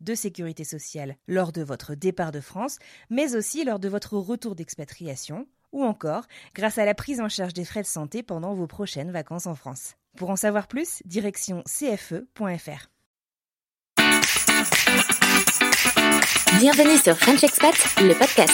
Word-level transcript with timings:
de 0.00 0.14
sécurité 0.14 0.64
sociale 0.64 1.16
lors 1.28 1.52
de 1.52 1.62
votre 1.62 1.94
départ 1.94 2.32
de 2.32 2.40
France, 2.40 2.78
mais 3.10 3.36
aussi 3.36 3.64
lors 3.64 3.78
de 3.78 3.88
votre 3.88 4.16
retour 4.16 4.54
d'expatriation, 4.54 5.46
ou 5.72 5.84
encore 5.84 6.24
grâce 6.54 6.78
à 6.78 6.84
la 6.84 6.94
prise 6.94 7.20
en 7.20 7.28
charge 7.28 7.54
des 7.54 7.64
frais 7.64 7.82
de 7.82 7.86
santé 7.86 8.22
pendant 8.22 8.54
vos 8.54 8.66
prochaines 8.66 9.12
vacances 9.12 9.46
en 9.46 9.54
France. 9.54 9.94
Pour 10.16 10.30
en 10.30 10.36
savoir 10.36 10.66
plus, 10.66 11.02
direction 11.04 11.62
cfe.fr. 11.66 12.90
Bienvenue 16.58 16.98
sur 16.98 17.16
French 17.16 17.42
Expat, 17.44 17.74
le 18.02 18.12
podcast. 18.12 18.52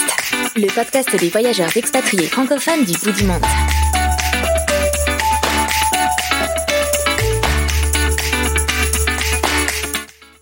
Le 0.55 0.73
podcast 0.73 1.17
des 1.19 1.29
voyageurs 1.29 1.77
expatriés 1.77 2.27
francophones 2.27 2.85
du 2.85 2.93
bout 2.93 3.13
du 3.13 3.25
monde. 3.25 3.43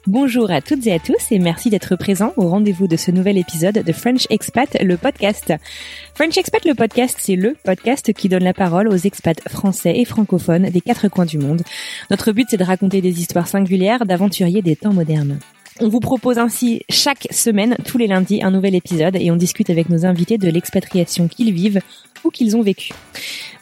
Bonjour 0.06 0.50
à 0.50 0.60
toutes 0.60 0.86
et 0.86 0.92
à 0.92 0.98
tous 0.98 1.30
et 1.30 1.38
merci 1.38 1.70
d'être 1.70 1.97
présents 1.97 2.34
au 2.36 2.47
rendez-vous 2.47 2.86
de 2.86 2.97
ce 2.97 3.10
nouvel 3.10 3.38
épisode 3.38 3.83
de 3.83 3.92
French 3.94 4.27
Expat, 4.28 4.77
le 4.83 4.98
podcast. 4.98 5.55
French 6.14 6.36
Expat, 6.36 6.62
le 6.66 6.74
podcast, 6.74 7.16
c'est 7.19 7.36
le 7.36 7.56
podcast 7.64 8.12
qui 8.12 8.28
donne 8.28 8.44
la 8.44 8.52
parole 8.52 8.88
aux 8.88 8.96
expats 8.96 9.41
français 9.48 9.98
et 9.98 10.05
francophones 10.05 10.69
des 10.69 10.83
quatre 10.83 11.08
coins 11.08 11.24
du 11.24 11.38
monde. 11.38 11.62
Notre 12.11 12.33
but, 12.33 12.48
c'est 12.50 12.58
de 12.58 12.64
raconter 12.64 13.00
des 13.00 13.19
histoires 13.19 13.48
singulières 13.48 14.05
d'aventuriers 14.05 14.61
des 14.61 14.77
temps 14.77 14.92
modernes. 14.92 15.38
On 15.80 15.88
vous 15.88 16.00
propose 16.00 16.36
ainsi 16.36 16.83
chaque 16.91 17.27
semaine, 17.30 17.78
tous 17.86 17.96
les 17.96 18.06
lundis, 18.06 18.42
un 18.42 18.50
nouvel 18.50 18.74
épisode 18.74 19.16
et 19.16 19.30
on 19.30 19.36
discute 19.36 19.70
avec 19.70 19.89
nos 19.89 20.05
invités 20.05 20.36
de 20.36 20.50
l'expatriation 20.50 21.28
qu'ils 21.28 21.55
vivent 21.55 21.80
ou 22.24 22.30
qu'ils 22.30 22.58
ont 22.58 22.62
vécu. 22.62 22.92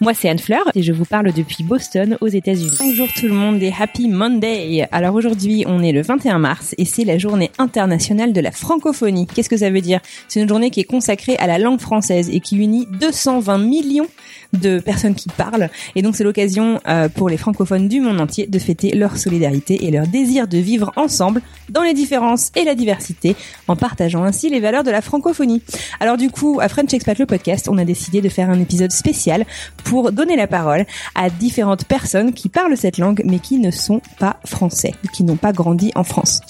Moi, 0.03 0.15
c'est 0.15 0.29
Anne 0.29 0.41
Fleur 0.41 0.69
et 0.75 0.83
je 0.83 0.93
vous 0.93 1.05
parle 1.05 1.33
depuis 1.33 1.63
Boston, 1.63 2.19
aux 2.21 2.27
États-Unis. 2.27 2.73
Bonjour 2.81 3.07
tout 3.15 3.29
le 3.29 3.35
monde 3.35 3.63
et 3.63 3.73
Happy 3.79 4.09
Monday. 4.09 4.89
Alors 4.91 5.15
aujourd'hui, 5.15 5.63
on 5.69 5.81
est 5.81 5.93
le 5.93 6.03
21 6.03 6.41
mars 6.41 6.75
et 6.77 6.85
c'est 6.85 7.05
la 7.05 7.19
journée 7.19 7.53
internationale 7.59 8.33
de 8.33 8.41
la 8.41 8.51
francophonie. 8.51 9.29
Qu'est-ce 9.29 9.49
que 9.49 9.57
ça 9.57 9.71
veut 9.71 9.81
dire? 9.81 10.01
C'est 10.27 10.41
une 10.41 10.49
journée 10.49 10.71
qui 10.71 10.81
est 10.81 10.85
consacrée 10.85 11.37
à 11.37 11.47
la 11.47 11.59
langue 11.59 11.79
française 11.79 12.31
et 12.33 12.41
qui 12.41 12.57
unit 12.57 12.89
220 12.99 13.59
millions 13.59 14.09
de 14.53 14.79
personnes 14.79 15.15
qui 15.15 15.29
parlent. 15.29 15.71
Et 15.95 16.03
donc 16.03 16.17
c'est 16.17 16.25
l'occasion 16.25 16.81
euh, 16.89 17.09
pour 17.09 17.29
les 17.29 17.37
francophones 17.37 17.89
du 17.89 18.01
monde 18.01 18.21
entier 18.21 18.47
de 18.47 18.59
fêter 18.59 18.95
leur 18.95 19.17
solidarité 19.17 19.87
et 19.87 19.91
leur 19.91 20.07
désir 20.07 20.49
de 20.49 20.59
vivre 20.59 20.93
ensemble 20.97 21.43
dans 21.69 21.83
les 21.83 21.95
différences 21.95 22.51
et 22.57 22.65
la 22.65 22.75
diversité, 22.75 23.37
en 23.69 23.77
partageant 23.77 24.25
ainsi 24.25 24.51
les 24.51 24.61
valeurs 24.61 24.85
de 24.85 24.91
la 24.91 25.01
francophonie. 25.01 25.63
Alors 26.01 26.17
du 26.17 26.31
coup, 26.31 26.59
à 26.61 26.69
French 26.69 26.93
Expat 26.93 27.19
le 27.19 27.27
podcast, 27.27 27.69
on 27.69 27.79
a 27.79 27.85
décidé 27.85 28.21
de 28.21 28.29
faire 28.29 28.51
un 28.51 28.61
épisode 28.61 28.93
spécial 28.93 29.45
pour 29.85 30.13
donner 30.13 30.37
la 30.37 30.47
parole 30.47 30.87
à 31.15 31.31
différentes 31.31 31.85
personnes 31.85 32.33
qui 32.33 32.49
parlent 32.49 32.77
cette 32.77 32.99
langue 32.99 33.23
mais 33.25 33.39
qui 33.39 33.59
ne 33.59 33.71
sont 33.71 34.01
pas 34.19 34.39
français, 34.45 34.95
qui 35.15 35.25
n'ont 35.25 35.37
pas 35.37 35.53
grandi 35.53 35.93
en 35.95 36.05
France. 36.05 36.41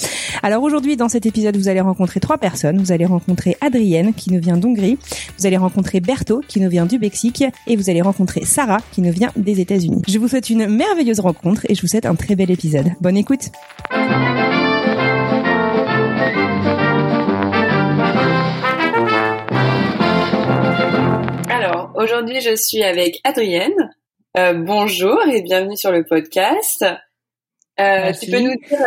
Alors 0.42 0.62
aujourd'hui, 0.62 0.96
dans 0.96 1.08
cet 1.08 1.26
épisode, 1.26 1.56
vous 1.56 1.68
allez 1.68 1.80
rencontrer 1.80 2.20
trois 2.20 2.38
personnes. 2.38 2.78
Vous 2.78 2.92
allez 2.92 3.06
rencontrer 3.06 3.56
Adrienne 3.60 4.14
qui 4.14 4.32
nous 4.32 4.40
vient 4.40 4.56
d'Hongrie, 4.56 4.98
vous 5.38 5.46
allez 5.46 5.56
rencontrer 5.56 6.00
Berthaud 6.00 6.40
qui 6.46 6.60
nous 6.60 6.70
vient 6.70 6.86
du 6.86 6.98
Mexique 6.98 7.44
et 7.66 7.76
vous 7.76 7.90
allez 7.90 7.91
rencontrer 8.00 8.44
Sarah 8.44 8.78
qui 8.92 9.02
nous 9.02 9.12
vient 9.12 9.32
des 9.36 9.60
États-Unis. 9.60 10.02
Je 10.08 10.18
vous 10.18 10.28
souhaite 10.28 10.48
une 10.48 10.66
merveilleuse 10.68 11.20
rencontre 11.20 11.66
et 11.68 11.74
je 11.74 11.82
vous 11.82 11.88
souhaite 11.88 12.06
un 12.06 12.14
très 12.14 12.36
bel 12.36 12.50
épisode. 12.50 12.92
Bonne 13.00 13.16
écoute. 13.16 13.50
Alors, 21.48 21.92
aujourd'hui, 21.96 22.40
je 22.40 22.54
suis 22.54 22.82
avec 22.82 23.20
Adrienne. 23.24 23.72
Euh, 24.36 24.54
bonjour 24.54 25.20
et 25.26 25.42
bienvenue 25.42 25.76
sur 25.76 25.92
le 25.92 26.04
podcast. 26.04 26.84
Euh, 27.80 28.12
tu 28.12 28.30
peux 28.30 28.40
nous 28.40 28.54
dire, 28.68 28.80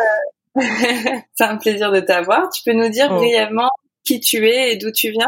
euh, 0.57 0.61
c'est 1.33 1.43
un 1.43 1.57
plaisir 1.57 1.91
de 1.91 1.99
t'avoir. 1.99 2.49
Tu 2.49 2.63
peux 2.63 2.73
nous 2.73 2.89
dire 2.89 3.07
Oh. 3.11 3.15
brièvement 3.15 3.69
qui 4.05 4.19
tu 4.19 4.47
es 4.47 4.73
et 4.73 4.77
d'où 4.77 4.91
tu 4.91 5.11
viens? 5.11 5.27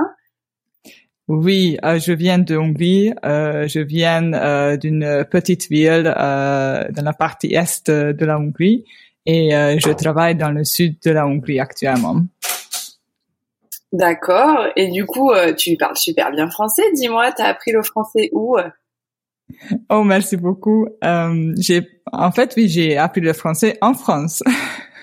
Oui, 1.28 1.78
euh, 1.84 2.00
je 2.00 2.14
viens 2.14 2.40
de 2.40 2.56
Hongrie. 2.56 3.14
Euh, 3.26 3.68
je 3.68 3.80
viens 3.80 4.32
euh, 4.34 4.78
d'une 4.78 5.26
petite 5.30 5.70
ville 5.70 6.14
euh, 6.18 6.86
dans 6.90 7.04
la 7.04 7.14
partie 7.14 7.54
est 7.54 7.90
de 7.90 8.26
la 8.26 8.40
Hongrie 8.40 8.86
et 9.26 9.54
euh, 9.54 9.78
je 9.78 9.92
travaille 9.92 10.36
dans 10.36 10.52
le 10.52 10.64
sud 10.64 10.98
de 11.04 11.12
la 11.12 11.28
Hongrie 11.28 11.60
actuellement. 11.60 12.16
D'accord. 13.92 14.68
Et 14.78 14.90
du 14.90 15.06
coup, 15.06 15.32
euh, 15.32 15.54
tu 15.54 15.76
parles 15.76 15.98
super 15.98 16.32
bien 16.32 16.50
français. 16.50 16.84
Dis-moi, 16.94 17.32
t'as 17.34 17.48
appris 17.48 17.72
le 17.72 17.84
français 17.84 18.30
où 18.32 18.58
Oh, 19.90 20.04
merci 20.04 20.38
beaucoup. 20.38 20.88
Euh, 21.04 21.54
j'ai, 21.58 21.88
en 22.12 22.32
fait, 22.32 22.54
oui, 22.58 22.68
j'ai 22.70 22.98
appris 22.98 23.22
le 23.22 23.34
français 23.34 23.78
en 23.82 23.94
France. 23.94 24.44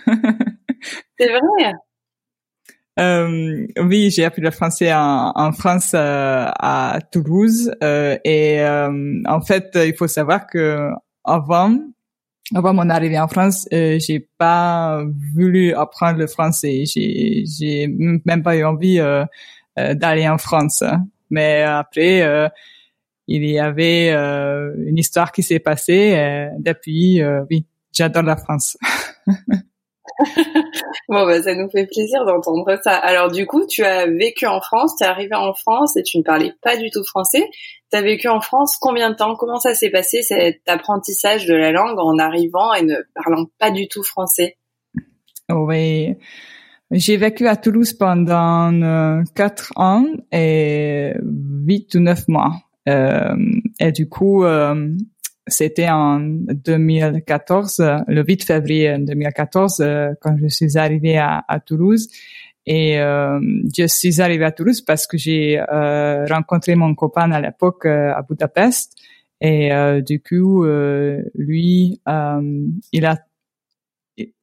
C'est 1.19 1.29
vrai? 1.29 1.73
Euh, 3.01 3.67
oui, 3.81 4.11
j'ai 4.11 4.25
appris 4.25 4.41
le 4.41 4.53
français 4.53 4.93
en, 4.93 5.33
en 5.35 5.53
France 5.53 5.93
euh, 5.95 6.47
à 6.61 7.01
Toulouse 7.11 7.73
euh, 7.83 8.17
et 8.25 8.61
euh, 8.61 9.21
en 9.27 9.41
fait, 9.41 9.71
il 9.75 9.97
faut 9.97 10.07
savoir 10.07 10.47
que 10.47 10.91
avant, 11.25 11.77
avant 12.55 12.73
mon 12.73 12.89
arrivée 12.91 13.19
en 13.19 13.27
France, 13.27 13.67
euh, 13.73 13.99
j'ai 13.99 14.29
pas 14.39 15.03
voulu 15.35 15.75
apprendre 15.75 16.19
le 16.19 16.29
français. 16.29 16.85
J'ai, 16.87 17.45
j'ai 17.47 17.89
même 17.89 18.43
pas 18.45 18.57
eu 18.57 18.65
envie 18.65 19.01
euh, 19.01 19.25
d'aller 19.77 20.29
en 20.29 20.39
France. 20.39 20.85
Mais 21.31 21.63
après, 21.63 22.51
il 23.27 23.45
y 23.45 23.59
avait 23.59 24.11
une 24.13 24.99
histoire 24.99 25.33
qui 25.33 25.43
s'est 25.43 25.59
passée. 25.59 26.49
depuis, 26.61 27.21
oui, 27.51 27.67
j'adore 27.93 28.23
la 28.23 28.37
France. 28.37 28.77
Bon, 31.09 31.27
bah, 31.27 31.43
ça 31.43 31.55
nous 31.55 31.69
fait 31.71 31.87
plaisir 31.87 32.25
d'entendre 32.25 32.79
ça. 32.83 32.97
Alors, 32.97 33.31
du 33.31 33.47
coup, 33.47 33.67
tu 33.67 33.85
as 33.85 34.07
vécu 34.07 34.47
en 34.47 34.61
France, 34.61 34.97
t'es 34.97 35.05
arrivé 35.05 35.35
en 35.35 35.55
France 35.55 35.97
et 35.97 36.03
tu 36.03 36.19
ne 36.19 36.23
parlais 36.23 36.55
pas 36.63 36.77
du 36.77 36.91
tout 36.91 37.05
français. 37.05 37.45
T'as 37.91 38.03
vécu 38.03 38.29
en 38.29 38.41
France 38.41 38.77
combien 38.81 39.11
de 39.11 39.17
temps? 39.17 39.37
Comment 39.37 39.59
ça 39.59 39.75
s'est 39.75 39.91
passé 39.91 40.23
cet 40.23 40.61
apprentissage 40.67 41.47
de 41.47 41.55
la 41.55 41.73
langue 41.73 41.99
en 41.99 42.19
arrivant 42.19 42.73
et 42.75 42.83
ne 42.83 42.97
parlant 43.15 43.47
pas 43.59 43.71
du 43.71 43.89
tout 43.89 44.03
français? 44.03 44.57
Oui. 45.51 46.17
J'ai 46.91 47.17
vécu 47.17 47.49
à 47.49 47.57
Toulouse 47.57 47.93
pendant 47.93 48.73
euh, 48.83 49.23
quatre 49.35 49.73
ans 49.77 50.07
et 50.33 51.13
huit 51.23 51.95
ou 51.95 52.01
neuf 52.01 52.29
mois. 52.29 52.53
Euh, 52.89 53.35
et 53.81 53.93
du 53.93 54.09
coup, 54.09 54.45
euh, 54.45 54.91
c'était 55.47 55.89
en 55.91 56.21
2014, 56.21 57.81
euh, 57.81 57.99
le 58.09 58.25
8 58.25 58.45
février 58.45 58.97
2014, 58.99 59.81
euh, 59.81 60.15
quand 60.21 60.37
je 60.41 60.49
suis 60.49 60.79
arrivée 60.79 61.19
à, 61.19 61.45
à 61.49 61.61
Toulouse. 61.61 62.09
Et 62.67 62.99
euh, 62.99 63.41
je 63.77 63.87
suis 63.87 64.21
arrivée 64.23 64.45
à 64.45 64.53
Toulouse 64.53 64.81
parce 64.81 65.07
que 65.07 65.19
j'ai 65.19 65.61
euh, 65.61 66.25
rencontré 66.27 66.75
mon 66.75 66.95
copain 66.95 67.31
à 67.33 67.41
l'époque 67.41 67.85
euh, 67.85 68.15
à 68.15 68.23
Budapest. 68.23 68.95
Et 69.41 69.73
euh, 69.73 70.01
du 70.01 70.21
coup, 70.21 70.65
euh, 70.65 71.23
lui, 71.35 72.01
il 72.93 73.07
a 73.07 73.19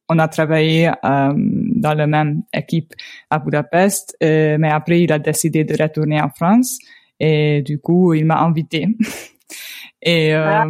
on 0.08 0.18
a 0.18 0.28
travaillé 0.28 0.90
dans 1.02 1.94
la 1.94 2.06
même 2.06 2.42
équipe 2.52 2.92
à 3.30 3.38
Budapest, 3.38 4.14
mais 4.20 4.68
après 4.68 5.00
il 5.00 5.10
a 5.10 5.18
décidé 5.18 5.64
de 5.64 5.74
retourner 5.82 6.20
en 6.20 6.28
France 6.28 6.78
et 7.18 7.62
du 7.62 7.78
coup 7.78 8.12
il 8.12 8.26
m'a 8.26 8.40
invité. 8.42 8.88
et 10.02 10.34
euh, 10.34 10.64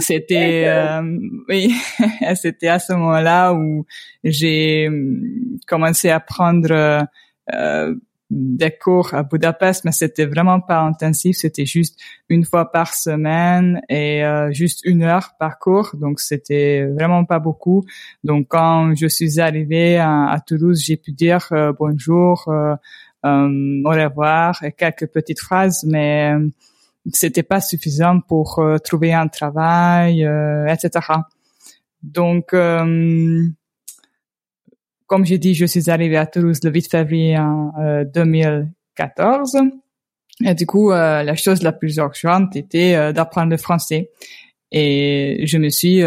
c'était 0.00 0.64
euh, 0.66 1.18
oui, 1.48 1.74
c'était 2.34 2.68
à 2.68 2.78
ce 2.78 2.92
moment-là 2.94 3.54
où 3.54 3.86
j'ai 4.24 4.88
hum, 4.88 5.58
commencé 5.66 6.10
à 6.10 6.18
prendre 6.20 7.06
euh, 7.52 7.94
des 8.32 8.70
cours 8.70 9.12
à 9.12 9.22
Budapest, 9.22 9.84
mais 9.84 9.92
c'était 9.92 10.24
vraiment 10.24 10.60
pas 10.60 10.80
intensif. 10.80 11.36
C'était 11.36 11.66
juste 11.66 12.00
une 12.28 12.44
fois 12.44 12.72
par 12.72 12.94
semaine 12.94 13.82
et 13.88 14.24
euh, 14.24 14.50
juste 14.52 14.80
une 14.84 15.02
heure 15.02 15.32
par 15.38 15.58
cours. 15.58 15.94
Donc 15.94 16.18
c'était 16.18 16.86
vraiment 16.86 17.24
pas 17.24 17.38
beaucoup. 17.38 17.84
Donc 18.24 18.46
quand 18.48 18.94
je 18.94 19.06
suis 19.06 19.38
arrivée 19.38 19.98
à, 19.98 20.38
Toulouse, 20.46 20.82
j'ai 20.82 20.96
pu 20.96 21.12
dire 21.12 21.46
euh, 21.52 21.72
bonjour, 21.78 22.48
euh, 22.48 22.74
au 23.24 23.90
revoir 23.90 24.62
et 24.64 24.72
quelques 24.72 25.06
petites 25.08 25.40
phrases, 25.40 25.84
mais 25.86 26.34
c'était 27.12 27.42
pas 27.42 27.60
suffisant 27.60 28.20
pour 28.20 28.62
trouver 28.84 29.12
un 29.12 29.28
travail, 29.28 30.22
etc. 30.68 31.00
Donc 32.02 32.54
comme 35.12 35.26
j'ai 35.26 35.36
dit, 35.36 35.54
je 35.54 35.66
suis 35.66 35.90
arrivée 35.90 36.16
à 36.16 36.24
Toulouse 36.24 36.60
le 36.64 36.70
8 36.70 36.90
février 36.90 37.36
en 37.36 37.70
2014. 38.14 39.56
Euh, 39.56 39.60
et 40.42 40.54
du 40.54 40.64
coup, 40.64 40.90
euh, 40.90 41.22
la 41.22 41.34
chose 41.36 41.62
la 41.62 41.72
plus 41.72 41.98
urgente 41.98 42.56
était 42.56 42.94
euh, 42.94 43.12
d'apprendre 43.12 43.50
le 43.50 43.58
français. 43.58 44.10
Et 44.70 45.44
je 45.44 45.58
me 45.58 45.68
suis 45.68 46.00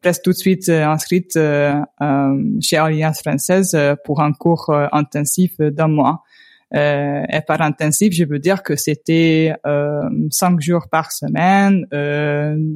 presque 0.00 0.22
tout 0.22 0.30
de 0.30 0.36
suite 0.36 0.70
inscrite 0.70 1.34
chez 1.34 2.76
Alliance 2.78 3.20
française 3.20 3.76
pour 4.06 4.22
un 4.22 4.32
cours 4.32 4.74
intensif 4.90 5.58
d'un 5.58 5.88
mois. 5.88 6.22
Et 6.72 7.40
par 7.46 7.60
intensif, 7.60 8.12
je 8.12 8.24
veux 8.24 8.38
dire 8.38 8.62
que 8.62 8.76
c'était 8.76 9.52
cinq 10.30 10.60
jours 10.60 10.88
par 10.90 11.12
semaine, 11.12 11.86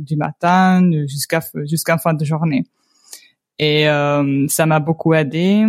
du 0.05 0.17
matin 0.17 0.91
jusqu'à 1.07 1.41
jusqu'à 1.65 1.99
fin 1.99 2.15
de 2.15 2.25
journée. 2.25 2.65
Et 3.59 3.89
euh, 3.89 4.47
ça 4.49 4.67
m'a 4.67 4.81
beaucoup 4.81 5.15
aidé. 5.15 5.67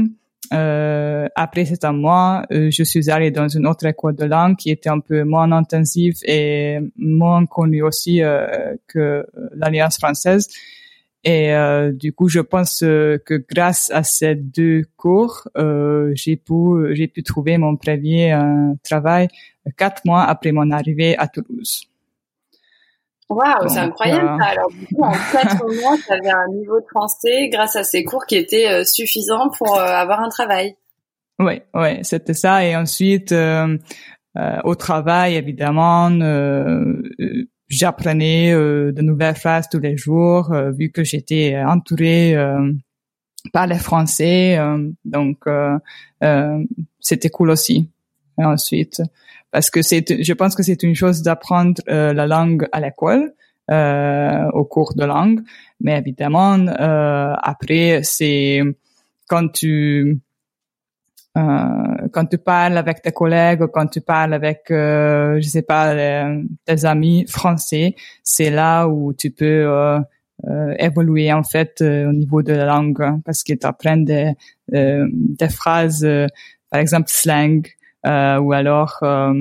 Euh, 0.52 1.28
après 1.36 1.66
cet 1.66 1.84
mois, 1.86 2.44
euh, 2.52 2.70
je 2.72 2.84
suis 2.84 3.10
allée 3.10 3.30
dans 3.30 3.48
une 3.48 3.68
autre 3.68 3.86
école 3.86 4.16
de 4.16 4.26
langue 4.26 4.56
qui 4.56 4.72
était 4.72 4.90
un 4.90 5.00
peu 5.00 5.24
moins 5.24 5.52
intensive 5.52 6.16
et 6.24 6.80
moins 6.98 7.46
connue 7.46 7.84
aussi 7.84 8.24
euh, 8.24 8.76
que 8.88 9.26
l'Alliance 9.54 9.98
française. 9.98 10.48
Et 11.24 11.54
euh, 11.54 11.92
du 11.92 12.14
coup, 12.14 12.30
je 12.30 12.40
pense 12.40 12.80
que 12.80 13.46
grâce 13.50 13.90
à 13.92 14.04
ces 14.04 14.36
deux 14.36 14.84
cours, 14.96 15.48
j'ai 16.14 16.38
pu 16.38 16.96
j'ai 16.96 17.08
pu 17.08 17.24
trouver 17.24 17.58
mon 17.58 17.76
premier 17.76 18.38
travail 18.84 19.28
quatre 19.78 20.06
mois 20.06 20.24
après 20.24 20.52
mon 20.52 20.72
arrivée 20.72 21.18
à 21.18 21.28
Toulouse. 21.28 21.90
Waouh, 23.30 23.70
c'est 23.70 23.80
incroyable. 23.80 24.28
Euh, 24.28 24.44
Alors 24.44 24.70
du 24.70 24.88
coup, 24.88 25.04
en 25.04 25.12
quatre 25.32 25.64
mois, 25.82 25.96
tu 26.04 26.12
avais 26.12 26.32
un 26.32 26.48
niveau 26.48 26.80
de 26.80 26.86
français 26.88 27.50
grâce 27.50 27.76
à 27.76 27.84
ces 27.84 28.04
cours 28.04 28.26
qui 28.26 28.36
étaient 28.36 28.68
euh, 28.68 28.84
suffisants 28.84 29.50
pour 29.50 29.78
euh, 29.78 29.84
avoir 29.84 30.22
un 30.22 30.30
travail. 30.30 30.76
Oui, 31.38 31.62
oui, 31.76 32.00
c'était 32.04 32.34
ça. 32.34 32.66
Et 32.66 32.76
ensuite, 32.76 33.34
au 34.64 34.76
travail, 34.76 35.36
évidemment, 35.36 36.10
j'apprenais 37.70 38.52
de 38.52 39.02
nouvelles 39.02 39.36
phrases 39.36 39.70
tous 39.70 39.80
les 39.80 39.96
jours, 39.96 40.54
vu 40.78 40.92
que 40.92 41.04
j'étais 41.04 41.58
entourée 41.58 42.36
par 43.54 43.68
les 43.68 43.80
Français. 43.80 44.60
donc, 45.06 45.38
c'était 47.00 47.30
cool 47.30 47.52
aussi. 47.52 47.90
Et 48.40 48.44
ensuite, 48.44 49.02
parce 49.52 49.70
que 49.70 49.82
c'est, 49.82 50.24
je 50.24 50.34
pense 50.34 50.56
que 50.56 50.64
c'est 50.64 50.84
une 50.84 50.96
chose 50.96 51.22
d'apprendre 51.22 51.82
euh, 51.90 52.14
la 52.14 52.28
langue 52.28 52.68
à 52.72 52.80
l'école, 52.80 53.34
euh, 53.72 54.50
au 54.54 54.64
cours 54.66 54.94
de 54.96 55.06
langue, 55.06 55.42
mais 55.80 55.98
évidemment 55.98 56.58
euh, 56.58 57.34
après 57.42 58.02
c'est 58.04 58.62
quand 59.28 59.50
tu 59.50 60.08
euh, 60.08 60.16
quand 62.12 62.26
tu 62.26 62.38
parles 62.38 62.78
avec 62.78 63.02
tes 63.02 63.12
collègues, 63.12 63.66
quand 63.74 63.88
tu 63.88 64.02
parles 64.02 64.34
avec, 64.34 64.72
euh, 64.72 65.40
je 65.42 65.48
sais 65.48 65.62
pas, 65.62 65.94
tes 66.66 66.86
amis 66.86 67.26
français, 67.28 67.96
c'est 68.24 68.50
là 68.50 68.88
où 68.88 69.14
tu 69.14 69.32
peux 69.32 69.66
euh, 69.68 70.00
évoluer 70.78 71.32
en 71.34 71.44
fait 71.44 71.82
au 71.82 72.14
niveau 72.14 72.42
de 72.42 72.54
la 72.54 72.66
langue, 72.66 73.22
parce 73.26 73.44
qu'ils 73.44 73.60
t'apprennent 73.60 74.06
des, 74.06 74.34
des 74.72 75.50
phrases, 75.50 76.08
par 76.70 76.80
exemple 76.80 77.10
slang, 77.10 77.64
euh, 78.06 78.38
ou 78.38 78.54
alors 78.54 78.98
euh, 79.04 79.34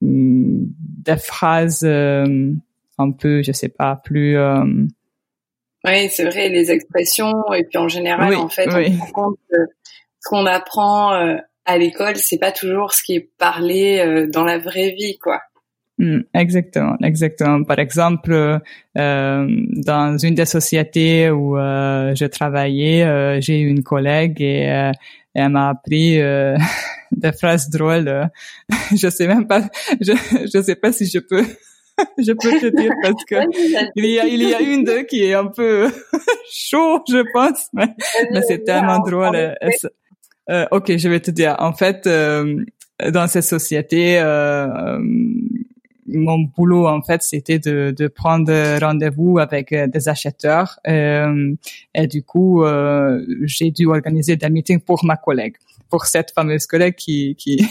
mm, 0.00 0.66
des 1.04 1.16
phrases 1.16 1.82
euh, 1.84 2.52
un 2.96 3.10
peu, 3.10 3.42
je 3.42 3.52
sais 3.52 3.68
pas, 3.68 4.00
plus 4.02 4.38
oui, 5.84 6.08
c'est 6.10 6.24
vrai, 6.24 6.48
les 6.48 6.72
expressions 6.72 7.52
et 7.54 7.64
puis 7.64 7.78
en 7.78 7.88
général, 7.88 8.34
en 8.34 8.48
fait, 8.48 8.66
on 8.68 8.72
se 8.72 9.00
rend 9.00 9.12
compte 9.12 9.38
que 9.48 9.56
ce 10.28 10.34
qu'on 10.34 10.46
apprend 10.46 11.12
à 11.64 11.78
l'école, 11.78 12.16
c'est 12.16 12.38
pas 12.38 12.52
toujours 12.52 12.92
ce 12.92 13.02
qui 13.02 13.14
est 13.14 13.30
parlé 13.38 14.26
dans 14.32 14.44
la 14.44 14.58
vraie 14.58 14.90
vie, 14.90 15.18
quoi. 15.18 15.40
Mm, 15.98 16.20
exactement, 16.34 16.96
exactement. 17.02 17.64
Par 17.64 17.78
exemple, 17.78 18.32
euh, 18.32 18.60
dans 18.96 20.18
une 20.18 20.34
des 20.34 20.44
sociétés 20.44 21.30
où 21.30 21.58
euh, 21.58 22.14
je 22.14 22.24
travaillais, 22.26 23.40
j'ai 23.40 23.60
eu 23.60 23.68
une 23.68 23.82
collègue 23.82 24.40
et 24.40 24.92
elle 25.34 25.48
m'a 25.48 25.70
appris 25.70 26.18
des 27.12 27.32
phrases 27.32 27.70
drôles. 27.70 28.08
Euh, 28.08 28.24
je 28.96 29.08
sais 29.08 29.26
même 29.26 29.46
pas, 29.46 29.62
je, 30.00 30.12
je 30.52 30.62
sais 30.62 30.76
pas 30.76 30.92
si 30.92 31.06
je 31.06 31.18
peux, 31.18 31.44
je 32.18 32.32
peux 32.32 32.58
te 32.60 32.76
dire 32.76 32.92
parce 33.02 33.24
que 33.24 33.36
il 33.96 34.06
y 34.06 34.18
a, 34.18 34.26
il 34.26 34.42
y 34.42 34.54
a 34.54 34.60
une 34.60 34.84
d'eux 34.84 35.02
qui 35.02 35.24
est 35.24 35.34
un 35.34 35.46
peu 35.46 35.90
chaud, 36.50 37.02
je 37.08 37.22
pense, 37.32 37.68
mais, 37.72 37.88
mais 38.32 38.42
c'est 38.42 38.64
tellement 38.64 38.98
drôle. 39.00 39.36
Euh, 39.36 39.54
euh, 40.50 40.66
ok, 40.70 40.96
je 40.96 41.08
vais 41.08 41.20
te 41.20 41.30
dire. 41.30 41.56
En 41.58 41.72
fait, 41.72 42.06
euh, 42.06 42.64
dans 43.12 43.26
cette 43.26 43.44
société, 43.44 44.18
euh, 44.18 44.98
mon 46.08 46.38
boulot 46.38 46.86
en 46.86 47.02
fait 47.02 47.22
c'était 47.22 47.58
de, 47.58 47.94
de 47.96 48.08
prendre 48.08 48.52
rendez-vous 48.80 49.38
avec 49.38 49.74
des 49.74 50.08
acheteurs 50.08 50.78
euh, 50.88 51.54
et 51.94 52.06
du 52.06 52.22
coup 52.22 52.64
euh, 52.64 53.24
j'ai 53.42 53.70
dû 53.70 53.86
organiser 53.86 54.36
des 54.36 54.48
meetings 54.48 54.80
pour 54.80 55.04
ma 55.04 55.16
collègue 55.16 55.56
pour 55.90 56.06
cette 56.06 56.30
fameuse 56.30 56.66
collègue 56.66 56.94
qui 56.94 57.36
qui 57.36 57.62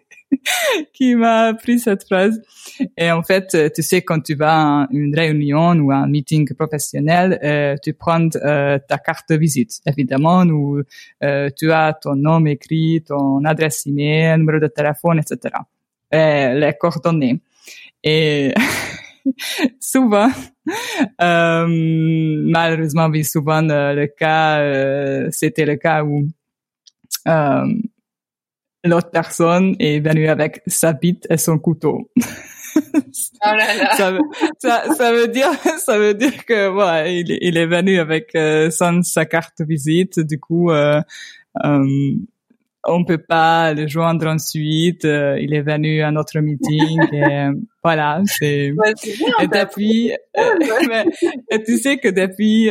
qui 0.92 1.14
m'a 1.14 1.46
appris 1.48 1.78
cette 1.78 2.04
phrase. 2.04 2.40
Et 2.96 3.10
en 3.10 3.22
fait, 3.22 3.72
tu 3.74 3.82
sais, 3.82 4.02
quand 4.02 4.20
tu 4.20 4.34
vas 4.34 4.82
à 4.82 4.88
une 4.90 5.14
réunion 5.14 5.72
ou 5.78 5.90
à 5.90 5.96
un 5.96 6.08
meeting 6.08 6.52
professionnel, 6.54 7.38
euh, 7.42 7.76
tu 7.82 7.92
prends 7.92 8.28
euh, 8.36 8.78
ta 8.88 8.98
carte 8.98 9.30
de 9.30 9.36
visite, 9.36 9.80
évidemment, 9.86 10.42
où 10.44 10.82
euh, 11.22 11.50
tu 11.56 11.72
as 11.72 11.92
ton 11.94 12.16
nom 12.16 12.44
écrit, 12.46 13.02
ton 13.06 13.44
adresse 13.44 13.86
email, 13.86 14.38
numéro 14.38 14.58
de 14.58 14.68
téléphone, 14.68 15.18
etc. 15.18 15.54
Et 16.12 16.54
les 16.54 16.74
coordonnées. 16.78 17.40
Et 18.02 18.52
souvent, 19.80 20.30
euh, 21.20 21.66
malheureusement, 21.68 23.06
oui, 23.06 23.24
souvent 23.24 23.62
le 23.62 24.06
cas, 24.06 25.30
c'était 25.30 25.64
le 25.64 25.76
cas 25.76 26.04
où 26.04 26.26
euh, 27.26 27.66
l'autre 28.84 29.10
personne 29.10 29.74
est 29.78 30.00
venue 30.00 30.28
avec 30.28 30.62
sa 30.66 30.92
bite 30.92 31.26
et 31.28 31.36
son 31.36 31.58
couteau. 31.58 32.10
Oh 32.76 33.54
là 33.56 33.74
là. 33.74 33.96
ça, 33.96 34.10
veut, 34.12 34.20
ça, 34.58 34.94
ça, 34.94 35.12
veut 35.12 35.28
dire, 35.28 35.50
ça 35.78 35.98
veut 35.98 36.14
dire 36.14 36.44
que 36.44 36.68
voilà, 36.68 37.08
il, 37.08 37.36
il 37.40 37.56
est 37.56 37.66
venu 37.66 37.98
avec 37.98 38.34
euh, 38.34 38.70
sans 38.70 39.02
sa 39.02 39.24
carte 39.24 39.60
visite. 39.60 40.20
Du 40.20 40.38
coup, 40.38 40.70
euh, 40.70 41.00
euh, 41.64 42.14
on 42.88 43.04
peut 43.04 43.18
pas 43.18 43.72
le 43.74 43.86
joindre 43.86 44.26
ensuite. 44.26 45.04
Euh, 45.04 45.38
il 45.40 45.54
est 45.54 45.62
venu 45.62 46.02
à 46.02 46.10
notre 46.10 46.38
meeting 46.40 47.00
et 47.12 47.24
euh, 47.24 47.52
voilà. 47.82 48.22
C'est 48.26 48.72
et 49.40 49.46
depuis, 49.46 50.12
euh, 50.12 51.04
et 51.50 51.62
tu 51.62 51.78
sais 51.78 51.98
que 51.98 52.08
depuis, 52.08 52.70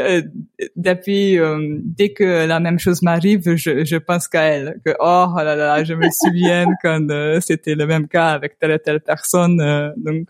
depuis 0.75 1.38
dès 1.84 2.10
que 2.13 2.45
la 2.45 2.60
même 2.60 2.79
chose 2.79 3.01
m'arrive, 3.01 3.55
je, 3.55 3.86
je 3.86 3.98
pense 3.98 4.27
qu'à 4.27 4.43
elle. 4.43 4.79
Que 4.86 4.91
oh, 5.00 5.27
oh 5.29 5.38
là 5.38 5.55
là, 5.55 5.84
je 5.84 5.93
me 5.93 6.07
souviens 6.12 6.65
quand 6.84 7.07
c'était 7.41 7.75
le 7.75 7.88
même 7.88 8.07
cas 8.07 8.29
avec 8.29 8.60
telle 8.60 8.72
et 8.72 8.79
telle 8.79 9.01
personne. 9.01 9.93
donc 9.98 10.27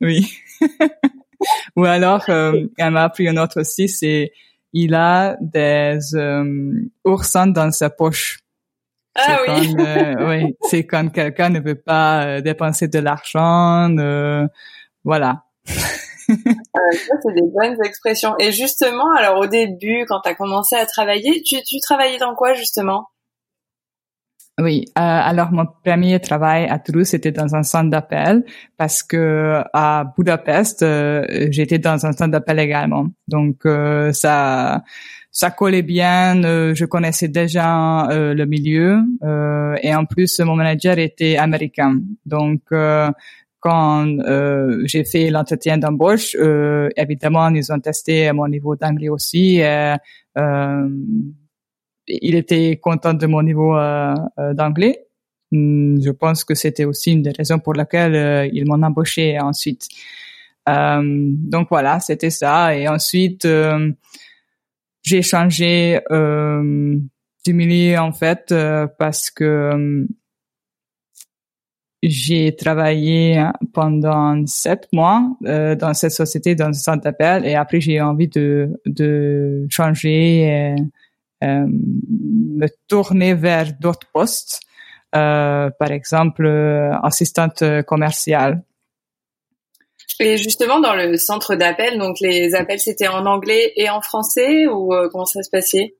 oui. 0.00 0.30
Ou 1.76 1.84
alors, 1.84 2.24
elle 2.28 2.90
m'a 2.90 3.04
appris 3.04 3.28
un 3.28 3.36
autre 3.36 3.60
aussi, 3.60 3.88
c'est 3.88 4.32
il 4.72 4.94
a 4.94 5.36
des 5.40 5.98
oursins 7.04 7.46
dans 7.46 7.70
sa 7.70 7.90
poche. 7.90 8.38
Ah 9.16 9.38
oui. 9.46 9.74
Euh, 9.78 10.14
oui, 10.28 10.56
c'est 10.62 10.84
quand 10.86 11.10
quelqu'un 11.10 11.50
ne 11.50 11.60
veut 11.60 11.80
pas 11.80 12.24
euh, 12.24 12.40
dépenser 12.40 12.88
de 12.88 12.98
l'argent, 12.98 13.90
euh, 13.98 14.46
voilà. 15.04 15.42
Euh, 16.28 16.34
ça, 16.92 17.14
c'est 17.22 17.34
des 17.34 17.48
bonnes 17.54 17.76
expressions. 17.84 18.34
Et 18.40 18.50
justement, 18.50 19.14
alors 19.16 19.38
au 19.38 19.46
début, 19.46 20.04
quand 20.08 20.20
tu 20.22 20.28
as 20.28 20.34
commencé 20.34 20.74
à 20.74 20.84
travailler, 20.84 21.40
tu, 21.44 21.62
tu 21.62 21.78
travaillais 21.78 22.18
dans 22.18 22.34
quoi 22.34 22.52
justement? 22.54 23.10
Oui, 24.60 24.86
euh, 24.98 25.00
alors 25.00 25.52
mon 25.52 25.66
premier 25.84 26.18
travail 26.18 26.66
à 26.68 26.80
Toulouse 26.80 27.06
c'était 27.06 27.30
dans 27.30 27.54
un 27.54 27.62
centre 27.62 27.90
d'appel 27.90 28.44
parce 28.76 29.04
que 29.04 29.62
à 29.72 30.12
Budapest 30.18 30.84
j'étais 31.52 31.78
dans 31.78 32.04
un 32.06 32.12
centre 32.12 32.32
d'appel 32.32 32.58
également. 32.58 33.06
Donc 33.28 33.62
ça 34.12 34.82
ça 35.38 35.50
collait 35.50 35.82
bien. 35.82 36.40
je 36.74 36.84
connaissais 36.86 37.28
déjà 37.28 38.08
le 38.10 38.44
milieu 38.46 39.00
et 39.82 39.94
en 39.94 40.04
plus 40.06 40.40
mon 40.40 40.56
manager 40.56 40.98
était 40.98 41.36
américain, 41.36 42.00
donc 42.24 42.62
quand 43.66 44.06
euh, 44.06 44.82
j'ai 44.84 45.02
fait 45.04 45.28
l'entretien 45.28 45.76
d'embauche, 45.76 46.36
euh, 46.38 46.88
évidemment, 46.96 47.48
ils 47.48 47.72
ont 47.72 47.80
testé 47.80 48.30
mon 48.32 48.46
niveau 48.46 48.76
d'anglais 48.76 49.08
aussi. 49.08 49.56
Et, 49.56 49.96
euh, 50.38 50.88
il 52.06 52.36
était 52.36 52.76
content 52.76 53.14
de 53.14 53.26
mon 53.26 53.42
niveau 53.42 53.74
d'anglais. 54.54 55.06
Hmm, 55.50 56.00
je 56.00 56.10
pense 56.10 56.44
que 56.44 56.54
c'était 56.54 56.84
aussi 56.84 57.12
une 57.12 57.22
des 57.22 57.32
raisons 57.32 57.58
pour 57.58 57.74
laquelle 57.74 58.48
ils 58.52 58.64
m'ont 58.64 58.80
embauché 58.80 59.40
ensuite. 59.40 59.88
donc 60.68 61.66
voilà, 61.68 61.98
c'était 61.98 62.30
ça. 62.30 62.76
Et 62.76 62.86
ensuite, 62.86 63.44
j'ai 65.06 65.22
changé 65.22 66.00
du 66.10 67.52
milieu 67.54 67.98
en 67.98 68.12
fait 68.12 68.54
parce 68.98 69.30
que 69.30 70.06
j'ai 72.02 72.54
travaillé 72.54 73.42
pendant 73.72 74.46
sept 74.46 74.88
mois 74.92 75.28
euh, 75.46 75.74
dans 75.74 75.94
cette 75.94 76.12
société, 76.12 76.54
dans 76.54 76.72
ce 76.72 76.80
centre 76.80 77.02
d'appel, 77.02 77.44
et 77.44 77.54
après 77.54 77.80
j'ai 77.80 78.00
envie 78.00 78.28
de, 78.28 78.80
de 78.86 79.66
changer, 79.70 80.42
et, 80.42 80.74
euh, 81.44 81.66
me 81.66 82.66
tourner 82.88 83.34
vers 83.34 83.72
d'autres 83.78 84.08
postes, 84.12 84.60
euh, 85.14 85.70
par 85.78 85.90
exemple 85.90 86.46
euh, 86.46 86.92
assistante 87.02 87.62
commerciale. 87.86 88.62
Et 90.20 90.36
justement 90.36 90.80
dans 90.80 90.94
le 90.94 91.16
centre 91.16 91.54
d'appel, 91.56 91.98
donc 91.98 92.20
les 92.20 92.54
appels 92.54 92.80
c'était 92.80 93.08
en 93.08 93.26
anglais 93.26 93.72
et 93.76 93.90
en 93.90 94.00
français 94.00 94.66
ou 94.66 94.94
euh, 94.94 95.08
comment 95.10 95.26
ça 95.26 95.42
se 95.42 95.50
passait? 95.50 95.94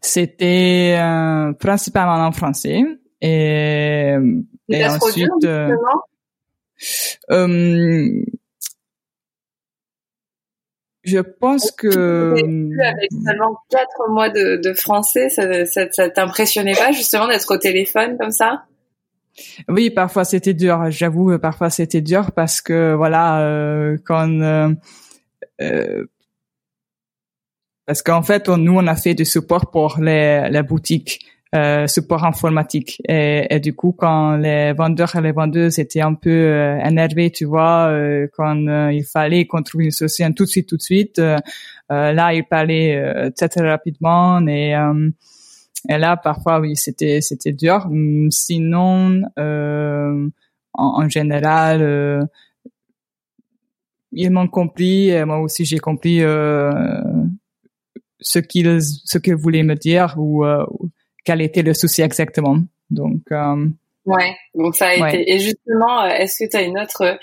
C'était 0.00 0.98
principalement 1.58 2.26
en 2.26 2.32
français 2.32 2.82
et 3.20 4.16
et 4.68 4.84
ensuite, 4.86 5.44
euh, 5.44 5.74
euh, 7.30 8.22
je 11.04 11.18
pense 11.18 11.70
que 11.70 12.34
avec 12.80 13.10
seulement 13.10 13.56
quatre 13.70 14.10
mois 14.10 14.28
de, 14.28 14.60
de 14.62 14.74
français, 14.74 15.30
ça, 15.30 15.64
ça, 15.64 15.90
ça 15.90 16.10
t'impressionnait 16.10 16.74
pas 16.74 16.92
justement 16.92 17.28
d'être 17.28 17.54
au 17.54 17.58
téléphone 17.58 18.18
comme 18.18 18.30
ça? 18.30 18.64
Oui, 19.68 19.90
parfois 19.90 20.24
c'était 20.24 20.54
dur. 20.54 20.90
J'avoue, 20.90 21.38
parfois 21.38 21.70
c'était 21.70 22.00
dur 22.00 22.32
parce 22.32 22.60
que 22.60 22.94
voilà, 22.94 23.40
euh, 23.40 23.96
quand 24.04 24.28
euh, 24.40 24.74
euh 25.60 26.06
parce 27.86 28.02
qu'en 28.02 28.22
fait, 28.22 28.48
nous 28.48 28.74
on 28.74 28.86
a 28.86 28.96
fait 28.96 29.14
du 29.14 29.24
support 29.24 29.70
pour 29.70 29.98
les, 29.98 30.50
les 30.50 30.62
boutiques 30.62 31.24
euh, 31.54 31.86
support 31.86 32.24
informatique. 32.24 33.00
Et, 33.08 33.58
du 33.60 33.74
coup, 33.74 33.92
quand 33.96 34.36
les 34.36 34.72
vendeurs 34.74 35.16
et 35.16 35.22
les 35.22 35.32
vendeuses 35.32 35.78
étaient 35.78 36.02
un 36.02 36.14
peu 36.14 36.30
euh, 36.30 36.78
énervés, 36.84 37.30
tu 37.30 37.46
vois, 37.46 37.88
euh, 37.88 38.26
quand 38.36 38.66
euh, 38.66 38.92
il 38.92 39.04
fallait 39.04 39.46
qu'on 39.46 39.62
trouve 39.62 39.82
une 39.82 39.90
solution 39.90 40.30
tout 40.32 40.44
de 40.44 40.48
suite, 40.50 40.68
tout 40.68 40.76
de 40.76 40.82
suite, 40.82 41.18
euh, 41.18 41.38
là, 41.88 42.34
il 42.34 42.44
parlait 42.44 43.30
très, 43.34 43.48
très 43.48 43.66
rapidement. 43.66 44.46
Et, 44.46 44.74
et 45.88 45.98
là, 45.98 46.16
parfois, 46.16 46.60
oui, 46.60 46.76
c'était 46.76 47.20
c'était 47.20 47.52
dur. 47.52 47.86
Hum, 47.86 48.30
sinon, 48.30 49.22
en, 49.36 50.30
en, 50.74 51.08
général, 51.08 52.28
ils 54.12 54.30
m'ont 54.30 54.48
compris. 54.48 55.10
Et 55.10 55.24
moi 55.24 55.40
aussi, 55.40 55.64
j'ai 55.64 55.78
compris 55.78 56.20
ce 58.20 58.38
qu'ils 58.38 58.80
ce 58.80 59.18
qu'ils 59.18 59.36
voulaient 59.36 59.62
me 59.62 59.74
dire 59.74 60.14
ou 60.16 60.44
quel 61.28 61.42
était 61.42 61.62
le 61.62 61.74
souci 61.74 62.00
exactement. 62.00 62.58
Donc, 62.90 63.20
euh, 63.32 63.66
ouais, 64.06 64.34
donc 64.54 64.74
ça 64.74 64.88
a 64.88 64.94
été. 64.94 65.30
Et 65.30 65.38
justement, 65.38 66.04
euh, 66.04 66.08
est-ce 66.08 66.44
que 66.44 66.50
tu 66.50 66.56
as 66.56 66.62
une 66.62 66.78
autre 66.78 67.02
euh, 67.02 67.16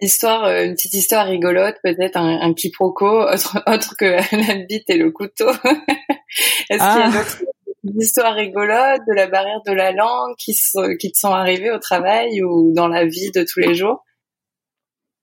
histoire, 0.00 0.48
une 0.50 0.74
petite 0.74 0.94
histoire 0.94 1.26
rigolote, 1.26 1.76
peut-être 1.82 2.16
un, 2.16 2.40
un 2.40 2.54
quiproquo, 2.54 3.06
autre, 3.06 3.62
autre 3.68 3.94
que 3.96 4.04
la 4.06 4.64
bite 4.64 4.90
et 4.90 4.96
le 4.96 5.12
couteau? 5.12 5.50
Est-ce 6.70 6.78
qu'il 6.78 6.78
y 6.78 6.78
a 6.78 7.12
ah. 7.14 7.42
D'autres 7.82 8.02
histoires 8.02 8.34
rigolotes 8.34 9.02
de 9.08 9.14
la 9.14 9.26
barrière 9.28 9.60
de 9.66 9.72
la 9.72 9.92
langue 9.92 10.34
qui, 10.38 10.54
qui 10.98 11.12
te 11.12 11.18
sont 11.18 11.32
arrivées 11.32 11.70
au 11.70 11.78
travail 11.78 12.42
ou 12.42 12.72
dans 12.74 12.88
la 12.88 13.04
vie 13.04 13.30
de 13.34 13.44
tous 13.44 13.60
les 13.60 13.74
jours? 13.74 14.04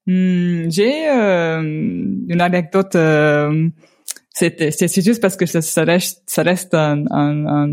Hmm, 0.06 0.68
J'ai 0.70 1.08
une 1.08 2.40
anecdote. 2.40 2.96
c'est 4.32 4.70
c'est 4.70 5.04
juste 5.04 5.20
parce 5.20 5.36
que 5.36 5.46
ça, 5.46 5.84
reste 5.84 6.22
ça 6.26 6.42
reste 6.42 6.74
un, 6.74 7.04
un 7.10 7.68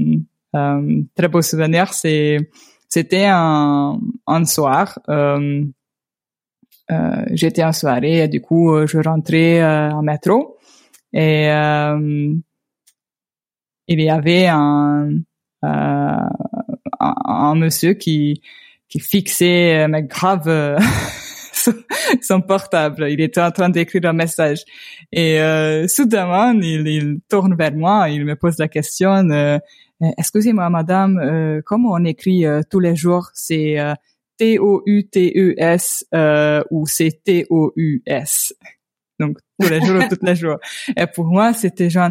euh, 0.56 1.04
très 1.16 1.28
beau 1.28 1.42
souvenir, 1.42 1.94
c'était 1.94 3.26
un, 3.26 4.00
un 4.26 4.46
soir. 4.46 5.00
Euh, 5.10 5.64
euh, 6.90 7.26
j'étais 7.32 7.64
en 7.64 7.74
soirée 7.74 8.24
et 8.24 8.28
du 8.30 8.40
coup 8.42 8.74
je 8.88 8.98
rentrais 9.00 9.62
en 9.64 10.02
métro 10.02 10.58
et 11.12 11.48
il 13.88 14.02
y 14.02 14.10
avait 14.10 14.48
un, 14.48 15.10
un, 15.62 16.30
un, 17.00 17.56
monsieur 17.56 17.94
qui 17.94 18.42
qui 18.90 19.00
fixait 19.00 19.88
mais 19.88 20.04
grave 20.04 20.78
son 22.22 22.42
portable. 22.42 23.10
Il 23.10 23.22
était 23.22 23.42
en 23.42 23.52
train 23.52 23.70
d'écrire 23.70 24.06
un 24.06 24.14
message. 24.14 24.64
Et 25.12 25.40
euh, 25.42 25.88
soudainement, 25.88 26.52
il, 26.52 26.88
il, 26.88 27.20
tourne 27.30 27.56
vers 27.56 27.74
moi, 27.74 28.10
il 28.10 28.26
me 28.26 28.36
pose 28.36 28.58
la 28.60 28.68
question, 28.68 29.30
euh, 29.30 29.58
euh, 30.04 30.12
excusez-moi, 30.18 30.70
madame, 30.70 31.18
euh, 31.20 31.62
comment 31.66 31.92
on 31.94 32.06
écrit 32.06 32.46
euh, 32.46 32.62
tous 32.70 32.80
les 32.80 32.96
jours? 32.96 33.30
C'est 33.34 33.78
T-O-U-T-E-S 34.38 36.06
ou 36.70 36.86
c'est 36.86 37.24
T-O-U-S 37.24 38.54
Donc 39.20 39.38
tous 39.60 39.70
les 39.70 39.82
jours, 39.82 40.02
tous 40.10 40.26
les 40.26 40.36
jours. 40.36 40.58
Et 40.96 41.06
pour 41.08 41.26
moi, 41.26 41.54
c'était 41.54 41.90
genre, 41.90 42.10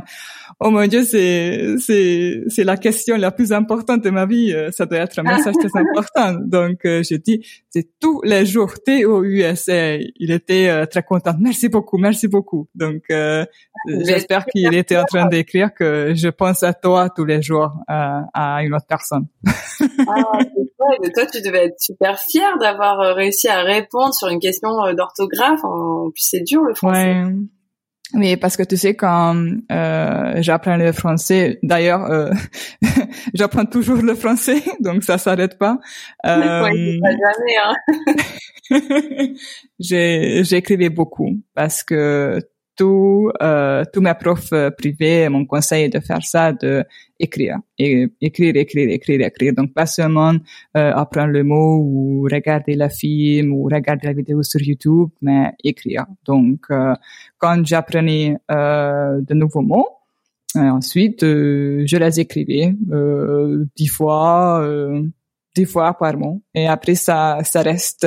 oh 0.61 0.71
mon 0.71 0.87
Dieu, 0.87 1.05
c'est 1.05 1.77
c'est 1.79 2.43
c'est 2.49 2.65
la 2.65 2.77
question 2.77 3.17
la 3.17 3.31
plus 3.31 3.53
importante 3.53 4.03
de 4.03 4.11
ma 4.11 4.27
vie. 4.27 4.55
Ça 4.71 4.87
doit 4.87 4.99
être 4.99 5.19
un 5.19 5.23
message 5.23 5.55
très 5.55 5.81
important. 5.81 6.41
Donc 6.45 6.81
je 6.83 7.17
dis, 7.17 7.45
c'est 7.71 7.89
tous 8.01 8.21
les 8.23 8.47
jours 8.47 8.75
T 8.85 9.05
O 9.05 9.23
U 9.23 9.41
S. 9.41 9.69
Il 9.69 10.31
était 10.31 10.87
très 10.87 11.03
content. 11.03 11.35
Merci 11.39 11.69
beaucoup, 11.69 11.99
merci 11.99 12.29
beaucoup. 12.29 12.69
Donc 12.75 13.05
j'espère 13.87 14.45
qu'il 14.47 14.75
était 14.75 14.97
en 14.97 15.05
train 15.05 15.27
d'écrire 15.27 15.73
que 15.75 16.13
je 16.15 16.29
pense 16.29 16.63
à 16.63 16.73
toi 16.73 17.09
tous 17.15 17.25
les 17.25 17.43
jours 17.43 17.73
euh, 17.91 18.21
à 18.35 18.63
une 18.63 18.75
autre 18.75 18.87
personne. 18.89 19.27
ah, 19.45 20.39
mais 21.03 21.11
toi, 21.11 21.27
tu 21.27 21.43
devais 21.43 21.67
être 21.67 21.81
super 21.81 22.19
fier 22.19 22.57
d'avoir 22.59 23.01
euh, 23.01 23.13
réussi 23.13 23.49
à 23.49 23.63
répondre 23.63 24.15
sur 24.15 24.29
une 24.29 24.39
question 24.39 24.85
euh, 24.85 24.95
d'orthographe. 24.95 25.65
En 25.65 26.11
plus, 26.11 26.27
c'est 26.31 26.43
dur 26.43 26.63
le 26.63 26.75
français. 26.75 27.23
Ouais. 27.23 27.35
Oui, 28.15 28.37
parce 28.37 28.57
que 28.57 28.63
tu 28.63 28.77
sais, 28.77 28.95
quand 28.95 29.35
euh, 29.73 30.35
j'apprends 30.41 30.77
le 30.77 30.93
français, 30.93 31.59
d'ailleurs, 31.63 32.05
euh, 32.11 32.31
j'apprends 33.35 33.65
toujours 33.67 34.01
le 34.01 34.15
français, 34.15 34.63
donc 34.81 35.03
ça 35.03 35.19
s'arrête 35.19 35.59
pas. 35.59 35.79
Euh, 36.27 36.63
pas 36.63 37.11
jamais, 37.13 37.57
hein. 37.63 37.75
J'écrivais 39.79 40.89
beaucoup 40.89 41.37
parce 41.55 41.85
que 41.85 42.41
tout, 42.77 43.31
euh, 43.43 43.85
tous 43.93 44.01
mes 44.01 44.15
profs 44.15 44.53
euh, 44.53 44.71
privés 44.71 45.29
m'ont 45.29 45.47
conseillé 45.47 45.89
de 45.89 46.01
faire 46.01 46.23
ça, 46.23 46.53
de 46.53 46.85
écrire, 47.19 47.57
écrire, 47.79 48.57
écrire, 48.57 48.91
écrire, 48.91 49.21
écrire. 49.21 49.55
Donc 49.55 49.73
pas 49.73 49.87
seulement 49.87 50.35
euh, 50.77 50.93
apprendre 50.93 51.33
le 51.33 51.43
mot 51.43 51.79
ou 51.79 52.29
regarder 52.31 52.75
la 52.75 52.89
film 52.89 53.53
ou 53.53 53.65
regarder 53.65 54.07
la 54.07 54.13
vidéo 54.13 54.43
sur 54.43 54.61
YouTube, 54.61 55.09
mais 55.23 55.53
écrire. 55.65 56.05
Donc 56.27 56.67
euh, 56.71 56.95
quand 57.39 57.65
j'apprenais 57.65 58.37
euh, 58.51 59.21
de 59.23 59.35
nouveaux 59.35 59.63
mots, 59.63 59.89
euh, 60.57 60.61
ensuite 60.61 61.23
je 61.23 61.97
les 61.97 62.21
écrivais 62.21 62.75
dix 63.77 63.89
fois, 63.89 64.67
dix 65.55 65.65
fois 65.65 65.95
par 65.95 66.17
mot, 66.17 66.43
et 66.55 66.67
après 66.67 66.95
ça, 66.95 67.39
ça 67.45 67.63
reste 67.63 68.07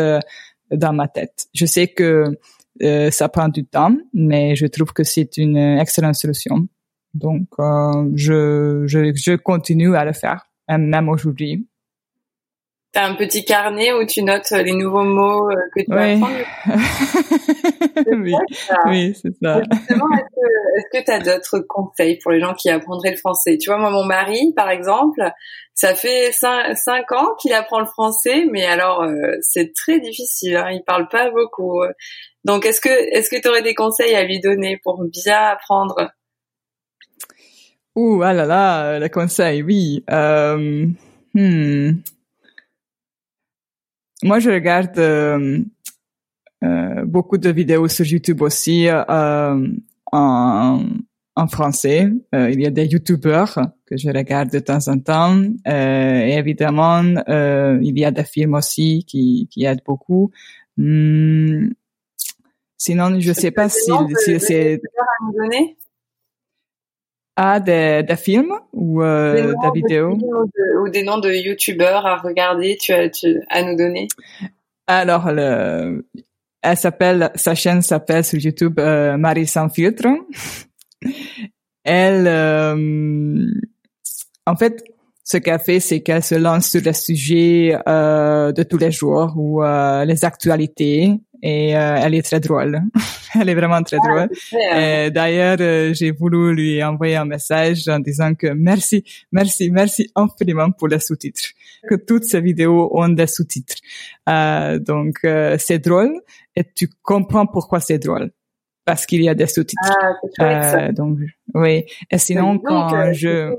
dans 0.72 0.94
ma 0.94 1.08
tête. 1.08 1.48
Je 1.54 1.66
sais 1.66 1.88
que 1.88 2.38
euh, 2.82 3.12
ça 3.12 3.30
prend 3.30 3.50
du 3.50 3.66
temps, 3.66 3.96
mais 4.14 4.56
je 4.56 4.66
trouve 4.68 4.94
que 4.94 5.04
c'est 5.04 5.38
une 5.38 5.58
excellente 5.58 6.16
solution. 6.16 6.68
Donc, 7.14 7.48
euh, 7.60 8.10
je, 8.16 8.84
je, 8.86 9.12
je 9.16 9.36
continue 9.36 9.96
à 9.96 10.06
le 10.06 10.14
faire, 10.14 10.46
même 10.68 11.10
aujourd'hui. 11.10 11.68
T'as 12.92 13.08
un 13.08 13.14
petit 13.14 13.46
carnet 13.46 13.94
où 13.94 14.04
tu 14.06 14.24
notes 14.24 14.50
les 14.50 14.74
nouveaux 14.74 15.04
mots 15.04 15.48
euh, 15.52 15.56
que 15.76 15.82
tu 15.82 15.92
oui. 18.18 18.18
oui, 18.18 18.34
oui, 18.86 19.16
c'est 19.22 19.32
ça. 19.40 19.62
est-ce 19.62 21.00
que 21.00 21.06
tu 21.06 21.12
as 21.12 21.20
d'autres 21.20 21.60
conseils 21.70 22.18
pour 22.18 22.32
les 22.32 22.40
gens 22.40 22.56
qui 22.56 22.72
apprendraient 22.72 23.12
le 23.12 23.18
français? 23.18 23.60
Tu 23.60 23.70
vois, 23.70 23.78
moi, 23.78 23.92
mon 23.92 24.06
mari, 24.06 24.54
par 24.56 24.72
exemple, 24.72 25.22
ça 25.80 25.96
fait 25.96 26.34
cinq, 26.34 27.12
ans 27.14 27.36
qu'il 27.40 27.54
apprend 27.54 27.80
le 27.80 27.86
français, 27.86 28.46
mais 28.52 28.66
alors 28.66 29.04
euh, 29.04 29.38
c'est 29.40 29.74
très 29.74 30.02
difficile. 30.02 30.58
Hein, 30.58 30.72
il 30.72 30.84
parle 30.84 31.08
pas 31.08 31.32
beaucoup. 31.32 31.82
Donc, 32.44 32.66
est-ce 32.66 32.82
que 32.82 32.90
est-ce 32.90 33.30
que 33.30 33.42
tu 33.42 33.48
aurais 33.48 33.62
des 33.62 33.76
conseils 33.76 34.14
à 34.14 34.26
lui 34.26 34.42
donner 34.42 34.78
pour 34.84 35.02
bien 35.06 35.42
apprendre? 35.42 36.12
Ouh, 37.96 38.22
ah 38.24 38.34
là 38.34 38.46
là, 38.46 39.00
le 39.00 39.08
conseil, 39.08 39.64
oui. 39.64 40.04
Euh, 40.12 40.86
hmm. 41.34 41.92
Moi, 44.22 44.40
je 44.40 44.50
regarde 44.50 45.00
euh, 45.00 45.60
euh, 46.66 47.06
beaucoup 47.06 47.38
de 47.38 47.50
vidéos 47.52 47.88
sur 47.88 48.06
YouTube 48.06 48.42
aussi 48.42 48.90
euh, 48.90 49.68
en, 50.12 50.84
en 51.39 51.48
français. 51.48 52.08
Euh, 52.36 52.50
il 52.51 52.62
y 52.62 52.65
a 52.65 52.69
des 52.69 52.86
YouTubeurs 52.86 53.55
que 53.86 53.96
je 53.98 54.10
regarde 54.10 54.51
de 54.51 54.60
temps 54.60 54.88
en 54.88 55.00
temps. 55.00 55.41
Euh, 55.67 56.19
et 56.27 56.34
évidemment, 56.34 57.03
euh, 57.29 57.79
il 57.81 57.98
y 57.98 58.05
a 58.05 58.12
des 58.12 58.25
films 58.25 58.55
aussi 58.55 59.05
qui, 59.08 59.48
qui 59.50 59.63
aident 59.63 59.84
beaucoup. 59.86 60.31
Hmm. 60.77 61.69
Sinon, 62.77 63.19
je 63.19 63.34
sais 63.34 63.51
pas 63.51 63.69
si, 63.69 63.91
si 64.24 64.39
c'est... 64.39 64.81
Ah, 67.41 67.62
des, 67.62 68.03
des 68.03 68.15
films 68.17 68.53
ou 68.74 69.01
des, 69.01 69.43
des 69.43 69.72
vidéos? 69.74 70.12
ou, 70.12 70.46
de, 70.46 70.81
ou, 70.81 70.89
des 70.89 71.03
noms 71.03 71.19
de 71.19 71.31
youtubeurs 71.31 72.05
à 72.05 72.17
regarder, 72.17 72.75
tu 72.77 72.91
as 72.91 73.10
tu, 73.10 73.41
à 73.50 73.63
nous 73.63 73.77
donner? 73.77 74.10
Alors, 74.88 75.31
le, 75.31 76.05
elle 76.62 76.77
s'appelle, 76.77 77.31
sa 77.36 77.55
chaîne 77.55 77.81
s'appelle 77.81 78.25
sur 78.25 78.39
YouTube 78.39 78.77
Marie 79.17 79.48
sans 79.48 79.69
filtre. 79.69 80.05
elle, 81.84 82.27
euh, 82.27 83.46
en 84.46 84.56
fait, 84.56 84.84
ce 85.24 85.38
qu'elle 85.38 85.60
fait, 85.60 85.79
c'est 85.79 86.01
qu'elle 86.01 86.24
se 86.24 86.36
lance 86.36 86.70
sur 86.70 86.82
les 86.82 86.94
sujets 86.94 87.77
euh, 87.88 88.51
de 88.51 88.63
tous 88.63 88.77
les 88.77 88.91
jours 88.91 89.34
ou 89.36 89.63
euh, 89.63 90.03
les 90.06 90.25
actualités 90.25 91.20
et 91.41 91.77
euh, 91.77 92.00
elle 92.01 92.15
est 92.15 92.22
très 92.22 92.39
drôle. 92.39 92.82
elle 93.39 93.50
est 93.50 93.56
vraiment 93.56 93.82
très 93.84 93.98
drôle. 93.98 94.29
Ah, 94.72 95.10
D'ailleurs, 95.10 95.58
euh, 95.60 95.94
j'ai 95.94 96.12
voulu 96.12 96.53
lui 96.53 96.84
envoyer 96.84 97.15
un 97.15 97.25
message 97.25 97.88
en 97.88 98.00
disant 98.00 98.34
que 98.34 98.48
merci, 98.48 99.03
merci, 99.32 99.70
merci 99.72 100.10
infiniment 100.15 100.72
pour 100.72 100.88
les 100.88 101.00
sous-titres. 101.00 101.50
Que 101.88 101.96
toutes 101.96 102.25
ces 102.25 102.41
vidéos 102.41 102.89
ont 102.94 103.10
des 103.10 103.27
sous-titres. 103.27 103.75
Euh, 104.27 104.79
donc, 104.79 105.20
euh, 105.24 105.58
c'est 105.60 105.79
drôle 105.79 106.20
et 106.56 106.63
tu 106.75 106.89
comprends 107.01 107.46
pourquoi 107.46 107.79
c'est 107.79 108.00
drôle. 108.00 108.32
Parce 108.89 109.05
qu'il 109.05 109.22
y 109.22 109.29
a 109.29 109.36
des 109.36 109.46
sous-titres. 109.46 109.93
Ah, 110.39 110.91
donc, 110.91 111.19
oui. 111.53 111.86
Et 112.10 112.17
sinon, 112.17 112.55
donc, 112.55 112.65
quand 112.65 113.13
je... 113.13 113.51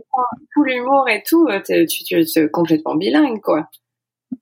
Tout 0.52 0.64
l'humour 0.64 1.08
et 1.08 1.22
tout, 1.24 1.48
tu, 1.64 1.86
tu, 1.86 2.24
tu 2.24 2.38
es 2.40 2.48
complètement 2.48 2.96
bilingue, 2.96 3.40
quoi. 3.40 3.68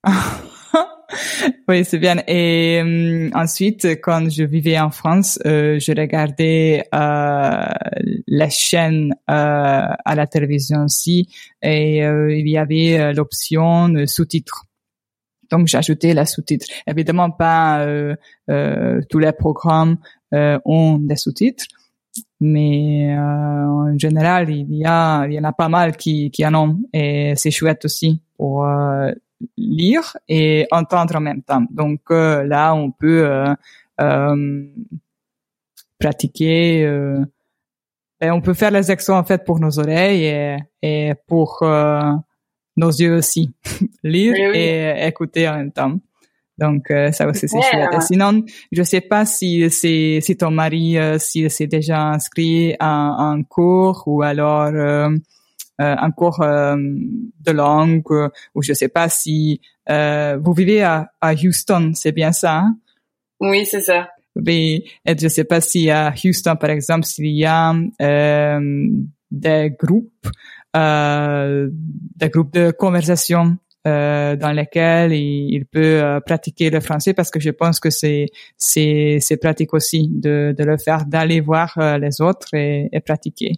oui, 1.69 1.85
c'est 1.85 1.99
bien. 1.99 2.23
Et 2.27 2.81
euh, 2.83 3.31
ensuite, 3.35 3.87
quand 4.03 4.31
je 4.31 4.45
vivais 4.45 4.79
en 4.79 4.91
France, 4.91 5.39
euh, 5.47 5.79
je 5.79 5.93
regardais 5.93 6.85
euh, 6.95 7.67
la 8.27 8.51
chaîne 8.51 9.15
euh, 9.31 9.87
à 10.05 10.15
la 10.15 10.27
télévision 10.27 10.85
aussi, 10.85 11.29
et 11.63 12.05
euh, 12.05 12.35
il 12.35 12.49
y 12.49 12.59
avait 12.59 13.13
l'option 13.13 13.93
sous-titres. 14.07 14.65
Donc, 15.51 15.67
j'ajoutais 15.67 16.15
la 16.15 16.27
sous-titres. 16.27 16.67
Évidemment, 16.87 17.31
pas 17.31 17.87
tous 18.47 19.19
les 19.19 19.33
programmes 19.33 19.97
ont 20.33 20.99
des 20.99 21.17
sous-titres, 21.17 21.65
mais 22.41 23.17
en 23.19 23.97
général, 23.99 24.51
il 24.51 24.75
y 24.75 24.85
a, 24.85 25.27
il 25.27 25.33
y 25.33 25.39
en 25.39 25.45
a 25.45 25.53
pas 25.53 25.69
mal 25.69 25.97
qui, 25.97 26.31
qui 26.31 26.47
en 26.47 26.55
ont, 26.55 26.81
et 26.93 27.35
c'est 27.37 27.51
chouette 27.51 27.85
aussi 27.85 28.21
pour 28.37 28.67
lire 29.57 30.17
et 30.29 30.67
entendre 30.71 31.17
en 31.17 31.21
même 31.21 31.43
temps. 31.43 31.65
Donc 31.71 32.01
euh, 32.11 32.45
là, 32.45 32.75
on 32.75 32.91
peut 32.91 33.25
euh, 33.27 33.55
euh, 34.01 34.65
pratiquer. 35.99 36.81
et 38.21 38.31
on 38.31 38.41
peut 38.41 38.55
faire 38.55 38.71
les 38.71 38.91
exos 38.91 39.17
en 39.17 39.25
fait 39.25 39.45
pour 39.45 39.61
nos 39.61 39.79
oreilles 39.79 40.25
et, 40.25 40.57
et 40.83 41.15
pour 41.27 41.65
nos 42.79 42.91
yeux 42.91 43.17
aussi. 43.17 43.51
lire 44.03 44.35
et 44.55 45.07
écouter 45.07 45.49
en 45.49 45.57
même 45.57 45.73
temps. 45.73 45.99
Donc 46.57 46.93
ça 47.13 47.29
aussi 47.29 47.49
c'est 47.49 47.63
chouette. 47.63 47.91
Et 47.95 48.01
sinon, 48.01 48.43
je 48.73 48.83
sais 48.83 49.01
pas 49.01 49.25
si 49.25 49.71
c'est 49.71 50.19
si 50.21 50.37
ton 50.37 50.51
mari 50.51 50.97
si 51.19 51.49
c'est 51.51 51.69
déjà 51.69 52.09
inscrit 52.09 52.75
en, 52.81 53.37
en 53.37 53.43
cours 53.45 54.03
ou 54.07 54.23
alors 54.23 54.73
euh, 55.81 55.95
un 55.97 56.11
cours 56.11 56.43
euh, 56.43 56.75
de 56.77 57.53
langue 57.53 58.03
euh, 58.11 58.29
ou 58.53 58.63
je 58.65 58.73
sais 58.73 58.89
pas 58.89 59.09
si 59.09 59.61
vous 59.89 60.53
vivez 60.53 60.83
à, 60.83 61.13
à 61.21 61.35
Houston, 61.35 61.93
c'est 61.95 62.11
bien 62.11 62.33
ça 62.33 62.59
hein? 62.59 62.77
Oui, 63.41 63.65
c'est 63.65 63.81
ça. 63.81 64.09
Mais 64.35 64.83
et 65.07 65.17
je 65.17 65.29
sais 65.29 65.45
pas 65.45 65.61
si 65.61 65.89
à 65.89 66.13
Houston, 66.25 66.57
par 66.57 66.71
exemple, 66.71 67.07
s'il 67.07 67.29
y 67.29 67.47
a 67.47 67.75
des 69.31 69.73
groupes, 69.79 70.29
des 70.75 72.29
groupes 72.29 72.53
de 72.53 72.71
conversation 72.71 73.57
euh, 73.87 74.37
dans 74.37 74.53
lesquels 74.53 75.13
il, 75.13 75.55
il 75.55 75.65
peut 75.67 76.03
euh, 76.03 76.21
pratiquer 76.21 76.71
le 76.71 76.81
français 76.81 77.15
parce 77.15 77.31
que 77.31 77.41
je 77.41 77.51
pense 77.51 77.81
que 77.81 77.91
c'est 77.91 78.27
c'est 78.57 79.19
c'est 79.21 79.37
pratique 79.37 79.73
aussi 79.73 80.09
de 80.11 80.55
de 80.57 80.65
le 80.65 80.77
faire 80.79 81.07
d'aller 81.07 81.41
voir 81.41 81.79
les 81.99 82.21
autres 82.21 82.55
et, 82.55 82.89
et 82.93 83.01
pratiquer. 83.01 83.53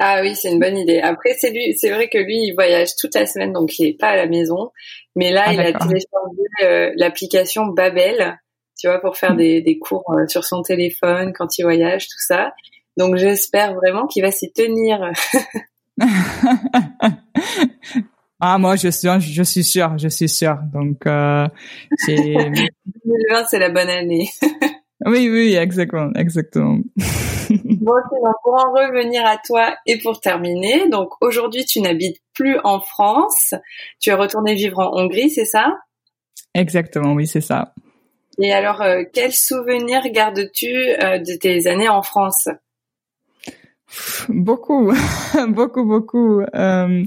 Ah 0.00 0.20
oui, 0.22 0.36
c'est 0.36 0.52
une 0.52 0.60
bonne 0.60 0.76
idée. 0.78 1.00
Après, 1.00 1.34
c'est 1.36 1.50
lui, 1.50 1.74
c'est 1.76 1.90
vrai 1.90 2.08
que 2.08 2.18
lui, 2.18 2.36
il 2.36 2.54
voyage 2.54 2.94
toute 2.96 3.14
la 3.16 3.26
semaine, 3.26 3.52
donc 3.52 3.78
il 3.78 3.88
est 3.88 3.98
pas 3.98 4.10
à 4.10 4.16
la 4.16 4.26
maison. 4.26 4.70
Mais 5.16 5.32
là, 5.32 5.44
ah, 5.46 5.52
il 5.52 5.60
a 5.60 5.72
téléchargé 5.72 6.42
euh, 6.62 6.92
l'application 6.96 7.66
Babel, 7.66 8.38
tu 8.78 8.86
vois, 8.86 9.00
pour 9.00 9.16
faire 9.16 9.34
hmm. 9.34 9.38
des, 9.38 9.60
des 9.60 9.78
cours 9.78 10.04
euh, 10.10 10.28
sur 10.28 10.44
son 10.44 10.62
téléphone 10.62 11.32
quand 11.32 11.58
il 11.58 11.64
voyage, 11.64 12.06
tout 12.06 12.20
ça. 12.20 12.52
Donc 12.98 13.16
j'espère 13.16 13.74
vraiment 13.74 14.08
qu'il 14.08 14.22
va 14.24 14.32
s'y 14.32 14.52
tenir. 14.52 15.12
ah 18.40 18.58
moi, 18.58 18.74
je 18.74 18.88
suis, 18.88 19.08
je 19.20 19.42
suis 19.44 19.62
sûr, 19.62 19.96
je 19.98 20.08
suis 20.08 20.28
sûr. 20.28 20.58
Donc 20.72 21.06
euh, 21.06 21.46
c'est. 21.96 22.16
2020, 22.16 23.44
c'est 23.48 23.60
la 23.60 23.70
bonne 23.70 23.88
année. 23.88 24.28
oui, 25.06 25.30
oui, 25.30 25.54
exactement, 25.54 26.10
exactement. 26.16 26.78
bon, 27.50 27.94
pour 28.42 28.54
en 28.54 28.72
revenir 28.72 29.24
à 29.24 29.36
toi 29.46 29.76
et 29.86 29.98
pour 29.98 30.20
terminer, 30.20 30.88
donc 30.88 31.10
aujourd'hui 31.20 31.64
tu 31.64 31.80
n'habites 31.80 32.20
plus 32.34 32.58
en 32.64 32.80
France, 32.80 33.54
tu 34.00 34.10
es 34.10 34.14
retourné 34.14 34.56
vivre 34.56 34.80
en 34.80 34.90
Hongrie, 34.98 35.30
c'est 35.30 35.44
ça? 35.44 35.78
Exactement, 36.52 37.12
oui, 37.12 37.28
c'est 37.28 37.40
ça. 37.40 37.74
Et 38.40 38.52
alors, 38.52 38.82
euh, 38.82 39.02
quels 39.12 39.32
souvenirs 39.32 40.02
gardes-tu 40.10 40.72
euh, 40.74 41.18
de 41.18 41.36
tes 41.36 41.68
années 41.68 41.88
en 41.88 42.02
France? 42.02 42.48
Beaucoup, 44.28 44.92
beaucoup, 45.48 45.84
beaucoup. 45.84 46.40
Euh, 46.54 47.04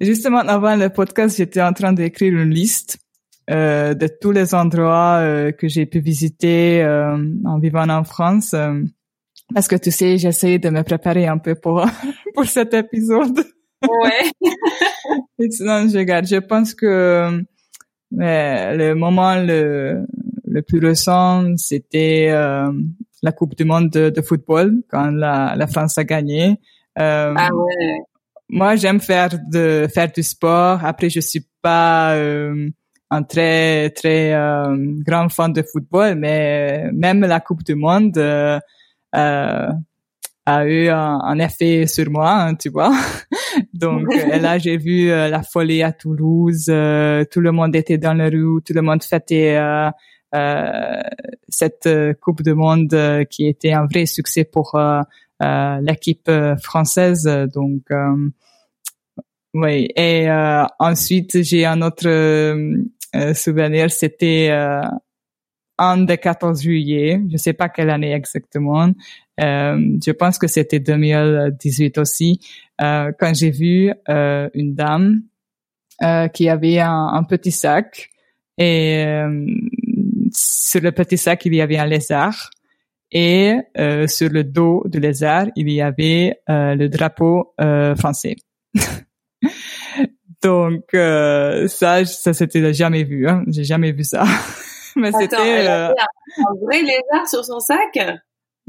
justement, 0.00 0.38
avant 0.38 0.76
le 0.76 0.88
podcast, 0.88 1.36
j'étais 1.36 1.62
en 1.62 1.72
train 1.72 1.92
d'écrire 1.92 2.32
une 2.32 2.50
liste 2.50 2.98
euh, 3.48 3.94
de 3.94 4.08
tous 4.08 4.32
les 4.32 4.54
endroits 4.54 5.18
euh, 5.20 5.52
que 5.52 5.68
j'ai 5.68 5.86
pu 5.86 6.00
visiter 6.00 6.82
euh, 6.82 7.16
en 7.44 7.58
vivant 7.60 7.88
en 7.88 8.02
France. 8.02 8.54
Parce 9.54 9.68
que 9.68 9.76
tu 9.76 9.92
sais, 9.92 10.18
j'essaie 10.18 10.58
de 10.58 10.68
me 10.70 10.82
préparer 10.82 11.28
un 11.28 11.38
peu 11.38 11.54
pour 11.54 11.86
pour 12.34 12.44
cet 12.46 12.74
épisode. 12.74 13.44
Ouais. 13.82 14.30
Et 15.38 15.50
sinon, 15.50 15.88
je 15.88 15.98
regarde. 15.98 16.26
Je 16.26 16.36
pense 16.36 16.74
que 16.74 17.40
mais, 18.10 18.76
le 18.76 18.94
moment 18.94 19.36
le 19.36 20.04
le 20.56 20.62
plus 20.62 20.78
récent, 20.78 21.54
c'était 21.58 22.28
euh, 22.30 22.72
la 23.22 23.32
Coupe 23.32 23.54
du 23.54 23.66
Monde 23.66 23.90
de, 23.90 24.08
de, 24.08 24.22
football 24.22 24.82
quand 24.88 25.10
la, 25.10 25.54
la 25.54 25.66
France 25.66 25.98
a 25.98 26.04
gagné. 26.04 26.58
Euh, 26.98 27.34
ah 27.36 27.54
ouais. 27.54 27.98
Moi, 28.48 28.76
j'aime 28.76 29.00
faire 29.00 29.32
de 29.52 29.86
faire 29.94 30.10
du 30.10 30.22
sport. 30.22 30.82
Après, 30.82 31.10
je 31.10 31.20
suis 31.20 31.46
pas 31.60 32.14
euh, 32.14 32.70
un 33.10 33.22
très 33.22 33.90
très 33.90 34.32
grand 35.06 35.28
fan 35.28 35.52
de 35.52 35.62
football, 35.62 36.14
mais 36.14 36.90
même 36.92 37.20
la 37.20 37.40
Coupe 37.40 37.62
du 37.62 37.74
Monde 37.74 38.16
a 40.46 40.64
eu 40.64 40.88
un, 40.88 41.38
effet 41.40 41.86
sur 41.86 42.08
moi, 42.08 42.30
hein, 42.30 42.54
tu 42.54 42.70
vois. 42.70 42.92
Donc 43.74 44.06
là, 44.14 44.58
j'ai 44.58 44.76
vu 44.76 45.10
euh, 45.10 45.28
la 45.28 45.42
folie 45.42 45.82
à 45.82 45.92
Toulouse, 45.92 46.66
euh, 46.68 47.24
tout 47.30 47.40
le 47.40 47.50
monde 47.50 47.74
était 47.74 47.98
dans 47.98 48.14
la 48.14 48.28
rue, 48.28 48.62
tout 48.64 48.72
le 48.72 48.82
monde 48.82 49.02
fêtait 49.02 49.58
cette 51.48 51.88
Coupe 52.20 52.42
du 52.42 52.54
Monde 52.54 53.24
qui 53.30 53.46
était 53.46 53.72
un 53.72 53.86
vrai 53.86 54.06
succès 54.06 54.44
pour 54.44 54.78
l'équipe 55.40 56.30
française. 56.62 57.24
Donc 57.54 57.82
oui. 59.54 59.88
Et 59.96 60.28
ensuite, 60.78 61.42
j'ai 61.42 61.64
un 61.64 61.82
autre 61.82 62.08
souvenir, 63.34 63.90
c'était 63.90 64.50
un 65.78 65.98
des 65.98 66.18
14 66.18 66.62
juillet, 66.62 67.20
je 67.30 67.36
sais 67.36 67.52
pas 67.52 67.68
quelle 67.68 67.90
année 67.90 68.12
exactement. 68.12 68.90
Euh, 69.40 69.98
je 70.04 70.10
pense 70.12 70.38
que 70.38 70.46
c'était 70.46 70.80
2018 70.80 71.98
aussi, 71.98 72.40
euh, 72.80 73.12
quand 73.18 73.34
j'ai 73.34 73.50
vu 73.50 73.92
euh, 74.08 74.48
une 74.54 74.74
dame 74.74 75.22
euh, 76.02 76.28
qui 76.28 76.48
avait 76.48 76.78
un, 76.78 77.22
petit 77.24 77.52
sac 77.52 78.10
et 78.56 79.04
euh, 79.06 79.46
sur 80.32 80.80
le 80.80 80.92
petit 80.92 81.18
sac 81.18 81.44
il 81.44 81.54
y 81.54 81.60
avait 81.60 81.78
un 81.78 81.86
lézard 81.86 82.50
et 83.12 83.56
euh, 83.78 84.06
sur 84.06 84.30
le 84.30 84.44
dos 84.44 84.82
du 84.86 84.98
lézard, 84.98 85.46
il 85.54 85.70
y 85.70 85.80
avait 85.80 86.40
euh, 86.50 86.74
le 86.74 86.88
drapeau 86.88 87.54
euh, 87.60 87.94
français. 87.94 88.36
Donc 90.42 90.84
ça, 90.92 92.04
ça 92.04 92.32
c'était 92.34 92.72
jamais 92.72 93.04
vu. 93.04 93.28
Hein. 93.28 93.42
J'ai 93.48 93.64
jamais 93.64 93.92
vu 93.92 94.04
ça. 94.04 94.24
Mais 94.96 95.12
c'était 95.12 95.36
un 95.36 95.94
vrai 96.62 96.82
lézard 96.82 97.28
sur 97.28 97.44
son 97.44 97.58
sac? 97.60 97.98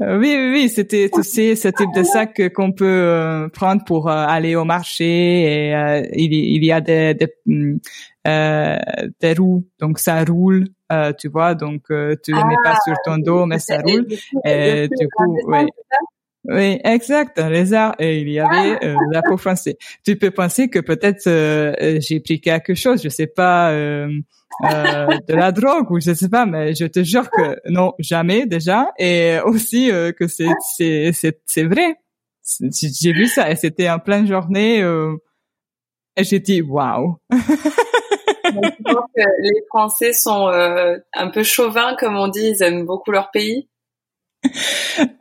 Oui, 0.00 0.36
oui, 0.36 0.50
oui, 0.52 0.68
c'était 0.68 1.10
tu 1.12 1.24
sais 1.24 1.56
ce 1.56 1.68
type 1.68 1.92
de 1.94 2.04
sac 2.04 2.40
qu'on 2.54 2.72
peut 2.72 3.48
prendre 3.52 3.84
pour 3.84 4.08
aller 4.08 4.54
au 4.54 4.64
marché 4.64 5.04
et 5.04 5.72
il, 6.14 6.32
il, 6.32 6.64
y 6.64 6.70
a 6.70 6.80
des, 6.80 7.14
des, 7.14 7.34
mm, 7.46 7.78
des 9.20 9.32
roues, 9.34 9.66
donc 9.80 9.98
ça 9.98 10.22
roule 10.24 10.68
euh, 10.90 11.12
tu 11.12 11.28
vois, 11.28 11.54
donc 11.54 11.90
euh, 11.90 12.16
tu 12.22 12.32
ne 12.32 12.38
mets 12.38 12.56
pas 12.64 12.76
sur 12.82 12.94
ton 13.04 13.18
dos, 13.18 13.44
mais 13.44 13.58
ça 13.58 13.78
roule. 13.78 14.06
Et 14.44 14.88
du 14.88 15.08
coup, 15.08 15.38
oui. 15.46 15.66
Oui, 16.44 16.80
exact, 16.82 17.38
un 17.38 17.50
lézard. 17.50 17.94
Et 17.98 18.20
il 18.20 18.30
y 18.30 18.40
avait 18.40 18.82
euh, 18.82 18.96
la 19.10 19.20
peau 19.20 19.36
français. 19.36 19.76
Tu 20.02 20.16
peux 20.16 20.30
penser 20.30 20.70
que 20.70 20.78
peut-être 20.78 21.26
euh, 21.26 21.98
j'ai 22.00 22.20
pris 22.20 22.40
quelque 22.40 22.74
chose, 22.74 23.02
je 23.02 23.10
sais 23.10 23.26
pas, 23.26 23.70
euh, 23.72 24.08
de 24.62 25.34
la 25.34 25.52
drogue 25.52 25.90
ou 25.90 26.00
je 26.00 26.14
sais 26.14 26.28
pas, 26.28 26.46
mais 26.46 26.74
je 26.74 26.86
te 26.86 27.02
jure 27.02 27.30
que 27.30 27.58
non, 27.66 27.92
jamais 27.98 28.46
déjà. 28.46 28.90
Et 28.98 29.38
aussi 29.44 29.90
que 30.18 30.26
c'est 30.26 30.48
c'est 30.76 31.12
c'est 31.12 31.40
c'est 31.46 31.64
vrai. 31.64 31.96
J'ai 32.72 33.12
vu 33.12 33.26
ça 33.26 33.50
et 33.50 33.56
c'était 33.56 33.90
en 33.90 33.98
pleine 33.98 34.26
journée. 34.26 34.78
et 36.16 36.24
j'ai 36.24 36.40
dit 36.40 36.62
waouh. 36.62 37.18
les 39.16 39.62
Français 39.68 40.12
sont 40.12 40.48
euh, 40.48 40.96
un 41.14 41.28
peu 41.28 41.42
chauvins, 41.42 41.94
comme 41.98 42.16
on 42.16 42.28
dit, 42.28 42.54
ils 42.54 42.62
aiment 42.62 42.86
beaucoup 42.86 43.10
leur 43.10 43.30
pays. 43.30 43.68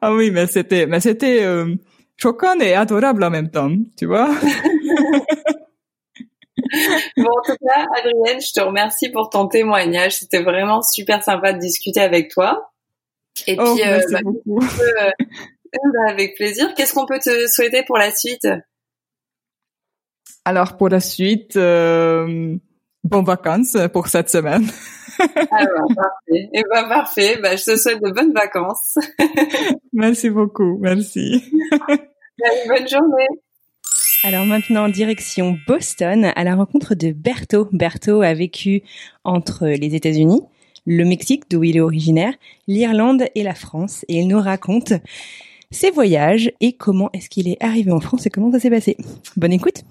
ah 0.02 0.14
oui, 0.14 0.32
mais 0.32 0.48
c'était, 0.48 0.86
mais 0.86 1.00
c'était 1.00 1.44
euh, 1.44 1.76
choquant 2.18 2.60
et 2.60 2.74
adorable 2.74 3.24
en 3.24 3.30
même 3.30 3.50
temps, 3.50 3.72
tu 3.98 4.06
vois. 4.06 4.30
bon, 7.18 7.24
en 7.24 7.42
tout 7.46 7.58
cas, 7.66 7.86
Adrienne, 7.98 8.42
je 8.42 8.54
te 8.54 8.62
remercie 8.62 9.10
pour 9.10 9.30
ton 9.30 9.48
témoignage. 9.48 10.18
C'était 10.18 10.44
vraiment 10.44 10.82
super 10.82 11.24
sympa 11.24 11.54
de 11.54 11.60
discuter 11.60 12.02
avec 12.02 12.30
toi. 12.30 12.72
Et 13.46 13.56
oh, 13.60 13.76
puis, 13.76 13.88
euh, 13.88 14.00
bah, 14.12 14.20
beaucoup. 14.24 14.60
Euh, 15.74 15.80
bah, 15.94 16.12
avec 16.12 16.36
plaisir. 16.36 16.74
Qu'est-ce 16.74 16.94
qu'on 16.94 17.06
peut 17.06 17.20
te 17.20 17.46
souhaiter 17.48 17.84
pour 17.84 17.98
la 17.98 18.16
suite? 18.16 18.48
Alors, 20.46 20.78
pour 20.78 20.88
la 20.88 21.02
suite, 21.02 21.58
euh, 21.58 22.56
bonnes 23.04 23.26
vacances 23.26 23.76
pour 23.92 24.08
cette 24.08 24.30
semaine. 24.30 24.66
ah 25.20 25.26
bah, 25.50 25.82
parfait. 25.94 26.32
Et 26.32 26.50
eh 26.54 26.64
ben 26.72 26.88
parfait. 26.88 27.38
Bah, 27.42 27.58
je 27.58 27.66
te 27.66 27.76
souhaite 27.76 28.02
de 28.02 28.12
bonnes 28.12 28.32
vacances. 28.32 28.98
merci 29.94 30.30
beaucoup. 30.30 30.78
Merci. 30.80 31.44
bonne 32.68 32.88
journée. 32.88 33.28
Alors 34.24 34.46
maintenant, 34.46 34.90
direction 34.90 35.58
Boston, 35.68 36.32
à 36.36 36.44
la 36.44 36.56
rencontre 36.56 36.96
de 36.96 37.12
Berto. 37.12 37.70
Berto 37.72 38.22
a 38.22 38.34
vécu 38.34 38.82
entre 39.24 39.68
les 39.68 39.94
États-Unis, 39.94 40.42
le 40.86 41.06
Mexique, 41.06 41.44
d'où 41.50 41.64
il 41.64 41.78
est 41.78 41.82
originaire, 41.82 42.34
l'Irlande 42.68 43.26
et 43.36 43.44
la 43.44 43.54
France. 43.54 44.06
Et 44.08 44.20
il 44.20 44.28
nous 44.28 44.40
raconte 44.40 44.94
ses 45.70 45.92
voyages 45.92 46.52
et 46.62 46.74
comment 46.74 47.10
est-ce 47.14 47.30
qu'il 47.30 47.48
est 47.48 47.62
arrivé 47.64 47.92
en 47.92 48.00
France 48.00 48.26
et 48.26 48.30
comment 48.30 48.52
ça 48.52 48.60
s'est 48.60 48.72
passé. 48.72 48.98
Bonne 49.36 49.54
écoute 49.54 49.84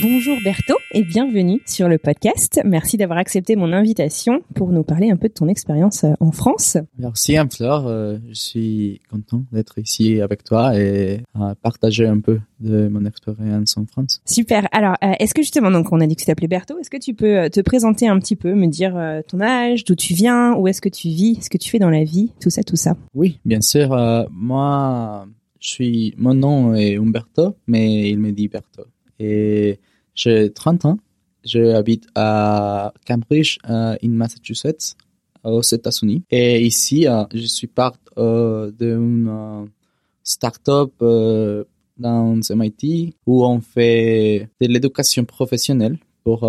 Bonjour 0.00 0.38
Berthaud 0.42 0.78
et 0.92 1.02
bienvenue 1.02 1.60
sur 1.66 1.88
le 1.88 1.98
podcast. 1.98 2.60
Merci 2.64 2.96
d'avoir 2.96 3.18
accepté 3.18 3.56
mon 3.56 3.72
invitation 3.72 4.40
pour 4.54 4.70
nous 4.70 4.84
parler 4.84 5.10
un 5.10 5.16
peu 5.16 5.28
de 5.28 5.34
ton 5.34 5.48
expérience 5.48 6.04
euh, 6.04 6.12
en 6.20 6.30
France. 6.30 6.78
Merci 6.98 7.36
Anne-Fleur, 7.36 7.86
euh, 7.86 8.16
je 8.28 8.34
suis 8.34 9.00
content 9.10 9.44
d'être 9.52 9.78
ici 9.78 10.20
avec 10.20 10.44
toi 10.44 10.78
et 10.78 11.20
à 11.34 11.54
partager 11.56 12.06
un 12.06 12.20
peu 12.20 12.40
de 12.60 12.88
mon 12.88 13.04
expérience 13.04 13.76
en 13.76 13.84
France. 13.84 14.22
Super. 14.24 14.66
Alors, 14.72 14.94
euh, 15.04 15.12
est-ce 15.18 15.34
que 15.34 15.42
justement, 15.42 15.70
donc 15.70 15.92
on 15.92 16.00
a 16.00 16.06
dit 16.06 16.14
que 16.14 16.20
tu 16.20 16.26
t'appelais 16.26 16.48
Berthaud, 16.48 16.78
est-ce 16.78 16.90
que 16.90 17.00
tu 17.00 17.12
peux 17.12 17.50
te 17.50 17.60
présenter 17.60 18.08
un 18.08 18.18
petit 18.18 18.36
peu, 18.36 18.54
me 18.54 18.68
dire 18.68 18.94
ton 19.28 19.40
âge, 19.40 19.84
d'où 19.84 19.94
tu 19.94 20.14
viens, 20.14 20.54
où 20.54 20.68
est-ce 20.68 20.80
que 20.80 20.88
tu 20.88 21.08
vis, 21.08 21.42
ce 21.42 21.50
que 21.50 21.58
tu 21.58 21.68
fais 21.68 21.80
dans 21.80 21.90
la 21.90 22.04
vie, 22.04 22.32
tout 22.40 22.50
ça, 22.50 22.62
tout 22.62 22.76
ça? 22.76 22.96
Oui, 23.14 23.40
bien 23.44 23.60
sûr. 23.60 23.90
moi, 24.30 25.26
je 25.60 25.68
suis, 25.68 26.14
mon 26.16 26.34
nom 26.34 26.74
est 26.74 26.96
Umberto, 26.96 27.56
mais 27.66 28.08
il 28.08 28.18
me 28.18 28.32
dit 28.32 28.48
Berthaud 28.48 28.86
et 29.22 29.80
j'ai 30.14 30.52
30 30.52 30.84
ans. 30.84 30.98
J'habite 31.44 32.06
à 32.14 32.92
Cambridge, 33.06 33.58
en 33.64 33.96
Massachusetts, 34.02 34.96
aux 35.44 35.62
États-Unis. 35.62 36.22
Et 36.30 36.62
ici, 36.62 37.06
euh, 37.06 37.24
je 37.34 37.46
suis 37.46 37.66
part 37.66 37.94
euh, 38.18 38.70
d'une 38.70 39.28
euh, 39.28 39.64
start-up 40.22 40.92
dans 41.98 42.40
MIT 42.50 43.14
où 43.26 43.44
on 43.44 43.60
fait 43.60 44.48
de 44.60 44.66
l'éducation 44.66 45.24
professionnelle 45.24 45.98
pour 46.24 46.48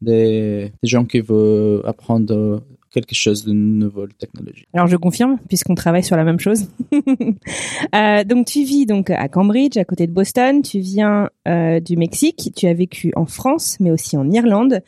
des, 0.00 0.72
gens 0.82 1.04
qui 1.04 1.20
veulent 1.20 1.82
apprendre 1.84 2.62
quelque 2.90 3.14
chose 3.14 3.44
de 3.44 3.52
nouvelle 3.52 4.14
technologie. 4.14 4.64
Alors 4.72 4.86
je 4.86 4.96
confirme, 4.96 5.38
puisqu'on 5.48 5.74
travaille 5.74 6.04
sur 6.04 6.16
la 6.16 6.24
même 6.24 6.40
chose. 6.40 6.68
euh, 7.94 8.24
donc 8.24 8.46
tu 8.46 8.64
vis 8.64 8.86
donc 8.86 9.10
à 9.10 9.28
Cambridge, 9.28 9.76
à 9.76 9.84
côté 9.84 10.06
de 10.06 10.12
Boston. 10.12 10.62
Tu 10.62 10.80
viens 10.80 11.30
euh, 11.46 11.80
du 11.80 11.96
Mexique. 11.96 12.52
Tu 12.56 12.66
as 12.66 12.74
vécu 12.74 13.12
en 13.16 13.26
France, 13.26 13.76
mais 13.80 13.90
aussi 13.90 14.16
en 14.16 14.30
Irlande. 14.30 14.80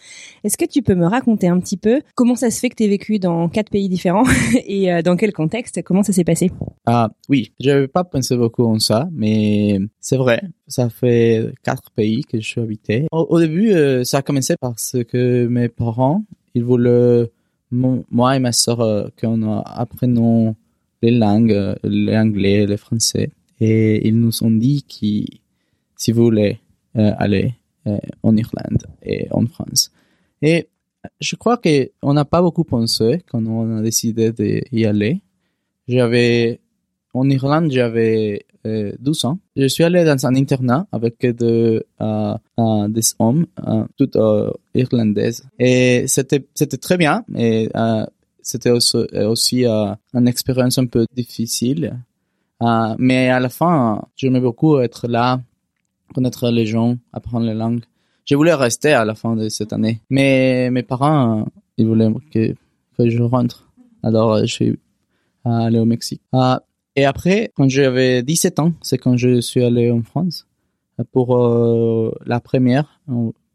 Est-ce 0.45 0.57
que 0.57 0.65
tu 0.65 0.83
peux 0.83 0.95
me 0.95 1.07
raconter 1.07 1.49
un 1.49 1.59
petit 1.61 1.77
peu 1.77 2.01
comment 2.15 2.35
ça 2.35 2.51
se 2.51 2.61
fait 2.61 2.71
que 2.71 2.77
tu 2.77 2.85
aies 2.85 2.89
vécu 2.89 3.19
dans 3.19 3.49
quatre 3.49 3.71
pays 3.71 3.89
différents 3.89 4.25
et 4.67 4.93
euh, 4.93 5.03
dans 5.03 5.17
quel 5.17 5.33
contexte? 5.33 5.83
Comment 5.83 6.03
ça 6.03 6.13
s'est 6.13 6.25
passé? 6.25 6.51
Ah 6.87 7.11
oui, 7.29 7.53
j'avais 7.61 7.89
pas 7.89 8.05
pensé 8.05 8.37
beaucoup 8.37 8.65
en 8.65 8.79
ça, 8.79 9.09
mais 9.13 9.79
c'est 10.01 10.17
vrai. 10.17 10.43
Ça 10.69 10.89
fait 10.89 11.53
quatre 11.63 11.91
pays 11.91 12.25
que 12.25 12.41
je 12.41 12.47
suis 12.47 12.61
habité. 12.61 13.07
Au, 13.13 13.41
début, 13.41 13.73
euh, 13.73 14.05
ça 14.05 14.19
a 14.19 14.23
commencé 14.23 14.55
parce 14.61 14.97
que 15.09 15.47
mes 15.47 15.69
parents, 15.69 16.25
ils 16.55 16.65
voulaient 16.65 17.31
moi 17.71 18.37
et 18.37 18.39
ma 18.39 18.53
sœur, 18.53 18.81
euh, 18.81 19.09
qu'on 19.21 19.61
apprenons 19.61 20.57
les 21.03 21.11
langues, 21.11 21.53
euh, 21.53 21.75
l'anglais, 21.83 22.67
le 22.67 22.77
français, 22.77 23.31
et 23.61 24.07
ils 24.07 24.19
nous 24.19 24.43
ont 24.43 24.51
dit 24.51 24.83
que 24.83 25.39
si 25.97 26.13
vous 26.13 26.25
voulez 26.25 26.59
euh, 26.97 27.13
aller 27.19 27.55
en 28.23 28.37
Irlande 28.37 28.85
et 29.03 29.27
en 29.31 29.47
France. 29.47 29.91
Et 30.43 30.69
je 31.19 31.35
crois 31.35 31.59
qu'on 31.59 32.13
n'a 32.13 32.27
pas 32.27 32.43
beaucoup 32.43 32.65
pensé 32.65 33.23
quand 33.27 33.45
on 33.47 33.79
a 33.79 33.83
décidé 33.83 34.33
d'y 34.33 34.85
aller. 34.85 35.23
J'avais, 35.89 36.61
en 37.15 37.29
Irlande, 37.29 37.71
j'avais 37.71 38.47
12 38.65 39.25
ans. 39.25 39.39
Je 39.57 39.67
suis 39.67 39.85
allé 39.85 40.05
dans 40.05 40.27
un 40.27 40.35
internat 40.35 40.87
avec 40.93 41.21
de, 41.21 41.85
euh, 42.01 42.89
des 42.89 43.15
hommes, 43.19 43.47
euh, 43.67 43.85
toutes 43.97 44.17
euh, 44.17 44.51
irlandaises. 44.75 45.45
Et 45.59 46.05
c'était, 46.07 46.41
très 46.81 46.97
bien. 46.97 47.25
Et 47.37 47.71
euh, 47.75 48.05
c'était 48.43 48.71
aussi, 48.71 48.99
aussi 48.99 49.67
une 49.67 50.29
expérience 50.29 50.79
un 50.79 50.87
peu 50.87 51.07
difficile. 51.15 51.97
mais 52.99 53.29
à 53.29 53.41
la 53.41 53.49
fin, 53.49 54.03
j'aimais 54.17 54.41
beaucoup 54.41 54.79
être 54.79 55.09
là, 55.09 55.41
connaître 56.15 56.51
les 56.51 56.67
gens, 56.67 56.97
apprendre 57.13 57.47
les 57.47 57.55
langues. 57.55 57.83
Je 58.25 58.37
voulais 58.37 58.55
rester 58.55 58.93
à 58.93 59.05
la 59.05 59.15
fin 59.15 59.35
de 59.37 59.49
cette 59.49 59.73
année. 59.73 60.01
Mais 60.11 60.71
mes 60.71 60.83
parents, 60.83 61.47
ils 61.77 61.87
voulaient 61.87 62.13
que, 62.33 62.55
que 62.97 63.09
je 63.09 63.23
rentre. 63.23 63.67
Alors, 64.03 64.39
je 64.39 64.47
suis 64.47 64.79
allé 65.45 65.79
au 65.79 65.85
Mexique. 65.85 66.23
Et 66.97 67.05
après, 67.05 67.51
quand 67.55 67.69
j'avais 67.69 68.23
17 68.23 68.59
ans, 68.59 68.73
c'est 68.83 68.99
quand 68.99 69.17
je 69.17 69.41
suis 69.41 69.63
allé 69.63 69.91
en 69.91 70.03
France 70.03 70.47
pour 71.13 71.37
euh, 71.37 72.13
la 72.27 72.41
première. 72.41 73.01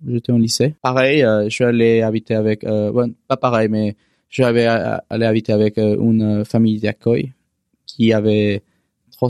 J'étais 0.07 0.31
au 0.31 0.37
lycée. 0.37 0.75
Pareil, 0.81 1.23
euh, 1.23 1.45
je 1.45 1.49
suis 1.49 1.63
allé 1.63 2.01
habiter 2.01 2.35
avec, 2.35 2.63
euh, 2.63 2.91
bon, 2.91 3.13
pas 3.27 3.37
pareil, 3.37 3.69
mais 3.69 3.95
je 4.29 4.35
suis 4.35 4.43
allé 4.43 4.65
habiter 4.65 5.53
avec 5.53 5.77
une 5.77 6.43
famille 6.45 6.79
d'accueil 6.79 7.33
qui 7.85 8.11
avait 8.13 8.63
trois, 9.11 9.29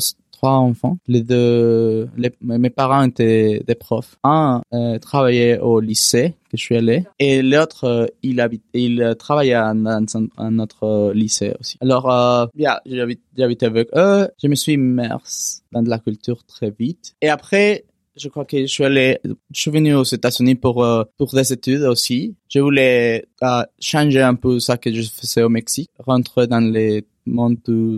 enfants. 0.51 0.97
Les 1.08 1.21
deux, 1.21 2.10
mes 2.41 2.69
parents 2.69 3.03
étaient 3.03 3.63
des 3.65 3.75
profs. 3.75 4.17
Un 4.23 4.62
euh, 4.73 4.99
travaillait 4.99 5.60
au 5.60 5.79
lycée 5.79 6.36
que 6.49 6.58
je 6.58 6.62
suis 6.62 6.75
allé 6.77 7.03
et 7.19 7.41
l'autre 7.41 7.86
euh, 7.86 8.05
il 8.23 8.39
habite, 8.39 8.63
il 8.73 9.15
travaillait 9.17 9.53
dans 9.53 10.05
un, 10.38 10.60
autre 10.60 11.12
lycée 11.13 11.53
aussi. 11.60 11.77
Alors, 11.81 12.12
euh, 12.12 12.45
bien, 12.55 12.79
j'habitais 12.86 13.65
avec 13.65 13.89
eux. 13.95 14.27
Je 14.41 14.47
me 14.47 14.55
suis 14.55 14.73
immerse 14.73 15.63
dans 15.71 15.81
de 15.81 15.89
la 15.89 15.99
culture 15.99 16.43
très 16.45 16.71
vite. 16.71 17.15
Et 17.21 17.29
après, 17.29 17.86
je 18.15 18.29
crois 18.29 18.45
que 18.45 18.62
je 18.62 18.65
suis 18.65 18.84
allé, 18.84 19.19
je 19.23 19.60
suis 19.60 19.71
venu 19.71 19.93
aux 19.95 20.03
États-Unis 20.03 20.55
pour 20.55 20.84
euh, 20.84 21.03
pour 21.17 21.34
des 21.34 21.51
études 21.51 21.84
aussi. 21.84 22.36
Je 22.49 22.60
voulais 22.60 23.25
changer 23.79 24.21
un 24.21 24.36
peu 24.36 24.60
ça 24.60 24.77
que 24.77 24.91
je 24.91 25.01
faisais 25.01 25.43
au 25.43 25.49
Mexique, 25.49 25.89
rentrer 25.99 26.47
dans 26.47 26.60
les 26.60 27.05
monde 27.25 27.57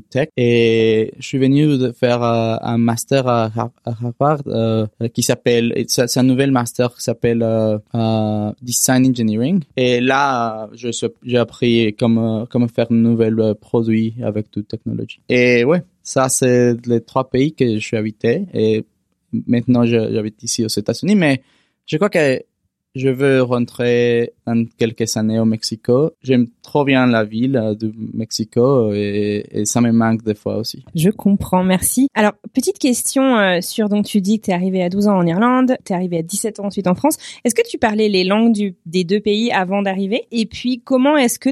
tech. 0.09 0.29
Et 0.37 1.13
je 1.19 1.25
suis 1.25 1.37
venu 1.37 1.77
de 1.77 1.91
faire 1.91 2.23
euh, 2.23 2.55
un 2.61 2.77
master 2.77 3.27
à, 3.27 3.45
Har- 3.55 3.71
à 3.85 3.91
Harvard 3.91 4.41
euh, 4.47 4.87
qui 5.13 5.21
s'appelle 5.23 5.73
c'est 5.87 6.17
un 6.17 6.23
nouvel 6.23 6.51
master 6.51 6.95
qui 6.95 7.03
s'appelle 7.03 7.43
euh, 7.43 8.51
Design 8.61 9.05
Engineering. 9.07 9.61
Et 9.75 9.99
là 9.99 10.69
j'ai 10.73 11.37
appris 11.37 11.95
comment 11.99 12.45
comment 12.45 12.67
faire 12.67 12.87
de 12.89 12.95
nouveaux 12.95 13.53
produits 13.55 14.15
avec 14.23 14.49
toute 14.51 14.67
technologie. 14.67 15.19
Et 15.29 15.63
ouais 15.65 15.83
ça 16.03 16.29
c'est 16.29 16.75
les 16.87 17.01
trois 17.01 17.29
pays 17.29 17.53
que 17.53 17.75
je 17.75 17.79
suis 17.79 17.97
habité 17.97 18.45
et 18.53 18.85
maintenant 19.45 19.85
j'habite 19.85 20.41
ici 20.43 20.63
aux 20.63 20.69
États-Unis 20.69 21.15
mais 21.15 21.41
je 21.85 21.97
crois 21.97 22.09
que 22.09 22.41
je 22.97 23.10
veux 23.10 23.41
rentrer 23.41 24.33
dans 24.45 24.65
quelques 24.77 25.15
années 25.17 25.39
au 25.39 25.45
Mexico. 25.45 26.12
J'aime 26.21 26.47
trop 26.62 26.83
bien 26.83 27.05
la 27.07 27.23
ville 27.23 27.55
euh, 27.55 27.75
du 27.75 27.93
Mexico 28.13 28.91
et, 28.93 29.45
et 29.51 29.65
ça 29.65 29.81
me 29.81 29.91
manque 29.91 30.23
des 30.23 30.36
fois 30.36 30.57
aussi. 30.57 30.83
Je 30.95 31.10
comprends, 31.10 31.63
merci. 31.63 32.07
Alors, 32.13 32.33
petite 32.53 32.79
question 32.79 33.38
euh, 33.38 33.62
sur, 33.62 33.89
donc 33.89 34.05
tu 34.05 34.21
dis 34.21 34.39
que 34.39 34.45
tu 34.45 34.51
es 34.51 34.53
arrivé 34.53 34.83
à 34.83 34.89
12 34.89 35.07
ans 35.07 35.17
en 35.17 35.25
Irlande, 35.25 35.77
tu 35.86 35.93
es 35.93 35.95
arrivé 35.95 36.17
à 36.17 36.21
17 36.23 36.60
ans 36.60 36.65
ensuite 36.65 36.88
en 36.88 36.95
France. 36.95 37.17
Est-ce 37.43 37.55
que 37.55 37.67
tu 37.67 37.77
parlais 37.77 38.10
les 38.10 38.23
langues 38.23 38.53
du, 38.53 38.75
des 38.86 39.03
deux 39.03 39.19
pays 39.19 39.51
avant 39.51 39.81
d'arriver? 39.81 40.23
Et 40.31 40.45
puis, 40.45 40.81
comment 40.83 41.17
est-ce 41.17 41.39
que 41.39 41.49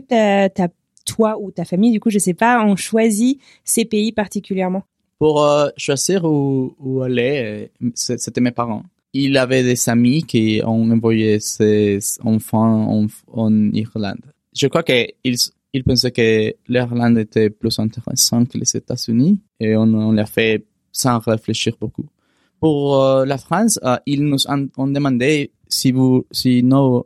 toi 1.05 1.37
ou 1.39 1.51
ta 1.51 1.65
famille, 1.65 1.91
du 1.91 1.99
coup, 1.99 2.09
je 2.09 2.19
sais 2.19 2.33
pas, 2.33 2.63
ont 2.63 2.75
choisi 2.75 3.39
ces 3.63 3.85
pays 3.85 4.11
particulièrement? 4.11 4.83
Pour 5.19 5.43
euh, 5.43 5.69
choisir 5.77 6.25
où, 6.25 6.75
où 6.79 7.01
aller, 7.01 7.69
euh, 7.81 7.89
c'était 7.95 8.41
mes 8.41 8.51
parents. 8.51 8.83
Il 9.17 9.37
avait 9.37 9.63
des 9.63 9.89
amis 9.89 10.23
qui 10.23 10.61
ont 10.65 10.91
envoyé 10.91 11.39
ses 11.39 11.99
enfants 12.21 13.07
en, 13.31 13.71
Irlande. 13.71 14.25
Je 14.53 14.67
crois 14.67 14.83
qu'ils 14.83 15.37
ils 15.71 15.83
pensaient 15.85 16.11
que 16.11 16.53
l'Irlande 16.67 17.17
était 17.19 17.49
plus 17.49 17.79
intéressante 17.79 18.49
que 18.49 18.57
les 18.57 18.75
États-Unis 18.75 19.39
et 19.61 19.77
on, 19.77 20.11
l'a 20.11 20.25
fait 20.25 20.65
sans 20.91 21.19
réfléchir 21.19 21.77
beaucoup. 21.79 22.07
Pour 22.59 23.01
euh, 23.01 23.25
la 23.25 23.37
France, 23.37 23.79
euh, 23.85 23.95
ils 24.05 24.21
nous 24.21 24.45
ont, 24.49 24.87
demandé 24.87 25.51
si 25.69 25.93
nous, 25.93 26.25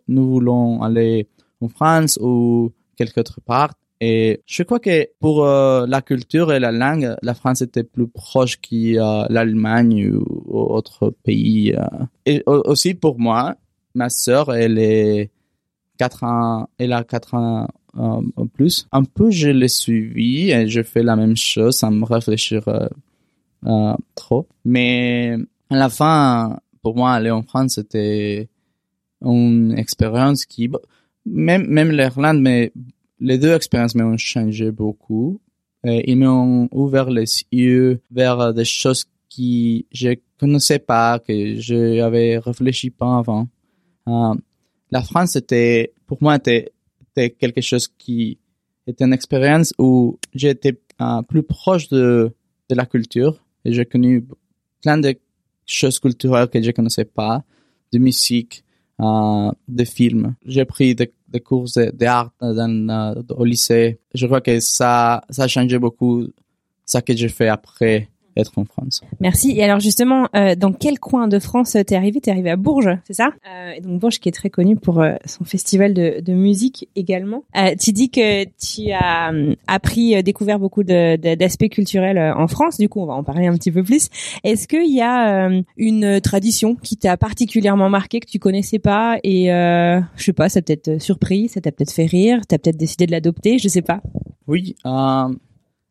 nous 0.07 0.31
voulons 0.31 0.81
aller 0.81 1.27
en 1.61 1.67
France 1.67 2.17
ou 2.19 2.71
quelque 2.95 3.19
autre 3.19 3.39
part. 3.39 3.75
Et 4.01 4.41
je 4.45 4.63
crois 4.63 4.79
que 4.79 5.07
pour 5.19 5.45
euh, 5.45 5.85
la 5.87 6.01
culture 6.01 6.53
et 6.53 6.59
la 6.59 6.71
langue, 6.71 7.15
la 7.21 7.33
France 7.33 7.61
était 7.61 7.83
plus 7.83 8.07
proche 8.07 8.57
que 8.61 8.97
euh, 8.97 9.25
l'Allemagne 9.29 10.09
ou, 10.13 10.23
ou 10.45 10.57
autres 10.73 11.13
pays. 11.23 11.73
euh. 11.73 11.83
Et 12.25 12.41
au- 12.45 12.61
aussi 12.65 12.93
pour 12.93 13.19
moi, 13.19 13.55
ma 13.95 14.09
sœur, 14.09 14.53
elle 14.53 14.79
est 14.79 15.31
quatre 15.97 16.23
ans, 16.23 16.69
elle 16.77 16.93
a 16.93 17.03
quatre 17.03 17.33
ans 17.33 17.67
euh, 17.97 18.21
en 18.37 18.47
plus. 18.47 18.87
Un 18.93 19.03
peu, 19.03 19.31
je 19.31 19.49
l'ai 19.49 19.67
suivi 19.67 20.51
et 20.51 20.67
je 20.69 20.81
fais 20.81 21.03
la 21.03 21.17
même 21.17 21.35
chose 21.35 21.75
sans 21.75 21.91
me 21.91 22.05
réfléchir 22.05 22.65
euh, 22.69 22.87
euh, 23.65 23.93
trop. 24.15 24.47
Mais 24.63 25.35
à 25.69 25.75
la 25.75 25.89
fin, 25.89 26.57
pour 26.81 26.95
moi, 26.95 27.11
aller 27.11 27.31
en 27.31 27.43
France, 27.43 27.73
c'était 27.75 28.47
une 29.21 29.73
expérience 29.77 30.45
qui, 30.45 30.69
même, 31.25 31.67
même 31.67 31.91
l'Irlande, 31.91 32.39
mais 32.41 32.71
les 33.19 33.37
deux 33.37 33.53
expériences 33.53 33.95
m'ont 33.95 34.17
changé 34.17 34.71
beaucoup. 34.71 35.41
Et 35.85 36.11
ils 36.11 36.17
m'ont 36.17 36.67
ouvert 36.71 37.09
les 37.09 37.25
yeux 37.51 38.01
vers 38.11 38.53
des 38.53 38.65
choses 38.65 39.05
qui 39.29 39.85
je 39.91 40.15
connaissais 40.39 40.79
pas, 40.79 41.19
que 41.19 41.55
je 41.59 42.01
avais 42.01 42.37
réfléchi 42.37 42.89
pas 42.89 43.19
avant. 43.19 43.47
Euh, 44.07 44.33
la 44.91 45.01
France 45.03 45.35
était, 45.35 45.93
pour 46.05 46.17
moi, 46.21 46.35
était, 46.35 46.71
quelque 47.15 47.61
chose 47.61 47.87
qui 47.97 48.39
était 48.87 49.05
une 49.05 49.13
expérience 49.13 49.73
où 49.77 50.17
j'étais 50.33 50.79
euh, 51.01 51.21
plus 51.21 51.43
proche 51.43 51.89
de, 51.89 52.33
de 52.69 52.75
la 52.75 52.85
culture 52.85 53.43
et 53.65 53.73
j'ai 53.73 53.85
connu 53.85 54.25
plein 54.81 54.97
de 54.97 55.15
choses 55.65 55.99
culturelles 55.99 56.47
que 56.47 56.61
je 56.61 56.71
connaissais 56.71 57.05
pas, 57.05 57.43
de 57.91 57.99
musique, 57.99 58.63
euh, 58.99 59.51
de 59.67 59.83
films. 59.85 60.35
J'ai 60.45 60.65
pris 60.65 60.95
des, 60.95 61.11
cours 61.43 61.65
de- 61.75 61.91
d'art 61.91 62.31
dans, 62.41 62.89
euh, 62.89 63.21
au 63.35 63.45
lycée. 63.45 63.99
Je 64.13 64.25
crois 64.25 64.41
que 64.41 64.59
ça, 64.59 65.21
ça 65.29 65.43
a 65.43 65.47
changé 65.47 65.77
beaucoup 65.79 66.27
ça 66.85 67.01
que 67.01 67.15
j'ai 67.15 67.29
fait 67.29 67.47
après 67.47 68.09
être 68.37 68.57
en 68.57 68.65
France. 68.65 69.01
Merci. 69.19 69.51
Et 69.51 69.63
alors 69.63 69.79
justement, 69.79 70.27
euh, 70.35 70.55
dans 70.55 70.71
quel 70.71 70.99
coin 70.99 71.27
de 71.27 71.39
France 71.39 71.75
t'es 71.85 71.95
arrivé 71.95 72.21
T'es 72.21 72.31
arrivé 72.31 72.49
à 72.49 72.55
Bourges, 72.55 72.97
c'est 73.05 73.13
ça? 73.13 73.31
Euh, 73.49 73.71
Et 73.77 73.81
donc 73.81 73.99
Bourges 73.99 74.19
qui 74.19 74.29
est 74.29 74.33
très 74.33 74.49
connu 74.49 74.75
pour 74.75 75.01
euh, 75.01 75.15
son 75.25 75.43
festival 75.43 75.93
de, 75.93 76.21
de 76.21 76.33
musique 76.33 76.87
également. 76.95 77.43
Euh, 77.57 77.75
tu 77.79 77.91
dis 77.91 78.09
que 78.09 78.43
tu 78.45 78.91
as 78.91 79.31
euh, 79.33 79.55
appris, 79.67 80.15
euh, 80.15 80.21
découvert 80.21 80.59
beaucoup 80.59 80.83
de- 80.83 81.15
de- 81.17 81.35
d'aspects 81.35 81.69
culturels 81.69 82.17
euh, 82.17 82.33
en 82.35 82.47
France. 82.47 82.77
Du 82.77 82.87
coup, 82.89 83.01
on 83.01 83.05
va 83.05 83.13
en 83.13 83.23
parler 83.23 83.47
un 83.47 83.53
petit 83.55 83.71
peu 83.71 83.83
plus. 83.83 84.09
Est-ce 84.43 84.67
qu'il 84.67 84.93
y 84.93 85.01
a 85.01 85.47
euh, 85.49 85.61
une 85.77 86.21
tradition 86.21 86.75
qui 86.75 86.97
t'a 86.97 87.17
particulièrement 87.17 87.89
marqué 87.89 88.19
que 88.19 88.27
tu 88.29 88.39
connaissais 88.39 88.79
pas 88.79 89.17
et 89.23 89.51
euh, 89.51 89.99
je 90.15 90.23
sais 90.23 90.33
pas, 90.33 90.49
ça 90.49 90.61
t'a 90.61 90.75
peut-être 90.75 91.01
surpris, 91.01 91.47
ça 91.49 91.61
t'a 91.61 91.71
peut-être 91.71 91.91
fait 91.93 92.05
rire, 92.05 92.41
t'as 92.47 92.57
peut-être 92.57 92.77
décidé 92.77 93.05
de 93.05 93.11
l'adopter, 93.11 93.57
je 93.59 93.67
sais 93.67 93.81
pas. 93.81 94.01
Oui. 94.47 94.75
Euh, 94.85 95.27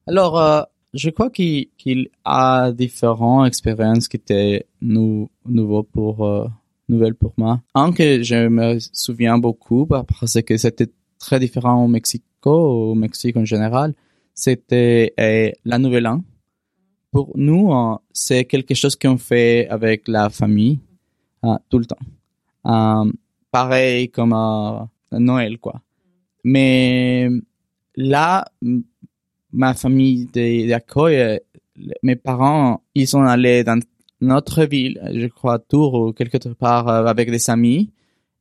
alors, 0.07 0.39
euh, 0.39 0.63
je 0.99 1.11
crois 1.11 1.31
qu'il 1.31 1.69
qu'il 1.79 2.11
a 2.25 2.73
différentes 2.73 3.47
expériences 3.47 4.09
qui 4.09 4.17
étaient 4.17 4.67
nou 4.81 5.31
nouveaux 5.47 5.83
pour 5.83 6.25
euh, 6.27 6.47
nouvelles 6.89 7.15
pour 7.15 7.33
moi. 7.37 7.61
Un 7.75 7.93
que 7.93 8.23
je 8.23 8.49
me 8.49 8.79
souviens 8.93 9.39
beaucoup 9.39 9.87
parce 9.87 10.43
que 10.43 10.57
c'était 10.57 10.91
très 11.19 11.39
différent 11.41 11.85
au 11.85 11.89
Mexico, 11.89 12.51
au 12.51 12.95
Mexique 12.95 13.37
en 13.37 13.45
général, 13.45 13.95
c'était 14.35 15.13
euh, 15.19 15.51
la 15.65 15.79
Nouvelle 15.79 16.07
An. 16.07 16.23
Pour 17.11 17.33
nous, 17.37 17.73
euh, 17.73 17.97
c'est 18.13 18.45
quelque 18.45 18.75
chose 18.75 18.97
qu'on 18.97 19.19
fait 19.19 19.67
avec 19.69 20.09
la 20.09 20.31
famille 20.31 20.79
euh, 21.45 21.57
tout 21.69 21.79
le 21.79 21.87
temps. 21.87 23.11
Pareil 23.51 24.11
comme 24.11 24.89
Noël, 25.11 25.59
quoi. 25.59 25.81
Mais 26.45 27.29
là, 27.97 28.45
ma 29.53 29.75
famille 29.75 30.27
d'accueil, 30.27 31.17
euh, 31.17 31.39
mes 32.03 32.17
parents, 32.17 32.83
ils 32.95 33.07
sont 33.07 33.23
allés 33.23 33.65
dans 33.65 33.81
notre 34.21 34.65
ville, 34.65 35.01
je 35.15 35.27
crois 35.27 35.59
Tours 35.59 35.95
ou 35.95 36.13
quelque 36.13 36.37
part 36.55 36.89
euh, 36.89 37.07
avec 37.07 37.31
des 37.31 37.51
amis, 37.51 37.91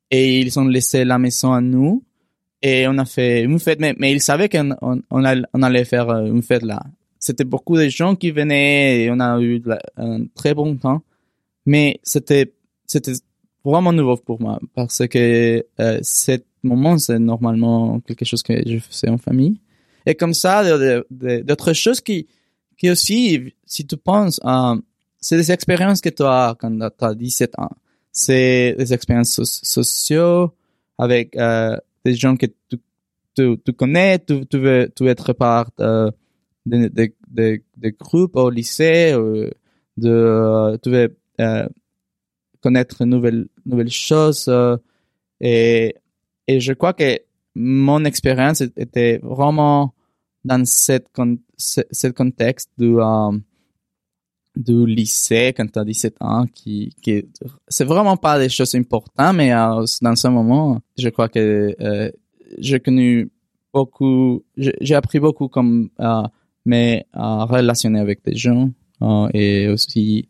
et 0.10 0.40
ils 0.40 0.60
ont 0.60 0.66
laissé 0.66 1.06
la 1.06 1.20
maison 1.20 1.54
à 1.54 1.62
nous, 1.62 2.04
et 2.62 2.88
on 2.88 2.98
a 2.98 3.06
fait 3.06 3.44
une 3.44 3.60
fête, 3.60 3.80
mais, 3.80 3.96
ils 4.12 4.22
savaient 4.22 4.50
qu'on 4.50 4.76
on, 4.82 5.02
on 5.12 5.62
allait, 5.64 5.86
faire 5.86 6.10
euh, 6.10 6.26
une 6.26 6.42
fête 6.42 6.64
là. 6.64 6.84
C'était 7.20 7.44
beaucoup 7.44 7.78
de 7.78 7.88
gens 7.90 8.16
qui 8.16 8.32
venaient, 8.32 9.04
et 9.04 9.12
on 9.12 9.20
a 9.20 9.40
eu 9.40 9.62
un 9.98 10.26
très 10.36 10.54
bon 10.54 10.76
temps, 10.76 11.02
mais 11.66 12.00
c'était 12.04 12.54
c'était 12.86 13.14
vraiment 13.64 13.92
nouveau 13.92 14.16
pour 14.18 14.42
moi, 14.42 14.60
parce 14.74 15.06
que 15.08 15.66
euh, 15.80 16.00
ce 16.02 16.40
moment, 16.64 16.98
c'est 16.98 17.20
normalement 17.20 18.00
quelque 18.00 18.26
chose 18.26 18.42
que 18.42 18.54
je 18.66 18.80
faisais 18.80 19.10
en 19.10 19.18
famille. 19.18 19.60
Et 20.08 20.16
comme 20.16 20.34
ça, 20.34 20.64
d'autres 21.10 21.74
choses 21.74 22.00
qui, 22.00 22.28
qui 22.78 22.90
aussi, 22.90 23.54
si 23.66 23.86
tu 23.86 23.98
penses, 23.98 24.40
euh, 24.46 24.78
c'est 25.20 25.36
des 25.36 25.52
expériences 25.52 26.00
que 26.00 26.08
tu 26.08 26.24
as 26.24 26.56
quand 26.58 26.72
tu 26.98 27.06
as 27.06 27.14
17 27.14 27.60
ans. 27.60 27.72
C'est 28.14 28.74
des 28.78 28.94
expériences 28.94 29.32
so- 29.32 29.44
sociaux 29.44 30.54
avec 30.98 31.36
euh, 31.36 31.78
des 32.06 32.14
gens 32.14 32.38
que 32.38 32.46
tu, 33.36 33.74
connais, 33.74 34.20
tu, 34.20 34.40
veux, 34.54 34.90
tu 34.96 35.04
veux 35.04 35.10
être 35.10 35.34
part 35.34 35.70
euh, 35.82 36.10
de, 36.66 36.90
de, 37.28 37.90
groupes 38.00 38.38
au 38.38 38.50
lycée, 38.50 39.12
euh, 39.12 39.52
de, 39.98 40.80
tu 40.82 40.90
veux 40.90 41.18
connaître 42.62 43.00
de 43.02 43.06
nouvelles, 43.06 43.48
nouvelles 43.66 43.92
choses. 43.92 44.50
et, 45.42 45.96
et 46.48 46.60
je 46.62 46.72
crois 46.72 46.94
que 46.94 47.20
mon 47.56 48.06
expérience 48.06 48.62
était 48.62 49.20
vraiment 49.22 49.94
dans 50.48 50.66
cette, 50.66 51.08
ce, 51.58 52.08
contexte 52.08 52.72
du, 52.78 52.98
euh, 53.00 53.32
lycée 54.86 55.54
quand 55.56 55.72
tu 55.72 55.80
as 55.80 55.86
17 55.86 56.16
ans, 56.22 56.46
qui, 56.48 56.96
qui 57.02 57.26
c'est 57.68 57.86
vraiment 57.86 58.18
pas 58.18 58.40
des 58.40 58.50
choses 58.50 58.74
importantes, 58.76 59.36
mais 59.36 59.54
euh, 59.54 59.86
dans 60.02 60.16
ce 60.16 60.28
moment, 60.28 60.80
je 60.98 61.10
crois 61.10 61.30
que 61.30 61.76
euh, 61.80 62.12
j'ai 62.58 62.80
connu 62.80 63.30
beaucoup, 63.74 64.44
j'ai 64.56 64.96
appris 64.96 65.20
beaucoup 65.20 65.48
comme 65.50 65.90
euh, 66.00 66.24
mais 66.66 67.06
relationner 67.14 68.00
avec 68.00 68.24
des 68.26 68.36
gens 68.36 68.70
et 69.34 69.70
aussi 69.70 70.28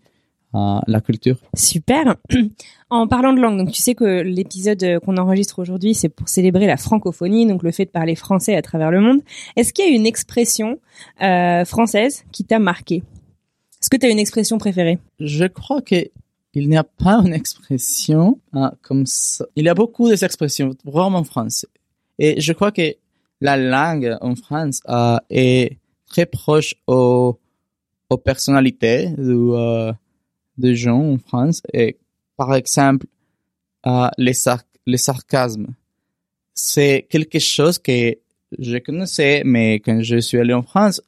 euh, 0.55 0.79
la 0.87 1.01
culture. 1.01 1.37
Super. 1.55 2.15
En 2.89 3.05
parlant 3.05 3.33
de 3.33 3.41
langue, 3.41 3.57
donc 3.57 3.73
tu 3.73 3.81
sais 3.81 3.95
que 3.95 4.21
l'épisode 4.21 4.81
euh, 4.81 4.99
qu'on 5.01 5.17
enregistre 5.17 5.59
aujourd'hui, 5.59 5.93
c'est 5.93 6.07
pour 6.07 6.29
célébrer 6.29 6.67
la 6.67 6.77
francophonie, 6.77 7.45
donc 7.45 7.61
le 7.61 7.71
fait 7.71 7.83
de 7.83 7.89
parler 7.89 8.15
français 8.15 8.55
à 8.55 8.61
travers 8.61 8.91
le 8.91 9.01
monde. 9.01 9.19
Est-ce 9.57 9.73
qu'il 9.73 9.83
y 9.83 9.89
a 9.89 9.91
une 9.91 10.05
expression 10.05 10.79
euh, 11.21 11.65
française 11.65 12.23
qui 12.31 12.45
t'a 12.45 12.59
marqué? 12.59 13.03
Est-ce 13.81 13.89
que 13.89 13.97
tu 13.97 14.05
as 14.05 14.09
une 14.09 14.19
expression 14.19 14.57
préférée? 14.57 14.99
Je 15.19 15.43
crois 15.47 15.81
que 15.81 15.95
il 16.53 16.69
n'y 16.69 16.77
a 16.77 16.85
pas 16.85 17.21
une 17.25 17.33
expression 17.33 18.39
hein, 18.53 18.71
comme 18.81 19.05
ça. 19.05 19.45
Il 19.57 19.65
y 19.65 19.69
a 19.69 19.73
beaucoup 19.73 20.09
d'expressions 20.09 20.73
vraiment 20.85 21.25
françaises. 21.25 21.69
Et 22.19 22.39
je 22.39 22.53
crois 22.53 22.71
que 22.71 22.95
la 23.41 23.57
langue 23.57 24.17
en 24.21 24.35
France 24.35 24.79
euh, 24.87 25.17
est 25.29 25.77
très 26.07 26.25
proche 26.25 26.73
aux, 26.87 27.37
aux 28.09 28.17
personnalités 28.17 29.13
de 30.57 30.73
gens 30.73 31.01
en 31.13 31.17
France. 31.17 31.61
Et 31.73 31.97
par 32.35 32.53
exemple, 32.55 33.05
euh, 33.85 34.07
les, 34.17 34.33
sar 34.33 34.63
les 34.85 34.97
sarcasmes. 34.97 35.67
C'est 36.53 37.05
quelque 37.09 37.39
chose 37.39 37.77
que 37.77 38.15
je 38.57 38.77
connaissais, 38.77 39.43
mais 39.45 39.75
quand 39.75 40.01
je 40.01 40.17
suis 40.17 40.37
allé 40.39 40.53
en 40.53 40.63
France, 40.63 41.01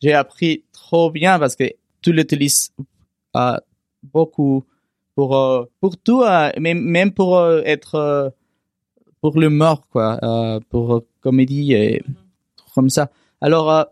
j'ai 0.00 0.12
appris 0.12 0.64
trop 0.72 1.10
bien 1.10 1.38
parce 1.38 1.56
que 1.56 1.64
tu 2.00 2.12
l'utilises 2.12 2.70
euh, 3.36 3.56
beaucoup 4.02 4.64
pour 5.14 5.36
euh, 5.36 5.64
pour 5.80 5.96
tout, 5.96 6.22
euh, 6.22 6.50
même 6.58 6.80
même 6.80 7.12
pour 7.12 7.36
euh, 7.38 7.62
être 7.64 8.32
pour 9.20 9.38
l'humour 9.38 9.86
quoi, 9.88 10.18
euh, 10.22 10.60
pour 10.68 11.04
comédie 11.20 11.72
et 11.74 12.02
comme 12.74 12.90
ça. 12.90 13.10
Alors 13.40 13.86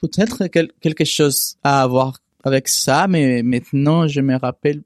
peut-être 0.00 0.46
quel- 0.48 0.72
quelque 0.80 1.04
chose 1.04 1.56
à 1.62 1.82
avoir 1.82 2.18
avec 2.46 2.68
ça, 2.68 3.06
mais 3.08 3.42
maintenant 3.42 4.06
je 4.08 4.20
me 4.20 4.36
rappelle 4.36 4.82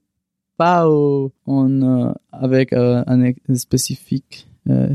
pas 0.56 0.88
au, 0.88 1.32
en, 1.46 1.82
euh, 1.82 2.12
avec 2.32 2.72
euh, 2.72 3.02
un 3.06 3.22
ex- 3.22 3.40
spécifique 3.54 4.46
euh, 4.68 4.88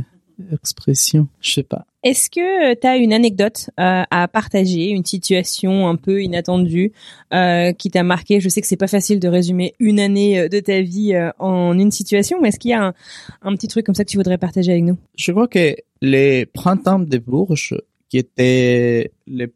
expression. 0.51 1.27
Je 1.41 1.53
sais 1.53 1.63
pas. 1.63 1.85
Est-ce 2.03 2.29
que 2.29 2.75
tu 2.75 2.85
as 2.85 2.97
une 2.97 3.13
anecdote 3.13 3.71
euh, 3.79 4.03
à 4.11 4.27
partager, 4.27 4.89
une 4.89 5.03
situation 5.05 5.87
un 5.87 5.95
peu 5.95 6.21
inattendue 6.21 6.91
euh, 7.33 7.71
qui 7.73 7.89
t'a 7.89 8.03
marqué? 8.03 8.39
Je 8.39 8.47
sais 8.49 8.61
que 8.61 8.67
c'est 8.67 8.75
pas 8.77 8.85
facile 8.87 9.19
de 9.19 9.27
résumer 9.27 9.73
une 9.79 9.99
année 9.99 10.39
euh, 10.39 10.47
de 10.47 10.59
ta 10.59 10.81
vie 10.81 11.15
euh, 11.15 11.31
en 11.39 11.77
une 11.79 11.89
situation, 11.91 12.37
mais 12.41 12.49
est-ce 12.49 12.59
qu'il 12.59 12.71
y 12.71 12.75
a 12.75 12.83
un, 12.87 12.93
un 13.41 13.55
petit 13.55 13.67
truc 13.67 13.85
comme 13.87 13.95
ça 13.95 14.03
que 14.05 14.11
tu 14.11 14.17
voudrais 14.17 14.37
partager 14.37 14.71
avec 14.71 14.83
nous? 14.83 14.97
Je 15.15 15.31
crois 15.31 15.47
que 15.47 15.75
les 16.01 16.45
printemps 16.45 16.99
de 16.99 17.17
Bourges, 17.17 17.75
qui 18.09 18.19
étaient 18.19 19.11
les, 19.25 19.47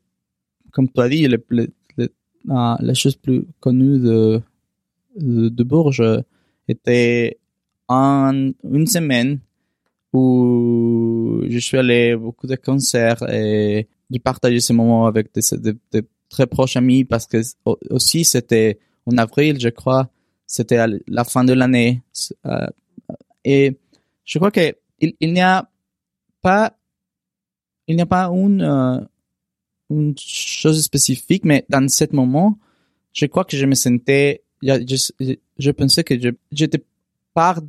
comme 0.72 0.90
tu 0.90 1.02
as 1.02 1.10
dit, 1.10 1.28
les, 1.28 1.38
les- 1.52 1.70
ah, 2.50 2.78
la 2.80 2.94
chose 2.94 3.16
plus 3.16 3.46
connue 3.60 4.00
de, 4.00 4.42
de, 5.16 5.64
Bourges, 5.64 6.04
était 6.68 7.38
en 7.88 8.52
une 8.64 8.88
semaine 8.88 9.40
où 10.14 11.42
je 11.48 11.58
suis 11.60 11.78
allé 11.78 12.16
beaucoup 12.16 12.48
de 12.48 12.56
concerts 12.56 13.24
et 13.30 13.88
j'ai 14.10 14.20
partagé 14.20 14.60
ces 14.60 14.74
moments 14.74 15.06
avec 15.06 15.34
des, 15.34 15.42
très 16.30 16.48
proches 16.48 16.76
amis 16.78 17.06
parce 17.06 17.26
que 17.26 17.42
au- 17.66 17.78
aussi 17.90 18.24
c'était 18.24 18.80
en 19.06 19.18
avril, 19.18 19.60
je 19.60 19.70
crois, 19.70 20.10
c'était 20.46 20.86
la 21.08 21.24
fin 21.24 21.44
de 21.44 21.54
l'année. 21.54 22.04
Euh, 22.46 22.68
et 23.44 23.78
je 24.26 24.38
crois 24.38 24.52
que 24.52 24.76
il 25.00 25.34
n'y 25.34 25.42
a 25.42 25.70
pas, 26.42 26.78
il 27.88 27.96
n'y 27.96 28.02
a 28.02 28.06
pas 28.06 28.26
une, 28.26 28.62
euh, 28.62 29.00
une 29.90 30.14
chose 30.18 30.82
spécifique, 30.84 31.46
mais 31.46 31.66
dans 31.70 31.88
ce 31.88 32.06
moment, 32.12 32.58
je 33.14 33.26
crois 33.26 33.44
que 33.44 33.58
je 33.58 33.66
me 33.66 33.76
sentais, 33.76 34.44
je, 34.62 35.12
je, 35.58 35.72
pensais 35.72 36.04
que 36.04 36.16
j'étais 36.52 36.84
part 37.34 37.62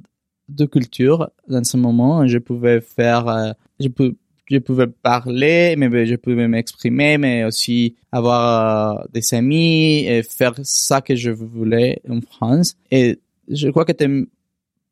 de 0.49 0.67
culture 0.67 1.31
dans 1.49 1.65
ce 1.65 1.77
moment. 1.77 2.27
Je 2.27 2.39
pouvais 2.39 2.81
faire, 2.81 3.29
euh, 3.29 3.53
je, 3.79 3.89
peux, 3.89 4.15
je 4.51 4.59
pouvais 4.59 4.87
parler, 4.87 5.75
mais 5.77 6.07
je 6.07 6.17
pouvais 6.17 6.49
m'exprimer, 6.49 7.19
mais 7.19 7.45
aussi 7.45 7.97
avoir 8.13 9.01
euh, 9.01 9.05
des 9.13 9.35
amis 9.35 10.05
et 10.07 10.23
faire 10.23 10.55
ça 10.63 11.01
que 11.01 11.15
je 11.15 11.31
voulais 11.31 12.01
en 12.09 12.21
France. 12.21 12.77
Et 12.91 13.19
je 13.49 13.69
crois 13.71 13.85
que 13.85 13.93
c'était 13.93 14.27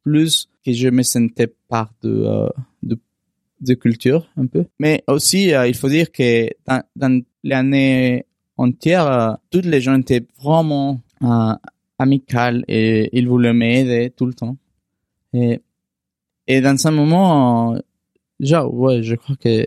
plus 0.04 0.48
que 0.64 0.72
je 0.72 0.88
me 0.88 1.02
sentais 1.02 1.52
part 1.68 1.92
de, 2.02 2.24
euh, 2.24 2.48
de, 3.60 3.74
culture 3.74 4.28
un 4.36 4.46
peu. 4.46 4.64
Mais 4.78 5.02
aussi, 5.06 5.54
euh, 5.54 5.68
il 5.68 5.74
faut 5.74 5.88
dire 5.88 6.10
que 6.12 6.48
dans, 6.96 7.22
l'année 7.44 8.26
entière, 8.56 9.06
euh, 9.06 9.32
toutes 9.50 9.66
les 9.66 9.80
gens 9.80 9.98
étaient 9.98 10.26
vraiment 10.42 11.00
euh, 11.22 11.54
amicales 11.98 12.64
et 12.68 13.08
ils 13.18 13.28
voulaient 13.28 13.52
m'aider 13.52 14.12
tout 14.16 14.26
le 14.26 14.34
temps. 14.34 14.56
Et, 15.32 15.60
et 16.46 16.60
dans 16.60 16.76
ce 16.76 16.88
moment, 16.88 17.78
genre, 18.40 18.72
ouais, 18.72 19.02
je 19.02 19.14
crois 19.14 19.36
que 19.36 19.66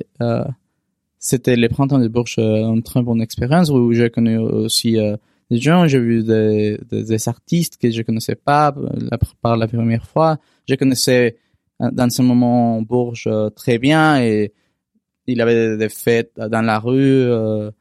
c'était 1.19 1.55
les 1.55 1.69
printemps 1.69 1.99
de 1.99 2.07
Bourges 2.07 2.39
une 2.39 2.81
très 2.81 3.03
bonne 3.03 3.21
expérience 3.21 3.69
où 3.69 3.93
j'ai 3.93 4.09
connu 4.09 4.37
aussi 4.39 4.97
des 5.51 5.59
gens, 5.59 5.85
j'ai 5.85 5.99
vu 5.99 6.23
des, 6.23 6.79
des, 6.89 7.29
artistes 7.29 7.77
que 7.77 7.91
je 7.91 8.01
connaissais 8.01 8.35
pas 8.35 8.73
par 9.41 9.57
la 9.57 9.67
première 9.67 10.07
fois. 10.07 10.39
Je 10.67 10.75
connaissais 10.75 11.35
dans 11.91 12.09
ce 12.09 12.21
moment 12.21 12.81
Bourges 12.81 13.27
euh, 13.27 13.49
très 13.49 13.79
bien 13.79 14.21
et 14.21 14.53
il 15.27 15.41
avait 15.41 15.77
des 15.77 15.89
fêtes 15.89 16.33
dans 16.37 16.61
la 16.61 16.79
rue. 16.79 16.99
Euh, 16.99 17.71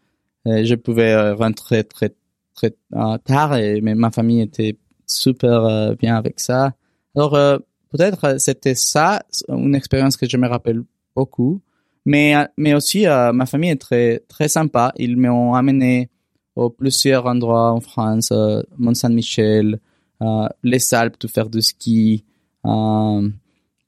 je 0.46 0.74
pouvais 0.74 1.32
rentrer 1.32 1.84
très 1.84 2.14
très 2.54 2.74
euh, 2.94 3.18
tard 3.18 3.56
et 3.56 3.80
mais 3.80 3.94
ma 3.94 4.10
famille 4.10 4.40
était 4.40 4.76
super 5.06 5.64
euh, 5.64 5.94
bien 5.94 6.16
avec 6.16 6.40
ça. 6.40 6.72
Alors 7.14 7.34
euh, 7.34 7.58
peut-être 7.90 8.38
c'était 8.38 8.74
ça 8.74 9.22
une 9.48 9.74
expérience 9.74 10.16
que 10.16 10.28
je 10.28 10.36
me 10.36 10.48
rappelle 10.48 10.82
beaucoup. 11.14 11.60
Mais 12.06 12.34
mais 12.56 12.74
aussi 12.74 13.06
euh, 13.06 13.32
ma 13.32 13.46
famille 13.46 13.70
est 13.70 13.80
très 13.80 14.20
très 14.28 14.48
sympa. 14.48 14.92
Ils 14.96 15.16
m'ont 15.16 15.54
amené 15.54 16.08
au 16.56 16.70
plusieurs 16.70 17.26
endroits 17.26 17.72
en 17.72 17.80
France, 17.80 18.30
euh, 18.32 18.62
Mont 18.78 18.94
Saint-Michel, 18.94 19.78
euh, 20.22 20.48
les 20.62 20.94
Alpes, 20.94 21.16
pour 21.18 21.30
faire 21.30 21.48
du 21.48 21.62
ski, 21.62 22.24
euh, 22.66 23.28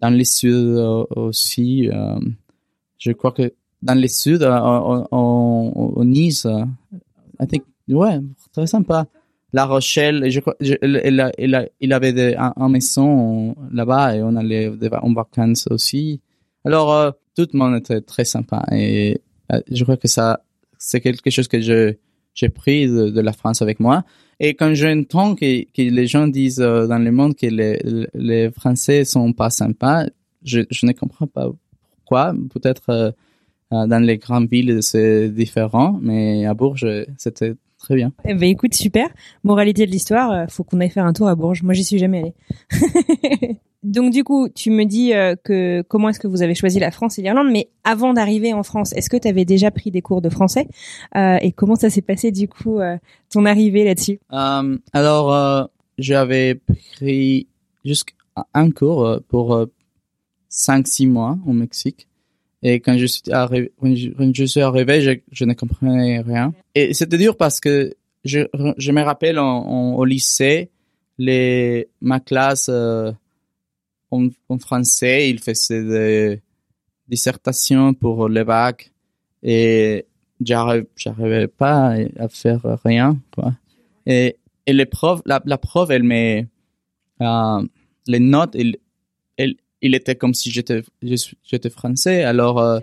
dans 0.02 0.10
les 0.10 0.24
Sud 0.24 0.76
aussi. 1.16 1.88
euh, 1.88 2.18
je 2.98 3.12
crois 3.12 3.32
que 3.32 3.54
dans 3.80 3.94
les 3.98 4.08
Sud, 4.08 4.42
au 4.42 6.04
Nice, 6.04 6.46
I 7.40 7.46
think, 7.46 7.64
ouais, 7.88 8.20
très 8.52 8.66
sympa. 8.66 9.06
La 9.52 9.66
Rochelle, 9.66 10.30
je 10.30 10.40
je, 10.60 10.74
il, 10.82 11.32
il, 11.38 11.70
il, 11.80 11.92
avait 11.92 12.12
des, 12.12 12.34
un, 12.36 12.68
maison 12.68 13.54
là-bas 13.70 14.16
et 14.16 14.22
on 14.22 14.34
allait 14.36 14.72
en 15.02 15.12
vacances 15.12 15.66
aussi. 15.70 16.20
Alors, 16.64 16.92
euh, 16.92 17.10
tout 17.36 17.48
le 17.52 17.58
monde 17.58 17.76
était 17.76 18.00
très 18.00 18.24
sympa 18.24 18.64
et 18.72 19.20
euh, 19.52 19.60
je 19.70 19.82
crois 19.84 19.98
que 19.98 20.08
ça, 20.08 20.42
c'est 20.78 21.00
quelque 21.00 21.28
chose 21.30 21.48
que 21.48 21.60
je, 21.60 21.94
j'ai 22.34 22.48
pris 22.48 22.86
de, 22.86 23.20
la 23.20 23.32
France 23.32 23.62
avec 23.62 23.80
moi. 23.80 24.04
Et 24.40 24.54
quand 24.54 24.74
j'entends 24.74 25.34
que, 25.34 25.62
que 25.64 25.82
les 25.82 26.06
gens 26.06 26.26
disent 26.26 26.60
euh, 26.60 26.86
dans 26.86 26.98
le 26.98 27.12
monde 27.12 27.36
que 27.36 27.46
les, 27.46 27.80
les 28.14 28.50
Français 28.50 29.04
sont 29.04 29.32
pas 29.32 29.50
sympas, 29.50 30.06
je, 30.44 30.60
ne 30.82 30.92
comprends 30.92 31.26
pas 31.26 31.48
pourquoi. 31.96 32.34
Peut-être 32.52 32.90
euh, 32.90 33.12
dans 33.70 34.02
les 34.02 34.18
grandes 34.18 34.48
villes 34.50 34.78
c'est 34.82 35.28
différent, 35.28 35.98
mais 36.02 36.46
à 36.46 36.54
Bourges 36.54 36.86
c'était 37.18 37.54
très 37.78 37.94
bien. 37.94 38.12
Eh 38.24 38.34
ben 38.34 38.48
écoute 38.48 38.74
super. 38.74 39.08
Moralité 39.44 39.86
de 39.86 39.90
l'histoire, 39.90 40.50
faut 40.50 40.64
qu'on 40.64 40.80
aille 40.80 40.90
faire 40.90 41.06
un 41.06 41.12
tour 41.12 41.28
à 41.28 41.34
Bourges. 41.34 41.62
Moi 41.62 41.74
j'y 41.74 41.84
suis 41.84 41.98
jamais 41.98 42.34
allée. 42.70 43.58
Donc 43.82 44.12
du 44.12 44.22
coup, 44.22 44.48
tu 44.48 44.70
me 44.70 44.84
dis 44.84 45.12
euh, 45.12 45.34
que 45.42 45.82
comment 45.88 46.08
est-ce 46.08 46.20
que 46.20 46.28
vous 46.28 46.42
avez 46.42 46.54
choisi 46.54 46.78
la 46.78 46.92
France 46.92 47.18
et 47.18 47.22
l'Irlande, 47.22 47.48
mais 47.50 47.68
avant 47.82 48.12
d'arriver 48.12 48.52
en 48.52 48.62
France, 48.62 48.92
est-ce 48.92 49.10
que 49.10 49.16
tu 49.16 49.26
avais 49.26 49.44
déjà 49.44 49.72
pris 49.72 49.90
des 49.90 50.02
cours 50.02 50.22
de 50.22 50.28
français 50.28 50.68
euh, 51.16 51.38
et 51.42 51.50
comment 51.50 51.74
ça 51.74 51.90
s'est 51.90 52.02
passé 52.02 52.30
du 52.30 52.48
coup 52.48 52.78
euh, 52.78 52.96
ton 53.28 53.44
arrivée 53.44 53.84
là-dessus? 53.84 54.20
Um, 54.30 54.78
Alors 54.92 55.34
euh, 55.34 55.64
j'avais 55.98 56.54
pris 56.54 57.48
jusqu'un 57.84 58.70
cours 58.70 59.04
euh, 59.04 59.18
pour 59.28 59.66
cinq 60.48 60.86
six 60.86 61.08
mois 61.08 61.36
au 61.44 61.52
Mexique. 61.52 62.06
Et 62.62 62.78
quand 62.78 62.96
je 62.96 63.06
suis 63.06 63.32
arrivé, 63.32 63.72
je 63.82 64.44
suis 64.44 64.60
arrivé, 64.60 65.00
je, 65.00 65.10
je, 65.32 65.44
ne 65.44 65.54
comprenais 65.54 66.20
rien. 66.20 66.54
Et 66.76 66.94
c'était 66.94 67.18
dur 67.18 67.36
parce 67.36 67.58
que 67.58 67.92
je, 68.24 68.46
je 68.78 68.92
me 68.92 69.02
rappelle 69.02 69.40
en, 69.40 69.44
en, 69.44 69.94
au 69.94 70.04
lycée 70.04 70.70
les 71.18 71.88
ma 72.00 72.20
classe 72.20 72.70
en, 74.12 74.58
français, 74.58 75.30
il 75.30 75.40
faisait 75.40 75.82
des 75.82 76.42
dissertations 77.08 77.94
pour 77.94 78.28
les 78.28 78.44
bacs 78.44 78.92
et 79.42 80.06
j'arrivais 80.40 81.48
pas 81.48 81.94
à 82.18 82.28
faire 82.28 82.78
rien, 82.84 83.18
quoi. 83.34 83.54
Et, 84.06 84.36
et 84.66 84.72
les 84.72 84.86
profs, 84.86 85.22
la, 85.26 85.40
la 85.44 85.58
prof, 85.58 85.90
elle 85.90 86.02
met 86.02 86.46
euh, 87.20 87.62
les 88.06 88.20
notes, 88.20 88.54
il, 88.54 88.76
elle, 89.36 89.56
il 89.80 89.94
était 89.94 90.16
comme 90.16 90.34
si 90.34 90.50
j'étais, 90.50 90.82
j'étais 91.02 91.70
français. 91.70 92.24
Alors, 92.24 92.58
euh, 92.60 92.80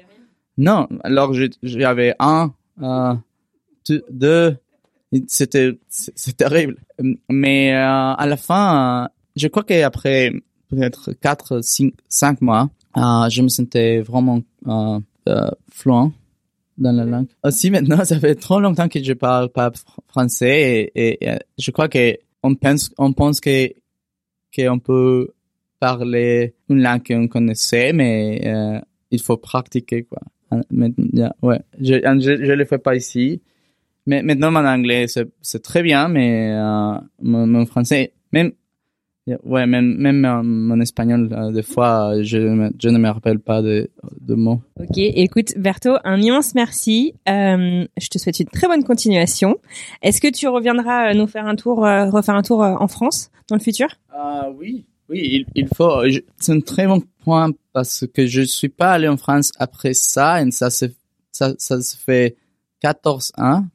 non, 0.58 0.88
alors 1.04 1.34
j'avais 1.64 2.16
un, 2.20 2.54
euh, 2.82 3.14
deux, 4.10 4.58
c'était, 5.28 5.80
c'est 5.90 6.38
terrible. 6.38 6.78
Mais 7.30 7.74
à 7.74 8.26
la 8.26 8.38
fin, 8.38 9.10
je 9.36 9.48
crois 9.48 9.64
qu'après 9.64 10.34
peut-être 10.70 11.12
4, 11.14 11.62
5, 11.62 11.94
5 12.08 12.42
mois, 12.42 12.70
euh, 12.98 13.30
je 13.30 13.42
me 13.42 13.50
sentais 13.50 14.02
vraiment 14.02 14.42
euh, 14.68 15.00
euh, 15.28 15.50
fluent 15.72 16.12
dans 16.78 16.92
la 16.92 17.06
langue. 17.06 17.28
Aussi 17.44 17.72
maintenant, 17.72 18.04
ça 18.06 18.20
fait 18.20 18.36
trop 18.36 18.60
longtemps 18.60 18.88
que 18.88 19.04
je 19.04 19.14
parle 19.14 19.50
pas 19.50 19.72
français 20.08 20.92
et, 20.96 21.20
je 21.58 21.72
crois 21.72 21.90
que 21.90 22.18
on 22.44 22.56
pense, 22.56 22.92
on 22.98 23.14
pense 23.14 23.40
que 23.40 23.74
qu'on 24.56 24.80
peut 24.80 25.30
parler 25.80 26.56
une 26.70 26.82
langue 26.82 27.06
qu'on 27.06 27.28
connaissait, 27.28 27.94
mais 27.94 28.42
euh, 28.46 28.80
il 29.12 29.22
faut 29.22 29.38
pratiquer 29.38 30.04
quoi. 30.04 30.20
Ouais, 31.42 31.62
je, 31.80 31.94
je, 31.94 32.44
je 32.44 32.52
le 32.52 32.66
fais 32.66 32.80
pas 32.80 32.96
ici 32.96 33.40
Mais 34.08 34.24
maintenant, 34.24 34.50
mon 34.50 34.66
anglais, 34.66 35.06
c'est 35.42 35.62
très 35.62 35.84
bien, 35.84 36.08
mais 36.08 36.52
euh, 36.54 36.98
mon, 37.22 37.46
mon 37.46 37.68
français, 37.68 38.14
même 38.32 38.54
ouais, 39.44 39.66
même 39.66 39.96
même 39.98 40.22
mon, 40.22 40.44
mon 40.44 40.80
espagnol, 40.82 41.30
euh, 41.32 41.52
des 41.52 41.64
fois, 41.64 42.22
je 42.22 42.70
je 42.80 42.90
ne 42.90 42.98
me 42.98 43.10
rappelle 43.10 43.40
pas 43.40 43.62
de 43.62 43.90
de 44.22 44.36
mots. 44.36 44.62
Ok, 44.80 44.98
écoute 44.98 45.54
Bertho, 45.58 45.98
un 46.04 46.22
immense 46.22 46.56
merci. 46.56 47.14
Euh, 47.28 47.86
je 47.98 48.08
te 48.08 48.18
souhaite 48.18 48.40
une 48.40 48.48
très 48.48 48.68
bonne 48.68 48.84
continuation. 48.84 49.58
Est-ce 50.02 50.22
que 50.22 50.32
tu 50.32 50.48
reviendras 50.48 51.12
euh, 51.12 51.14
nous 51.14 51.28
faire 51.28 51.46
un 51.48 51.56
tour, 51.56 51.86
euh, 51.86 52.10
refaire 52.10 52.36
un 52.36 52.44
tour 52.44 52.64
euh, 52.64 52.76
en 52.80 52.88
France 52.88 53.32
dans 53.48 53.56
le 53.56 53.62
futur? 53.62 53.88
Ah 54.12 54.50
oui, 54.58 54.86
oui, 55.10 55.20
il, 55.24 55.46
il 55.56 55.68
faut. 55.68 56.04
C'est 56.38 56.54
un 56.54 56.62
très 56.62 56.88
bon 56.88 57.02
point 57.24 57.52
parce 57.74 58.06
que 58.14 58.26
je 58.28 58.42
suis 58.42 58.70
pas 58.70 58.94
allé 58.94 59.08
en 59.08 59.18
France 59.18 59.52
après 59.58 59.94
ça 59.94 60.42
et 60.42 60.52
ça 60.52 60.70
se 60.70 60.86
ça 61.32 61.54
ça 61.58 61.82
se 61.82 61.98
fait 61.98 62.36
14 62.82 63.34
ans 63.38 63.66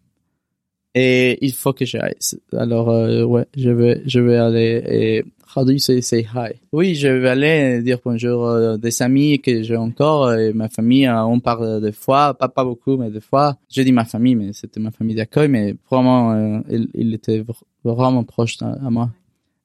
et 0.94 1.38
il 1.44 1.52
faut 1.52 1.72
que 1.72 1.84
j'aille. 1.84 2.14
Alors 2.52 2.90
euh, 2.90 3.24
ouais, 3.24 3.46
je 3.56 3.70
vais 3.70 4.02
je 4.06 4.20
vais 4.20 4.36
aller 4.36 4.82
et 4.88 5.24
how 5.56 5.64
do 5.64 5.70
you 5.72 5.78
say 5.78 6.00
say 6.02 6.20
hi? 6.34 6.52
Oui, 6.72 6.94
je 6.94 7.08
vais 7.08 7.28
aller 7.28 7.82
dire 7.82 7.98
bonjour 8.04 8.48
à 8.48 8.78
des 8.78 9.02
amis 9.02 9.40
que 9.40 9.62
j'ai 9.62 9.76
encore 9.76 10.32
et 10.34 10.52
ma 10.52 10.68
famille. 10.68 11.06
euh, 11.06 11.22
On 11.24 11.40
parle 11.40 11.80
des 11.80 11.92
fois, 11.92 12.34
pas 12.34 12.48
pas 12.48 12.64
beaucoup, 12.64 12.96
mais 12.96 13.10
des 13.10 13.20
fois. 13.20 13.56
Je 13.70 13.82
dis 13.82 13.92
ma 13.92 14.04
famille, 14.04 14.34
mais 14.34 14.52
c'était 14.52 14.80
ma 14.80 14.90
famille 14.90 15.16
d'accueil, 15.16 15.48
mais 15.48 15.74
vraiment 15.90 16.32
euh, 16.32 16.60
il, 16.94 17.14
était 17.14 17.40
vr- 17.40 17.62
vraiment 17.84 18.24
proche 18.24 18.58
à 18.62 18.90
moi. 18.90 19.10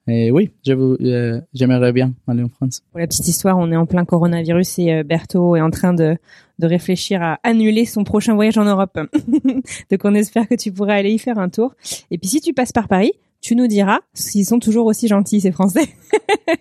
Et 0.10 0.32
oui, 0.32 0.51
euh, 0.68 1.41
j'aimerais 1.53 1.91
bien 1.91 2.14
aller 2.28 2.43
en 2.43 2.49
France. 2.49 2.82
Pour 2.91 2.99
la 2.99 3.07
petite 3.07 3.28
histoire, 3.28 3.57
on 3.57 3.72
est 3.72 3.76
en 3.76 3.86
plein 3.86 4.05
coronavirus 4.05 4.80
et 4.80 4.93
euh, 4.93 5.03
Bertho 5.03 5.55
est 5.55 5.62
en 5.62 5.70
train 5.70 5.93
de, 5.93 6.18
de 6.60 6.68
réfléchir 6.68 7.22
à 7.22 7.39
annuler 7.43 7.86
son 7.86 8.03
prochain 8.03 8.36
voyage 8.36 8.57
en 8.57 8.66
Europe. 8.66 8.97
Donc 9.91 9.99
on 10.03 10.16
espère 10.16 10.47
que 10.47 10.55
tu 10.55 10.72
pourras 10.72 10.95
aller 10.95 11.12
y 11.12 11.20
faire 11.20 11.38
un 11.38 11.49
tour. 11.49 11.74
Et 12.12 12.18
puis 12.18 12.30
si 12.30 12.41
tu 12.41 12.53
passes 12.53 12.72
par 12.72 12.88
Paris, 12.88 13.14
tu 13.41 13.55
nous 13.55 13.68
diras 13.68 13.99
s'ils 14.14 14.45
sont 14.45 14.60
toujours 14.60 14.86
aussi 14.86 15.07
gentils 15.07 15.41
ces 15.41 15.51
Français. 15.51 15.88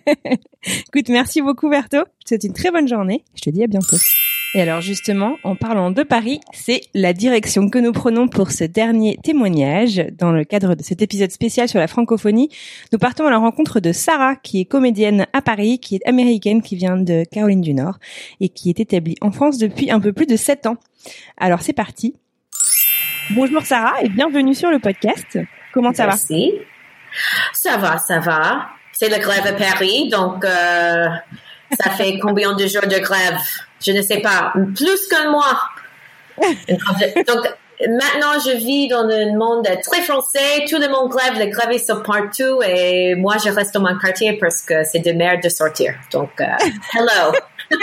Écoute, 0.87 1.09
merci 1.09 1.41
beaucoup 1.41 1.69
Bertho. 1.69 1.97
Je 2.19 2.23
te 2.23 2.27
souhaite 2.29 2.43
une 2.43 2.53
très 2.53 2.71
bonne 2.71 2.87
journée. 2.87 3.23
Je 3.35 3.41
te 3.41 3.49
dis 3.49 3.63
à 3.63 3.67
bientôt. 3.67 3.97
Et 4.55 4.61
alors 4.61 4.81
justement, 4.81 5.37
en 5.43 5.55
parlant 5.55 5.91
de 5.91 6.01
Paris, 6.01 6.39
c'est 6.53 6.81
la 6.95 7.13
direction 7.13 7.69
que 7.69 7.77
nous 7.77 7.91
prenons 7.91 8.27
pour 8.27 8.49
ce 8.49 8.63
dernier 8.63 9.19
témoignage. 9.23 10.03
Dans 10.17 10.31
le 10.31 10.43
cadre 10.43 10.73
de 10.73 10.81
cet 10.81 11.03
épisode 11.03 11.29
spécial 11.29 11.69
sur 11.69 11.77
la 11.77 11.87
francophonie, 11.87 12.49
nous 12.91 12.97
partons 12.97 13.27
à 13.27 13.29
la 13.29 13.37
rencontre 13.37 13.79
de 13.79 13.91
Sarah, 13.91 14.35
qui 14.35 14.61
est 14.61 14.65
comédienne 14.65 15.27
à 15.33 15.43
Paris, 15.43 15.77
qui 15.77 15.97
est 15.97 16.07
américaine, 16.07 16.63
qui 16.63 16.75
vient 16.75 16.97
de 16.97 17.25
Caroline 17.31 17.61
du 17.61 17.75
Nord 17.75 17.99
et 18.39 18.49
qui 18.49 18.69
est 18.69 18.79
établie 18.79 19.15
en 19.21 19.31
France 19.31 19.59
depuis 19.59 19.91
un 19.91 19.99
peu 19.99 20.13
plus 20.13 20.25
de 20.25 20.35
sept 20.35 20.65
ans. 20.65 20.77
Alors 21.37 21.61
c'est 21.61 21.73
parti. 21.73 22.15
Bonjour 23.29 23.61
Sarah 23.61 24.01
et 24.01 24.09
bienvenue 24.09 24.55
sur 24.55 24.71
le 24.71 24.79
podcast. 24.79 25.37
Comment 25.73 25.93
ça 25.93 26.07
va? 26.07 26.13
Merci. 26.13 26.53
Ça 27.53 27.77
va, 27.77 27.99
ça 27.99 28.17
va. 28.17 28.69
C'est 28.93 29.09
la 29.09 29.19
grève 29.19 29.45
à 29.45 29.53
Paris, 29.53 30.09
donc 30.09 30.43
euh, 30.43 31.07
ça 31.79 31.91
fait 31.91 32.17
combien 32.17 32.55
de 32.55 32.65
jours 32.65 32.87
de 32.87 32.97
grève? 32.97 33.37
Je 33.81 33.91
ne 33.91 34.01
sais 34.01 34.19
pas. 34.19 34.53
Plus 34.75 35.07
qu'un 35.07 35.31
mois. 35.31 35.59
donc 36.39 37.47
maintenant, 37.81 38.39
je 38.45 38.57
vis 38.57 38.87
dans 38.87 39.07
un 39.07 39.35
monde 39.35 39.67
très 39.83 40.01
français. 40.01 40.65
Tout 40.69 40.77
le 40.77 40.89
monde 40.89 41.09
grève, 41.09 41.33
les 41.37 41.49
grèves 41.49 41.77
sont 41.83 42.01
partout, 42.01 42.61
et 42.65 43.15
moi, 43.15 43.35
je 43.43 43.49
reste 43.49 43.73
dans 43.73 43.81
mon 43.81 43.97
quartier 43.97 44.37
parce 44.37 44.61
que 44.61 44.83
c'est 44.83 44.99
de 44.99 45.11
merde 45.11 45.41
de 45.43 45.49
sortir. 45.49 45.93
Donc, 46.11 46.41
euh, 46.41 46.45
hello. 46.93 47.33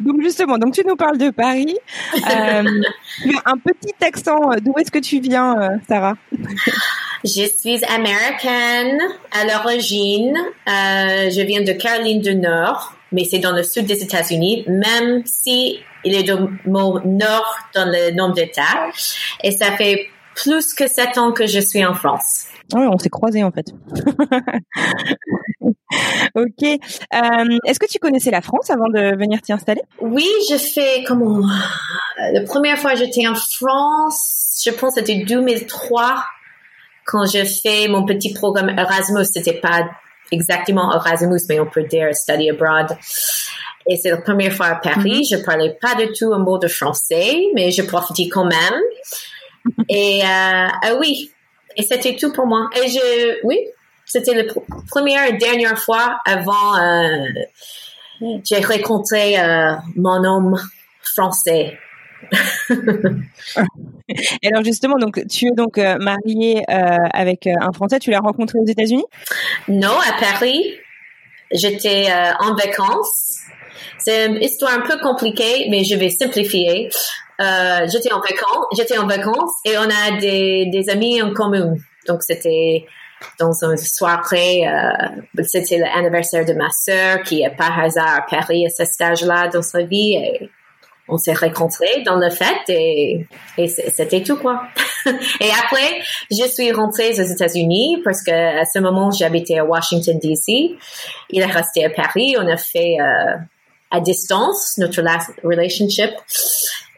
Donc 0.00 0.22
justement, 0.22 0.58
donc 0.58 0.74
tu 0.74 0.82
nous 0.86 0.96
parles 0.96 1.18
de 1.18 1.30
Paris. 1.30 1.76
Euh, 2.16 2.62
un 3.44 3.58
petit 3.58 3.94
accent. 4.02 4.38
D'où 4.62 4.74
est-ce 4.78 4.90
que 4.90 4.98
tu 4.98 5.20
viens, 5.20 5.60
euh, 5.60 5.68
Sarah? 5.88 6.14
Je 7.24 7.48
suis 7.48 7.84
américaine 7.84 9.00
à 9.32 9.44
l'origine. 9.44 10.36
Euh, 10.36 11.30
je 11.30 11.42
viens 11.42 11.62
de 11.62 11.72
Caroline 11.72 12.20
du 12.20 12.34
Nord, 12.34 12.94
mais 13.14 13.24
c'est 13.24 13.38
dans 13.38 13.52
le 13.52 13.62
sud 13.62 13.86
des 13.86 14.02
États-Unis, 14.02 14.64
même 14.66 15.22
si 15.24 15.78
il 16.04 16.14
est 16.14 16.28
mon 16.66 17.00
nord 17.04 17.56
dans 17.74 17.86
le 17.86 18.12
nombre 18.12 18.34
d'États. 18.34 18.90
Et 19.42 19.52
ça 19.52 19.70
fait 19.76 20.08
plus 20.34 20.74
que 20.74 20.88
sept 20.88 21.16
ans 21.16 21.30
que 21.30 21.46
je 21.46 21.60
suis 21.60 21.84
en 21.84 21.94
France. 21.94 22.46
Oui, 22.74 22.82
on 22.90 22.98
s'est 22.98 23.10
croisés 23.10 23.44
en 23.44 23.52
fait. 23.52 23.66
ok. 26.34 26.64
Euh, 26.64 27.58
Est-ce 27.66 27.78
que 27.78 27.86
tu 27.86 28.00
connaissais 28.00 28.32
la 28.32 28.40
France 28.40 28.70
avant 28.70 28.88
de 28.88 29.16
venir 29.16 29.40
t'y 29.42 29.52
installer? 29.52 29.82
Oui, 30.00 30.26
je 30.50 30.56
fais 30.56 31.04
comment? 31.06 31.40
La 32.32 32.42
première 32.42 32.78
fois 32.78 32.94
que 32.94 32.98
j'étais 32.98 33.28
en 33.28 33.36
France, 33.36 34.60
je 34.64 34.70
pense 34.70 34.94
que 34.94 35.00
c'était 35.00 35.24
2003 35.24 36.24
quand 37.06 37.26
j'ai 37.30 37.44
fait 37.44 37.86
mon 37.86 38.04
petit 38.04 38.32
programme 38.32 38.70
Erasmus. 38.70 39.26
C'était 39.32 39.60
pas 39.60 39.88
exactement 40.34 40.92
Erasmus, 40.94 41.40
mais 41.48 41.60
on 41.60 41.66
peut 41.66 41.84
dire 41.84 42.14
study 42.14 42.50
abroad. 42.50 42.96
Et 43.86 43.96
c'est 43.96 44.10
la 44.10 44.18
première 44.18 44.52
fois 44.52 44.66
à 44.66 44.74
Paris. 44.76 45.26
Je 45.30 45.36
parlais 45.36 45.76
pas 45.80 45.94
du 45.94 46.12
tout 46.12 46.32
un 46.32 46.38
mot 46.38 46.58
de 46.58 46.68
français, 46.68 47.36
mais 47.54 47.70
je 47.70 47.82
profitais 47.82 48.28
quand 48.28 48.44
même. 48.46 48.80
Et 49.88 50.22
euh, 50.22 50.26
ah 50.26 50.94
oui, 50.98 51.30
et 51.76 51.82
c'était 51.82 52.16
tout 52.16 52.32
pour 52.32 52.46
moi. 52.46 52.70
Et 52.76 52.88
je, 52.88 53.38
oui, 53.44 53.58
c'était 54.04 54.34
la 54.34 54.44
pr- 54.44 54.62
première 54.88 55.26
et 55.26 55.36
dernière 55.36 55.78
fois 55.78 56.20
avant. 56.24 56.76
Euh, 56.76 57.26
j'ai 58.44 58.60
rencontré 58.60 59.38
euh, 59.38 59.74
mon 59.96 60.24
homme 60.24 60.56
français. 61.02 61.78
Alors 64.44 64.64
justement, 64.64 64.98
donc 64.98 65.20
tu 65.28 65.46
es 65.46 65.52
donc 65.52 65.78
euh, 65.78 65.96
mariée 65.98 66.62
euh, 66.68 66.96
avec 67.12 67.46
euh, 67.46 67.52
un 67.60 67.72
Français. 67.72 67.98
Tu 67.98 68.10
l'as 68.10 68.20
rencontré 68.20 68.58
aux 68.58 68.66
États-Unis? 68.66 69.04
Non, 69.68 69.98
à 69.98 70.20
Paris, 70.20 70.74
j'étais 71.52 72.08
en 72.40 72.54
vacances. 72.54 73.40
C'est 73.98 74.26
une 74.26 74.42
histoire 74.42 74.74
un 74.74 74.82
peu 74.82 74.98
compliquée, 75.00 75.68
mais 75.70 75.84
je 75.84 75.96
vais 75.96 76.10
simplifier. 76.10 76.90
J'étais 77.38 78.12
en 78.12 78.20
vacances, 78.20 78.66
j'étais 78.76 78.98
en 78.98 79.06
vacances 79.06 79.52
et 79.64 79.76
on 79.78 79.82
a 79.82 80.18
des, 80.20 80.84
amis 80.90 81.22
en 81.22 81.32
commun. 81.32 81.74
Donc 82.06 82.22
c'était 82.22 82.86
dans 83.38 83.52
une 83.64 83.78
soirée, 83.78 84.68
euh, 84.68 85.42
c'était 85.44 85.78
l'anniversaire 85.78 86.44
de 86.44 86.52
ma 86.52 86.68
sœur 86.70 87.22
qui 87.22 87.40
est 87.40 87.56
par 87.56 87.78
hasard 87.78 88.18
à 88.18 88.22
Paris 88.22 88.66
à 88.66 88.68
ce 88.68 88.84
stage-là 88.84 89.48
dans 89.48 89.62
sa 89.62 89.82
vie 89.82 90.18
on 91.08 91.18
s'est 91.18 91.34
rencontrés 91.34 92.02
dans 92.04 92.16
le 92.16 92.30
fête 92.30 92.68
et, 92.68 93.26
et 93.58 93.68
c'était 93.68 94.22
tout 94.22 94.36
quoi. 94.36 94.62
et 95.06 95.50
après, 95.62 96.00
je 96.30 96.46
suis 96.48 96.72
rentrée 96.72 97.10
aux 97.10 97.24
États-Unis 97.24 98.00
parce 98.04 98.22
que 98.22 98.30
à 98.30 98.64
ce 98.64 98.78
moment 98.78 99.10
j'habitais 99.10 99.58
à 99.58 99.64
Washington 99.64 100.18
D.C. 100.18 100.76
Il 101.30 101.42
est 101.42 101.46
resté 101.46 101.84
à 101.84 101.90
Paris. 101.90 102.36
On 102.38 102.48
a 102.48 102.56
fait 102.56 102.96
euh, 103.00 103.36
à 103.90 104.00
distance 104.00 104.78
notre 104.78 105.02
last 105.02 105.30
relationship. 105.42 106.10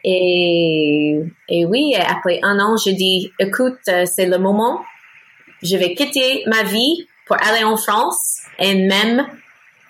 Et, 0.03 1.19
et 1.49 1.65
oui, 1.65 1.93
après 1.95 2.39
un 2.43 2.59
an, 2.59 2.77
j'ai 2.77 2.93
dit, 2.93 3.31
écoute, 3.39 3.79
euh, 3.89 4.05
c'est 4.05 4.25
le 4.25 4.37
moment. 4.37 4.81
Je 5.61 5.75
vais 5.75 5.95
quitter 5.95 6.43
ma 6.45 6.63
vie 6.63 7.07
pour 7.25 7.35
aller 7.41 7.63
en 7.63 7.75
France. 7.75 8.37
Et 8.59 8.73
même, 8.73 9.27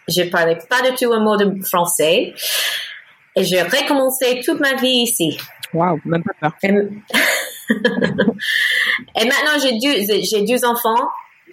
je 0.07 0.23
parlais 0.23 0.57
pas 0.69 0.81
du 0.89 0.95
tout 0.95 1.13
un 1.13 1.19
mot 1.19 1.37
de 1.37 1.63
français. 1.63 2.33
Et 3.37 3.43
j'ai 3.43 3.61
recommencé 3.61 4.41
toute 4.43 4.59
ma 4.59 4.73
vie 4.73 5.03
ici. 5.03 5.37
Waouh, 5.73 5.99
même 6.05 6.23
pas 6.23 6.33
peur. 6.39 6.53
Et, 6.63 6.67
et 6.69 6.71
maintenant, 9.25 9.59
j'ai 9.61 9.77
deux, 9.77 10.01
j'ai 10.23 10.41
deux 10.41 10.65
enfants. 10.65 11.07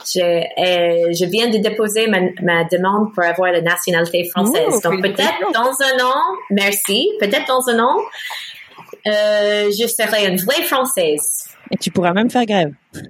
Je 0.05 1.25
viens 1.27 1.49
de 1.49 1.59
déposer 1.59 2.07
ma, 2.07 2.21
ma 2.43 2.65
demande 2.65 3.13
pour 3.15 3.23
avoir 3.23 3.53
la 3.53 3.61
nationalité 3.61 4.25
française. 4.31 4.65
Oh, 4.69 4.81
Donc 4.83 5.03
peut-être 5.03 5.53
dans 5.53 5.83
un 5.83 5.99
an, 6.05 6.17
merci, 6.51 7.11
peut-être 7.21 7.47
dans 7.47 7.69
un 7.69 7.79
an, 7.79 7.99
euh, 9.07 9.71
je 9.71 9.87
serai 9.87 10.29
une 10.29 10.39
vraie 10.39 10.63
française. 10.63 11.51
Et 11.71 11.77
tu 11.77 11.91
pourras 11.91 12.13
même 12.13 12.31
faire 12.31 12.47
grève. 12.47 12.73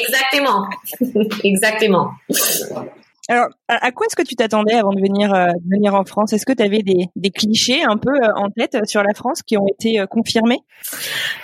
Exactement, 0.00 0.66
exactement. 1.44 2.10
Alors, 3.32 3.48
à, 3.66 3.86
à 3.86 3.92
quoi 3.92 4.04
est-ce 4.06 4.14
que 4.14 4.22
tu 4.28 4.34
t'attendais 4.36 4.74
avant 4.74 4.92
de 4.92 5.00
venir, 5.00 5.32
euh, 5.32 5.46
de 5.46 5.74
venir 5.74 5.94
en 5.94 6.04
France? 6.04 6.34
Est-ce 6.34 6.44
que 6.44 6.52
tu 6.52 6.62
avais 6.62 6.82
des, 6.82 7.06
des 7.16 7.30
clichés 7.30 7.82
un 7.82 7.96
peu 7.96 8.10
euh, 8.10 8.28
en 8.36 8.50
tête 8.50 8.74
euh, 8.74 8.84
sur 8.84 9.02
la 9.02 9.14
France 9.14 9.40
qui 9.42 9.56
ont 9.56 9.66
été 9.66 10.00
euh, 10.00 10.06
confirmés? 10.06 10.58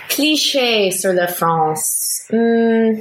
Cliché 0.07 0.91
sur 0.91 1.13
la 1.13 1.25
France. 1.27 2.21
Hmm. 2.29 2.93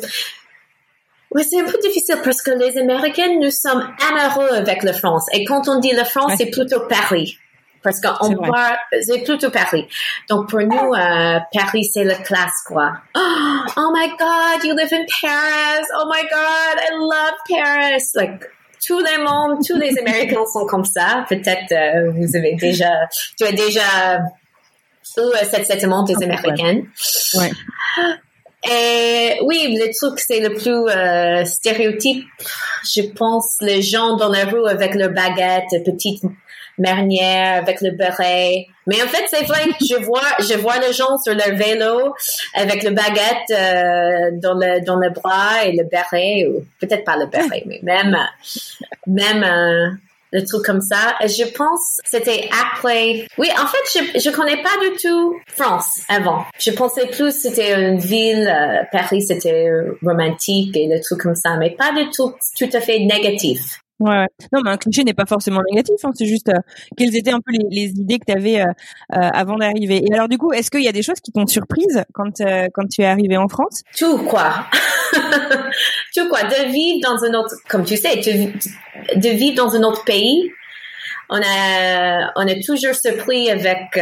Oui, 1.32 1.44
c'est 1.44 1.60
un 1.60 1.64
peu 1.64 1.76
difficile 1.82 2.16
parce 2.24 2.40
que 2.40 2.50
les 2.52 2.78
Américains, 2.78 3.34
nous 3.38 3.50
sommes 3.50 3.86
amoureux 4.10 4.48
avec 4.54 4.82
la 4.82 4.94
France. 4.94 5.26
Et 5.34 5.44
quand 5.44 5.68
on 5.68 5.80
dit 5.80 5.92
la 5.92 6.06
France, 6.06 6.30
Ouais. 6.30 6.36
c'est 6.38 6.50
plutôt 6.50 6.80
Paris. 6.88 7.36
Parce 7.82 8.00
qu'on 8.00 8.34
voit, 8.34 8.76
c'est 9.02 9.22
plutôt 9.22 9.50
Paris. 9.50 9.86
Donc 10.30 10.48
pour 10.48 10.60
nous, 10.60 10.94
euh, 10.94 11.38
Paris, 11.52 11.84
c'est 11.84 12.04
la 12.04 12.14
classe, 12.16 12.62
quoi. 12.66 12.92
Oh, 13.14 13.20
oh 13.76 13.92
my 13.94 14.08
God, 14.18 14.64
you 14.64 14.74
live 14.74 14.92
in 14.92 15.04
Paris. 15.20 15.86
Oh 16.00 16.10
my 16.10 16.22
God, 16.22 16.80
I 16.80 16.94
love 16.94 17.34
Paris. 17.46 18.04
Like, 18.14 18.44
tous 18.86 18.98
les 19.00 19.18
mondes, 19.18 19.58
tous 19.66 19.76
les 19.76 19.98
Américains 19.98 20.44
sont 20.52 20.66
comme 20.66 20.84
ça. 20.84 21.24
Peut-être 21.28 21.72
euh, 21.72 22.10
vous 22.10 22.36
avez 22.36 22.54
déjà, 22.54 22.90
tu 23.36 23.44
as 23.44 23.52
déjà 23.52 24.20
Ou 25.16 25.20
euh, 25.20 25.32
cette 25.50 25.66
settlement 25.66 26.02
des 26.04 26.22
Américaines. 26.22 26.86
Ouais. 27.34 27.50
Et 28.70 29.38
oui, 29.44 29.76
le 29.78 29.92
truc, 29.96 30.18
c'est 30.18 30.40
le 30.40 30.54
plus 30.54 30.88
euh, 30.88 31.44
stéréotype. 31.44 32.24
Je 32.84 33.02
pense 33.02 33.56
les 33.60 33.82
gens 33.82 34.16
dans 34.16 34.28
la 34.28 34.44
rue 34.44 34.68
avec 34.68 34.94
leur 34.94 35.10
baguette, 35.10 35.84
petite 35.84 36.24
marnière, 36.78 37.62
avec 37.62 37.80
le 37.80 37.90
beret. 37.90 38.66
Mais 38.86 39.02
en 39.02 39.06
fait, 39.06 39.24
c'est 39.28 39.44
vrai, 39.44 39.66
je 39.80 40.02
vois, 40.02 40.22
je 40.40 40.56
vois 40.58 40.78
les 40.78 40.92
gens 40.92 41.18
sur 41.18 41.34
leur 41.34 41.54
vélo 41.56 42.14
avec 42.54 42.82
le 42.82 42.90
baguette 42.90 43.50
euh, 43.50 44.38
dans 44.40 44.54
le 44.54 44.84
dans 44.84 44.96
le 44.96 45.10
bras 45.10 45.64
et 45.64 45.72
le 45.72 45.84
beret, 45.84 46.46
ou 46.46 46.64
peut-être 46.80 47.04
pas 47.04 47.16
le 47.16 47.26
beret, 47.26 47.64
mais 47.66 47.80
même 47.82 48.16
même 49.06 49.44
euh, 49.44 49.90
le 50.32 50.44
truc 50.44 50.64
comme 50.64 50.80
ça. 50.80 51.16
Et 51.22 51.28
je 51.28 51.44
pense 51.52 51.98
c'était 52.04 52.48
après. 52.72 53.26
Oui, 53.36 53.48
en 53.60 53.66
fait, 53.66 54.14
je 54.14 54.20
je 54.20 54.30
connais 54.30 54.62
pas 54.62 54.76
du 54.80 54.96
tout 54.96 55.36
France 55.48 56.00
avant. 56.08 56.44
Je 56.58 56.70
pensais 56.70 57.06
plus 57.06 57.32
c'était 57.32 57.74
une 57.74 57.98
ville, 57.98 58.48
euh, 58.48 58.84
Paris 58.90 59.22
c'était 59.22 59.68
romantique 60.02 60.76
et 60.76 60.86
le 60.86 61.00
truc 61.02 61.20
comme 61.20 61.34
ça, 61.34 61.56
mais 61.58 61.70
pas 61.70 61.92
du 61.92 62.08
tout 62.10 62.34
tout 62.56 62.70
à 62.72 62.80
fait 62.80 63.00
négatif. 63.00 63.80
Ouais. 64.00 64.26
Non, 64.52 64.60
mais 64.62 64.70
un 64.70 64.76
cliché 64.76 65.02
n'est 65.02 65.14
pas 65.14 65.26
forcément 65.26 65.60
négatif. 65.68 65.96
Hein, 66.04 66.10
c'est 66.14 66.26
juste 66.26 66.48
euh, 66.48 66.60
quelles 66.96 67.16
étaient 67.16 67.32
un 67.32 67.40
peu 67.40 67.52
les, 67.70 67.86
idées 67.86 68.18
que 68.18 68.26
tu 68.26 68.32
avais 68.32 68.60
euh, 68.60 68.66
euh, 68.66 69.28
avant 69.32 69.56
d'arriver. 69.56 70.04
Et 70.08 70.14
alors, 70.14 70.28
du 70.28 70.38
coup, 70.38 70.52
est-ce 70.52 70.70
qu'il 70.70 70.82
y 70.82 70.88
a 70.88 70.92
des 70.92 71.02
choses 71.02 71.20
qui 71.20 71.32
t'ont 71.32 71.46
surprise 71.46 72.04
quand 72.12 72.42
quand 72.72 72.86
tu 72.88 73.02
es 73.02 73.06
arrivé 73.06 73.36
en 73.36 73.48
France? 73.48 73.82
Tout 73.96 74.18
quoi. 74.18 74.66
Tout 76.14 76.28
quoi. 76.28 76.42
De 76.44 76.70
vivre 76.70 77.00
dans 77.02 77.24
un 77.24 77.34
autre, 77.34 77.56
comme 77.68 77.84
tu 77.84 77.96
sais, 77.96 78.16
de, 78.16 79.28
vivre 79.30 79.56
dans 79.56 79.74
un 79.74 79.82
autre 79.82 80.04
pays. 80.04 80.50
On 81.30 81.36
a, 81.36 82.32
on 82.36 82.46
est 82.46 82.64
toujours 82.64 82.94
surpris 82.94 83.50
avec 83.50 84.00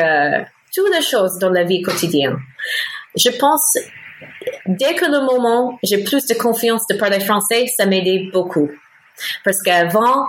toutes 0.74 0.94
les 0.94 1.02
choses 1.02 1.38
dans 1.38 1.50
la 1.50 1.64
vie 1.64 1.82
quotidienne. 1.82 2.36
Je 3.16 3.30
pense, 3.30 3.78
dès 4.66 4.94
que 4.94 5.06
le 5.06 5.24
moment, 5.24 5.78
j'ai 5.82 6.04
plus 6.04 6.26
de 6.26 6.34
confiance 6.34 6.86
de 6.86 6.96
parler 6.96 7.18
français, 7.18 7.66
ça 7.66 7.86
m'aidait 7.86 8.28
beaucoup. 8.32 8.70
Parce 9.44 9.62
qu'avant, 9.62 10.26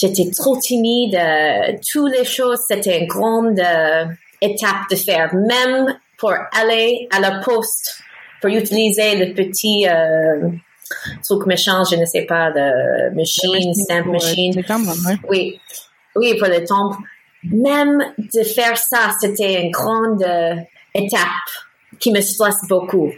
j'étais 0.00 0.30
trop 0.30 0.58
timide. 0.58 1.14
Euh, 1.14 1.76
toutes 1.90 2.12
les 2.12 2.24
choses, 2.24 2.60
c'était 2.68 3.00
une 3.00 3.06
grande 3.06 3.58
euh, 3.58 4.04
étape 4.40 4.88
de 4.90 4.96
faire. 4.96 5.34
Même 5.34 5.98
pour 6.16 6.32
aller 6.52 7.08
à 7.10 7.20
la 7.20 7.40
poste, 7.40 8.02
pour 8.40 8.50
utiliser 8.50 9.16
le 9.16 9.34
petit 9.34 9.86
euh, 9.88 10.48
truc 11.24 11.46
méchant, 11.46 11.84
je 11.84 11.96
ne 11.96 12.04
sais 12.04 12.22
pas, 12.22 12.50
de 12.50 13.14
machine, 13.14 13.74
stamp 13.74 14.06
machine. 14.06 14.64
timbres, 14.64 14.94
ouais. 15.06 15.16
Oui, 15.28 15.60
oui, 16.16 16.36
pour 16.38 16.48
le 16.48 16.64
temps. 16.64 16.90
Même 17.44 18.02
de 18.18 18.42
faire 18.42 18.76
ça, 18.76 19.14
c'était 19.20 19.62
une 19.62 19.70
grande 19.70 20.24
étape 20.92 21.28
qui 22.00 22.10
me 22.10 22.20
stresse 22.20 22.66
beaucoup. 22.68 23.12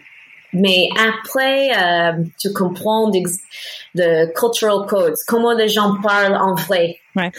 Mais 0.53 0.89
après, 0.99 1.71
euh, 1.71 2.13
tu 2.39 2.53
comprends 2.53 3.11
de 3.11 4.33
cultural 4.35 4.87
codes, 4.89 5.15
comment 5.27 5.53
les 5.53 5.69
gens 5.69 6.01
parlent 6.03 6.37
en 6.37 6.55
vrai. 6.55 6.97
Ouais. 7.15 7.31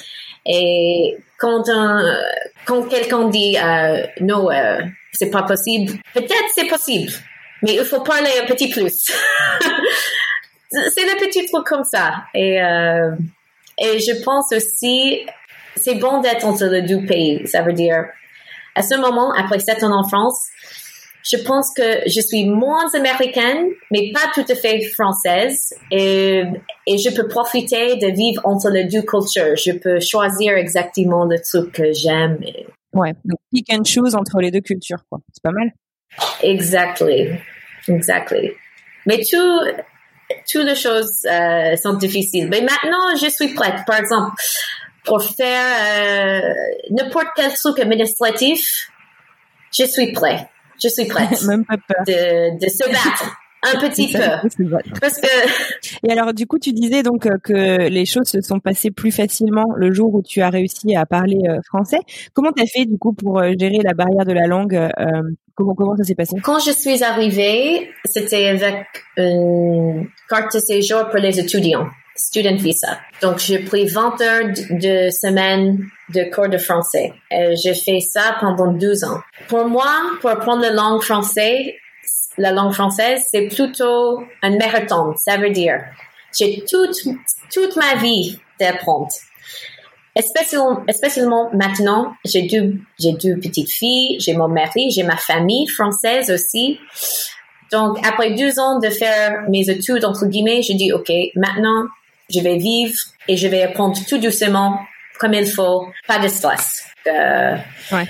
Et 0.46 1.18
quand 1.38 1.70
un, 1.70 2.18
quand 2.66 2.84
quelqu'un 2.84 3.28
dit 3.30 3.58
euh, 3.58 4.04
non, 4.22 4.50
euh, 4.50 4.80
c'est 5.12 5.30
pas 5.30 5.44
possible, 5.44 5.94
peut-être 6.14 6.50
c'est 6.56 6.68
possible, 6.68 7.12
mais 7.62 7.76
il 7.76 7.86
faut 7.86 8.02
parler 8.02 8.30
un 8.42 8.46
petit 8.46 8.70
plus. 8.70 9.06
c'est 10.72 11.06
le 11.06 11.20
petit 11.20 11.46
truc 11.46 11.66
comme 11.66 11.84
ça. 11.84 12.24
Et 12.34 12.62
euh, 12.62 13.12
et 13.78 14.00
je 14.00 14.24
pense 14.24 14.52
aussi, 14.52 15.26
c'est 15.76 15.96
bon 15.96 16.22
d'être 16.22 16.46
entre 16.46 16.66
les 16.66 16.82
deux 16.82 17.06
pays. 17.06 17.48
Ça 17.48 17.62
veut 17.62 17.74
dire, 17.74 18.06
à 18.76 18.84
ce 18.84 18.96
moment, 18.96 19.34
après 19.34 19.60
sept 19.60 19.84
ans 19.84 19.98
en 19.98 20.08
France, 20.08 20.48
je 21.24 21.38
pense 21.38 21.74
que 21.76 22.08
je 22.08 22.20
suis 22.20 22.46
moins 22.46 22.90
américaine, 22.94 23.70
mais 23.92 24.12
pas 24.12 24.32
tout 24.34 24.46
à 24.50 24.56
fait 24.56 24.82
française. 24.90 25.74
Et, 25.92 26.44
et 26.88 26.98
je 26.98 27.10
peux 27.10 27.28
profiter 27.28 27.96
de 27.98 28.08
vivre 28.08 28.42
entre 28.44 28.70
les 28.70 28.86
deux 28.86 29.04
cultures. 29.04 29.56
Je 29.56 29.72
peux 29.72 30.00
choisir 30.00 30.54
exactement 30.54 31.26
le 31.26 31.40
truc 31.40 31.74
que 31.74 31.92
j'aime. 31.94 32.40
Ouais. 32.94 33.14
Donc 33.24 33.40
pick 33.54 33.68
and 33.72 33.84
choose 33.84 34.16
entre 34.16 34.40
les 34.42 34.52
deux 34.52 34.62
cultures, 34.62 35.04
quoi. 35.10 35.20
C'est 35.32 35.44
pas 35.44 35.52
mal. 35.52 35.72
Exactly. 36.42 37.30
Exactly. 37.88 38.52
Mais 39.06 39.18
tout, 39.18 39.60
toutes 40.52 40.66
les 40.66 40.76
choses 40.76 41.26
euh, 41.26 41.76
sont 41.78 41.94
difficiles. 41.94 42.48
Mais 42.50 42.62
maintenant, 42.62 43.16
je 43.22 43.30
suis 43.30 43.54
prête. 43.54 43.86
Par 43.88 44.00
exemple, 44.00 44.32
pour 45.06 45.24
faire 45.24 46.44
euh, 46.44 46.54
n'importe 46.92 47.28
quel 47.36 47.54
truc 47.54 47.80
administratif, 47.80 48.90
je 49.74 49.86
suis 49.86 50.12
prête. 50.12 50.48
Je 50.84 50.90
suis 50.90 51.06
prête 51.06 51.42
Même 51.48 51.66
pas 51.66 51.78
peur. 51.78 52.04
de, 52.06 52.58
de 52.60 52.70
se 52.70 52.90
battre 52.90 53.38
un 53.64 53.80
petit 53.90 54.12
peu. 54.12 54.20
Parce 55.00 55.18
que 55.20 55.28
Et 56.08 56.12
alors, 56.12 56.34
du 56.34 56.48
coup, 56.48 56.58
tu 56.58 56.74
disais 56.74 57.04
donc 57.04 57.26
euh, 57.28 57.38
que 57.44 57.88
les 57.90 58.06
choses 58.06 58.28
se 58.28 58.42
sont 58.42 58.60
passées 58.60 58.90
plus 58.92 59.12
facilement 59.12 59.68
le 59.76 59.92
jour 59.94 60.14
où 60.16 60.22
tu 60.24 60.42
as 60.42 60.50
réussi 60.50 60.96
à 60.96 61.06
parler 61.06 61.38
euh, 61.48 61.60
français. 61.68 62.00
Comment 62.34 62.52
t'as 62.52 62.66
fait 62.66 62.86
du 62.86 62.98
coup 62.98 63.14
pour 63.14 63.40
euh, 63.40 63.52
gérer 63.60 63.78
la 63.84 63.94
barrière 63.94 64.26
de 64.26 64.34
la 64.34 64.48
langue 64.48 64.74
euh, 64.76 65.22
Comment 65.54 65.76
comment 65.76 65.96
ça 65.96 66.04
s'est 66.04 66.16
passé? 66.16 66.38
Quand 66.42 66.60
je 66.60 66.72
suis 66.72 67.04
arrivée, 67.04 67.92
c'était 68.06 68.48
avec 68.48 68.88
une 69.18 70.08
carte 70.28 70.56
de 70.56 70.60
séjour 70.60 71.10
pour 71.10 71.20
les 71.20 71.40
étudiants, 71.40 71.88
student 72.22 72.56
visa. 72.56 73.00
Donc, 73.22 73.40
j'ai 73.40 73.60
pris 73.60 73.86
20 73.86 74.22
heures 74.22 74.48
de 74.70 75.10
semaine 75.10 75.80
de 76.10 76.24
cours 76.34 76.50
de 76.50 76.58
français. 76.58 77.14
Et 77.32 77.56
j'ai 77.56 77.74
fait 77.74 78.00
ça 78.00 78.38
pendant 78.40 78.72
12 78.72 79.04
ans. 79.04 79.20
Pour 79.48 79.66
moi, 79.66 79.92
pour 80.22 80.30
apprendre 80.30 80.62
la 80.62 80.72
langue 80.72 81.02
française, 81.02 81.74
la 82.38 82.52
langue 82.52 82.74
française, 82.74 83.24
c'est 83.30 83.48
plutôt 83.48 84.24
un 84.42 84.58
marathon. 84.58 85.14
Ça 85.18 85.38
veut 85.38 85.50
dire, 85.50 85.82
j'ai 86.38 86.64
toute, 86.70 86.96
toute 87.54 87.76
ma 87.76 87.96
vie 87.96 88.40
d'apprendre. 88.60 89.10
Spécialement, 90.20 90.84
spécialement 90.90 91.50
maintenant, 91.54 92.14
j'ai 92.26 92.44
deux, 92.44 92.76
j'ai 93.00 93.14
deux 93.14 93.40
petites 93.40 93.72
filles, 93.72 94.18
j'ai 94.20 94.34
mon 94.34 94.50
mari, 94.50 94.92
j'ai 94.92 95.04
ma 95.04 95.16
famille 95.16 95.68
française 95.68 96.30
aussi. 96.30 96.80
Donc, 97.72 97.98
après 98.06 98.32
deux 98.32 98.60
ans 98.60 98.80
de 98.80 98.90
faire 98.90 99.44
mes 99.50 99.70
études, 99.70 100.04
entre 100.04 100.26
guillemets, 100.26 100.62
je 100.62 100.74
dis, 100.74 100.92
OK, 100.92 101.12
maintenant, 101.36 101.86
je 102.34 102.40
vais 102.42 102.58
vivre 102.58 102.96
et 103.28 103.38
je 103.38 103.48
vais 103.48 103.64
apprendre 103.64 103.98
tout 104.08 104.18
doucement, 104.18 104.80
comme 105.20 105.34
il 105.34 105.46
faut, 105.46 105.88
pas 106.08 106.20
de 106.20 106.28
stress. 106.28 106.86
Euh, 107.08 107.56
Ouais. 107.92 108.06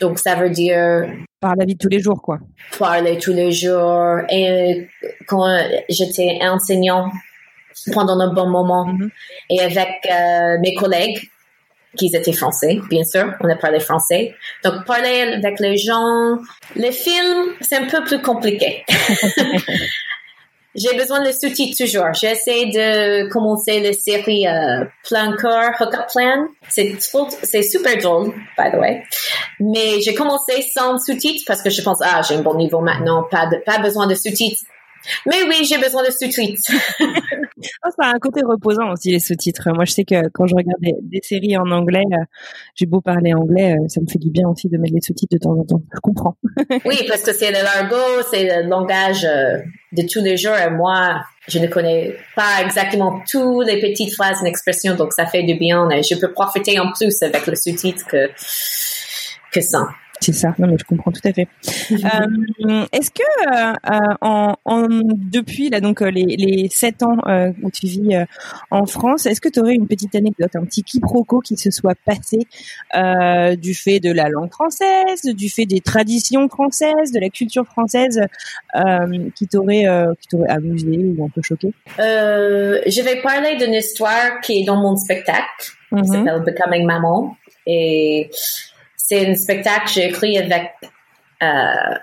Donc, 0.00 0.18
ça 0.20 0.36
veut 0.36 0.50
dire 0.50 1.06
Par 1.40 1.56
la 1.56 1.64
vie 1.64 1.74
de 1.74 1.78
tous 1.78 1.88
les 1.88 1.98
jours, 2.00 2.22
quoi. 2.22 2.38
parler 2.78 3.18
tous 3.18 3.32
les 3.32 3.50
jours. 3.50 4.18
Et 4.30 4.88
quand 5.26 5.46
j'étais 5.88 6.38
enseignant 6.42 7.10
pendant 7.92 8.18
un 8.20 8.32
bon 8.32 8.48
moment 8.48 8.86
Mhm. 8.86 9.10
et 9.50 9.60
avec 9.60 9.88
euh, 10.10 10.56
mes 10.60 10.74
collègues 10.74 11.18
qui 11.96 12.10
étaient 12.14 12.32
français, 12.32 12.78
bien 12.90 13.02
sûr, 13.04 13.34
on 13.40 13.48
a 13.48 13.56
parlé 13.56 13.80
français. 13.80 14.34
Donc 14.64 14.84
parler 14.84 15.22
avec 15.42 15.58
les 15.58 15.76
gens, 15.76 16.38
les 16.76 16.92
films, 16.92 17.54
c'est 17.60 17.76
un 17.76 17.86
peu 17.86 18.04
plus 18.04 18.20
compliqué. 18.22 18.84
J'ai 20.78 20.96
besoin 20.96 21.24
de 21.24 21.32
sous-titres 21.32 21.76
toujours. 21.76 22.12
J'essaie 22.12 22.66
de 22.66 23.28
commencer 23.30 23.80
la 23.80 23.92
série 23.92 24.46
euh, 24.46 24.84
Plan 25.08 25.34
Corps, 25.36 25.72
Hookup 25.80 26.06
Plan. 26.12 26.46
C'est 26.68 27.62
super 27.62 27.96
drôle, 27.98 28.32
by 28.56 28.70
the 28.70 28.78
way. 28.78 29.02
Mais 29.58 30.00
j'ai 30.00 30.14
commencé 30.14 30.62
sans 30.74 30.98
sous-titres 30.98 31.44
parce 31.46 31.62
que 31.62 31.70
je 31.70 31.82
pense, 31.82 31.98
ah, 32.02 32.22
j'ai 32.26 32.36
un 32.36 32.42
bon 32.42 32.54
niveau 32.54 32.80
maintenant, 32.80 33.24
pas 33.28 33.46
de, 33.46 33.56
pas 33.64 33.78
besoin 33.78 34.06
de 34.06 34.14
sous-titres. 34.14 34.62
Mais 35.26 35.42
oui, 35.48 35.64
j'ai 35.64 35.78
besoin 35.78 36.04
de 36.04 36.10
sous-titres. 36.10 36.72
Oh, 37.84 37.90
ça 37.98 38.08
a 38.08 38.14
un 38.14 38.18
côté 38.20 38.40
reposant 38.44 38.92
aussi 38.92 39.10
les 39.10 39.18
sous-titres. 39.18 39.68
Moi, 39.74 39.84
je 39.84 39.92
sais 39.92 40.04
que 40.04 40.28
quand 40.32 40.46
je 40.46 40.54
regarde 40.54 40.80
des, 40.80 40.94
des 41.02 41.20
séries 41.22 41.56
en 41.56 41.68
anglais, 41.72 42.04
euh, 42.12 42.24
j'ai 42.76 42.86
beau 42.86 43.00
parler 43.00 43.34
anglais, 43.34 43.72
euh, 43.72 43.88
ça 43.88 44.00
me 44.00 44.06
fait 44.06 44.18
du 44.18 44.30
bien 44.30 44.48
aussi 44.48 44.68
de 44.68 44.78
mettre 44.78 44.94
les 44.94 45.00
sous-titres 45.00 45.34
de 45.34 45.38
temps 45.38 45.58
en 45.58 45.64
temps. 45.64 45.82
Je 45.92 46.00
comprends. 46.00 46.36
Oui, 46.84 46.96
parce 47.08 47.22
que 47.22 47.32
c'est 47.32 47.50
le 47.50 47.62
l'argot, 47.62 48.22
c'est 48.30 48.44
le 48.44 48.68
langage 48.68 49.24
euh, 49.24 49.58
de 49.92 50.02
tous 50.06 50.22
les 50.22 50.36
jours. 50.36 50.54
Et 50.54 50.70
moi, 50.70 51.22
je 51.48 51.58
ne 51.58 51.66
connais 51.66 52.14
pas 52.36 52.62
exactement 52.64 53.20
toutes 53.28 53.66
les 53.66 53.80
petites 53.80 54.14
phrases 54.14 54.38
et 54.44 54.48
expressions, 54.48 54.94
donc 54.94 55.12
ça 55.12 55.26
fait 55.26 55.42
du 55.42 55.54
bien. 55.54 55.90
Et 55.90 56.02
je 56.02 56.14
peux 56.14 56.32
profiter 56.32 56.78
en 56.78 56.92
plus 56.92 57.22
avec 57.22 57.46
le 57.46 57.56
sous-titre 57.56 58.06
que, 58.06 58.28
que 59.52 59.60
ça. 59.60 59.88
C'est 60.20 60.32
ça. 60.32 60.54
Non, 60.58 60.66
mais 60.66 60.76
je 60.78 60.84
comprends 60.84 61.12
tout 61.12 61.20
à 61.24 61.32
fait. 61.32 61.46
Euh, 61.92 62.84
Est-ce 62.92 63.10
que 63.10 63.22
euh, 63.46 63.72
euh, 63.90 64.14
en, 64.20 64.54
en- 64.64 64.86
depuis 64.88 65.70
là 65.70 65.80
donc 65.80 66.00
les, 66.00 66.24
les 66.24 66.68
sept 66.70 67.02
ans 67.02 67.16
euh, 67.26 67.52
où 67.62 67.70
tu 67.70 67.86
vis 67.86 68.16
en 68.70 68.84
France, 68.86 69.26
est-ce 69.26 69.40
que 69.40 69.48
tu 69.48 69.60
aurais 69.60 69.74
une 69.74 69.86
petite 69.86 70.14
anecdote, 70.14 70.54
un 70.56 70.64
petit 70.64 70.82
quiproquo 70.82 71.40
qui 71.40 71.56
se 71.56 71.70
soit 71.70 71.94
passé 72.04 72.38
du 73.56 73.74
fait 73.74 74.00
de 74.00 74.12
la 74.12 74.28
langue 74.28 74.50
française, 74.52 75.22
du 75.24 75.48
fait 75.48 75.66
des 75.66 75.80
traditions 75.80 76.48
françaises, 76.48 77.12
de 77.12 77.20
la 77.20 77.28
culture 77.28 77.66
française, 77.66 78.20
qui 79.34 79.46
t'aurait 79.46 79.84
qui 80.20 80.28
t'aurait 80.28 80.50
amusé 80.50 80.98
ou 81.16 81.24
un 81.24 81.28
peu 81.28 81.42
choqué? 81.42 81.72
Je 81.98 83.02
vais 83.02 83.20
parler 83.22 83.56
d'une 83.56 83.74
histoire 83.74 84.40
qui 84.42 84.60
est 84.60 84.64
dans 84.64 84.76
mon 84.80 84.96
spectacle. 84.96 85.44
qui 85.90 85.94
Mhm. 85.94 86.04
s'appelle 86.06 86.42
Becoming 86.44 86.84
Maman. 86.84 87.36
Et 87.66 88.30
c'est 89.08 89.26
un 89.26 89.34
spectacle 89.34 89.86
que 89.86 89.92
j'ai 89.92 90.08
écrit 90.08 90.38
avec 90.38 90.72
euh, 91.42 91.94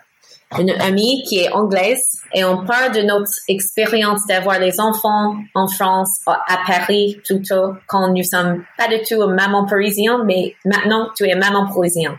une 0.58 0.72
amie 0.82 1.24
qui 1.28 1.39
est 1.39 1.51
anglaise 1.51 2.22
et 2.34 2.43
on 2.43 2.66
parle 2.66 2.93
de 2.93 3.01
notre 3.01 3.32
expérience 3.47 4.26
d'avoir 4.28 4.60
les 4.60 4.80
enfants 4.80 5.36
en 5.53 5.68
France, 5.68 6.22
à 6.26 6.58
Paris 6.66 7.22
plutôt, 7.24 7.74
quand 7.88 8.12
nous 8.12 8.24
sommes 8.24 8.64
pas 8.78 8.88
du 8.88 9.03
tout 9.03 9.28
maman 9.28 9.66
parisien, 9.66 10.24
mais 10.26 10.56
maintenant 10.66 11.10
tu 11.16 11.28
es 11.28 11.36
maman 11.36 11.68
parisien. 11.68 12.18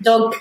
Donc, 0.00 0.34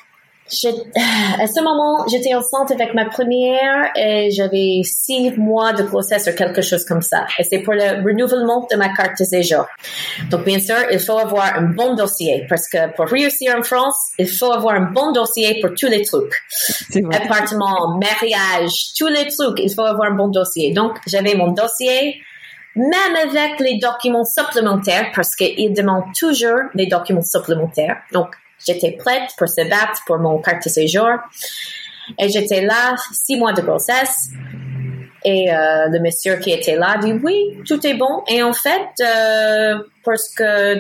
à 1.40 1.48
ce 1.48 1.62
moment, 1.62 2.06
j'étais 2.08 2.34
enceinte 2.34 2.72
avec 2.72 2.94
ma 2.94 3.06
première 3.06 3.92
et 3.96 4.30
j'avais 4.32 4.82
six 4.84 5.32
mois 5.38 5.74
de 5.74 5.84
grossesse 5.84 6.28
ou 6.32 6.36
quelque 6.36 6.62
chose 6.62 6.86
comme 6.86 7.02
ça. 7.02 7.26
Et 7.40 7.44
c'est 7.44 7.60
pour 7.60 7.74
le 7.74 8.04
renouvellement 8.04 8.68
de 8.70 8.76
ma 8.76 8.90
carte 8.94 9.20
de 9.20 9.26
séjour. 9.26 9.66
Donc, 10.30 10.46
bien 10.46 10.60
sûr, 10.60 10.78
il 10.92 11.00
faut 11.00 11.18
avoir 11.18 11.56
un 11.56 11.64
bon 11.64 11.96
dossier 11.96 12.46
parce 12.50 12.68
que 12.70 12.94
pour 12.96 13.08
réussir 13.08 13.56
en 13.58 13.64
France, 13.64 13.98
il 14.18 14.28
faut 14.28 14.52
avoir 14.52 14.76
un 14.76 14.92
bon 14.92 15.12
dossier 15.12 15.60
pour 15.62 15.72
tous 15.78 15.88
les 15.88 16.04
trucs. 16.04 16.34
Appartement, 17.12 17.98
mariage, 18.00 18.94
tous 18.98 19.08
les 19.08 19.28
trucs, 19.28 19.60
il 19.60 19.74
faut 19.74 19.86
avoir 19.86 20.12
un 20.12 20.16
bon 20.16 20.28
dossier. 20.28 20.74
Donc, 20.74 20.98
j'avais 21.08 21.36
mon 21.36 21.52
dossier 21.52 22.22
même 22.76 23.16
avec 23.16 23.60
les 23.60 23.78
documents 23.78 24.24
supplémentaires, 24.24 25.12
parce 25.16 25.36
qu'ils 25.36 25.74
demandent 25.74 26.12
toujours 26.18 26.60
les 26.74 26.88
documents 26.88 27.22
supplémentaires. 27.22 27.98
Donc, 28.12 28.36
J'étais 28.66 28.92
prête 28.92 29.32
pour 29.38 29.48
se 29.48 29.68
battre 29.68 30.02
pour 30.06 30.18
mon 30.18 30.40
carte 30.40 30.64
de 30.64 30.70
séjour. 30.70 31.10
Et 32.20 32.30
j'étais 32.30 32.62
là, 32.62 32.96
six 33.12 33.38
mois 33.38 33.54
de 33.54 33.62
grossesse. 33.62 34.30
Et 35.26 35.54
euh, 35.54 35.88
le 35.88 36.00
monsieur 36.00 36.36
qui 36.36 36.52
était 36.52 36.76
là 36.76 36.98
dit 36.98 37.14
oui, 37.24 37.58
tout 37.66 37.86
est 37.86 37.94
bon. 37.94 38.24
Et 38.28 38.44
en 38.44 38.54
fait, 38.54 38.90
euh, 39.02 39.82
parce 40.04 40.30
que 40.36 40.80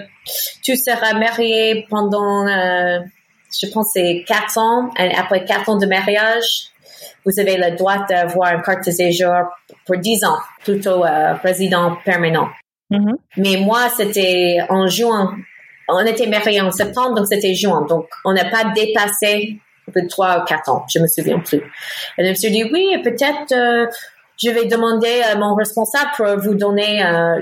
tu 0.62 0.76
seras 0.76 1.14
marié 1.14 1.86
pendant, 1.90 2.46
euh, 2.48 3.00
je 3.62 3.68
pense, 3.72 3.92
c'est 3.94 4.24
quatre 4.28 4.58
ans. 4.58 4.90
Et 5.00 5.16
après 5.16 5.46
quatre 5.46 5.70
ans 5.70 5.78
de 5.78 5.86
mariage, 5.86 6.68
vous 7.26 7.40
avez 7.40 7.56
le 7.56 7.76
droit 7.78 8.06
d'avoir 8.06 8.54
une 8.54 8.62
carte 8.62 8.86
de 8.86 8.92
séjour 8.92 9.34
pour 9.86 9.98
dix 9.98 10.24
ans, 10.26 10.40
plutôt 10.64 11.06
résident 11.42 11.98
permanent. 12.04 12.50
Mm-hmm. 12.92 13.16
Mais 13.38 13.58
moi, 13.58 13.88
c'était 13.96 14.60
en 14.70 14.88
juin 14.88 15.38
on 15.88 16.06
était 16.06 16.28
mariés 16.28 16.62
en 16.62 16.72
septembre, 16.72 17.16
donc 17.16 17.28
c'était 17.28 17.54
juin. 17.54 17.86
Donc, 17.88 18.08
on 18.26 18.34
n'a 18.34 18.46
pas 18.46 18.66
dépassé 18.76 19.60
de 19.94 20.08
trois 20.08 20.40
ou 20.40 20.46
quatre 20.46 20.70
ans, 20.70 20.86
je 20.94 21.00
me 21.00 21.08
souviens 21.08 21.40
plus. 21.40 21.62
Et 22.18 22.24
le 22.24 22.30
monsieur 22.30 22.50
dit, 22.50 22.64
oui, 22.64 22.98
peut-être 23.04 23.52
euh, 23.52 23.86
je 24.42 24.50
vais 24.50 24.66
demander 24.66 25.22
à 25.22 25.36
mon 25.36 25.56
responsable 25.56 26.12
pour 26.16 26.38
vous 26.38 26.56
donner 26.56 27.04
euh, 27.06 27.42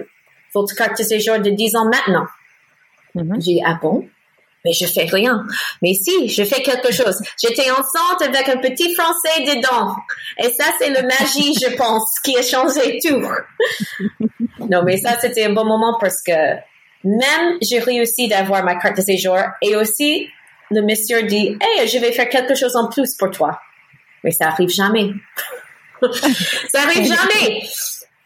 votre 0.53 0.75
carte 0.75 0.97
de 0.97 1.03
séjour 1.03 1.39
de 1.39 1.49
10 1.49 1.75
ans 1.75 1.85
maintenant. 1.85 2.25
Mm-hmm. 3.15 3.35
J'ai 3.35 3.53
dit, 3.53 3.61
ah 3.65 3.77
bon? 3.81 4.07
Mais 4.63 4.73
je 4.73 4.85
fais 4.85 5.05
rien. 5.05 5.43
Mais 5.81 5.93
si, 5.93 6.29
je 6.29 6.43
fais 6.43 6.61
quelque 6.61 6.93
chose. 6.93 7.19
J'étais 7.41 7.71
enceinte 7.71 8.21
avec 8.21 8.47
un 8.47 8.57
petit 8.57 8.93
français 8.93 9.55
dedans. 9.55 9.95
Et 10.37 10.51
ça, 10.51 10.65
c'est 10.79 10.89
le 10.89 11.01
magie, 11.01 11.53
je 11.53 11.75
pense, 11.75 12.19
qui 12.23 12.37
a 12.37 12.43
changé 12.43 12.99
tout. 13.03 13.23
non, 14.69 14.83
mais 14.83 14.97
ça, 14.97 15.17
c'était 15.19 15.45
un 15.45 15.53
bon 15.53 15.65
moment 15.65 15.97
parce 15.99 16.21
que 16.21 16.31
même, 17.03 17.57
j'ai 17.61 17.79
réussi 17.79 18.27
d'avoir 18.27 18.63
ma 18.63 18.75
carte 18.75 18.97
de 18.97 19.01
séjour 19.01 19.37
et 19.61 19.75
aussi, 19.75 20.27
le 20.69 20.81
monsieur 20.81 21.23
dit, 21.23 21.57
hey, 21.59 21.87
je 21.87 21.97
vais 21.97 22.11
faire 22.11 22.29
quelque 22.29 22.55
chose 22.55 22.75
en 22.75 22.89
plus 22.89 23.15
pour 23.15 23.31
toi. 23.31 23.59
Mais 24.23 24.31
ça 24.31 24.47
arrive 24.47 24.69
jamais. 24.69 25.09
ça 26.01 26.81
arrive 26.83 27.05
jamais. 27.05 27.63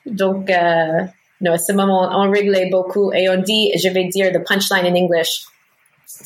Donc, 0.05 0.49
euh, 0.49 1.01
non, 1.41 1.53
à 1.53 1.57
ce 1.57 1.73
moment, 1.73 2.09
on 2.13 2.29
réglait 2.29 2.69
beaucoup 2.69 3.11
et 3.13 3.29
on 3.29 3.41
dit, 3.41 3.71
je 3.81 3.89
vais 3.89 4.05
dire 4.05 4.31
the 4.31 4.43
punchline 4.45 4.85
in 4.85 4.95
English. 4.95 5.45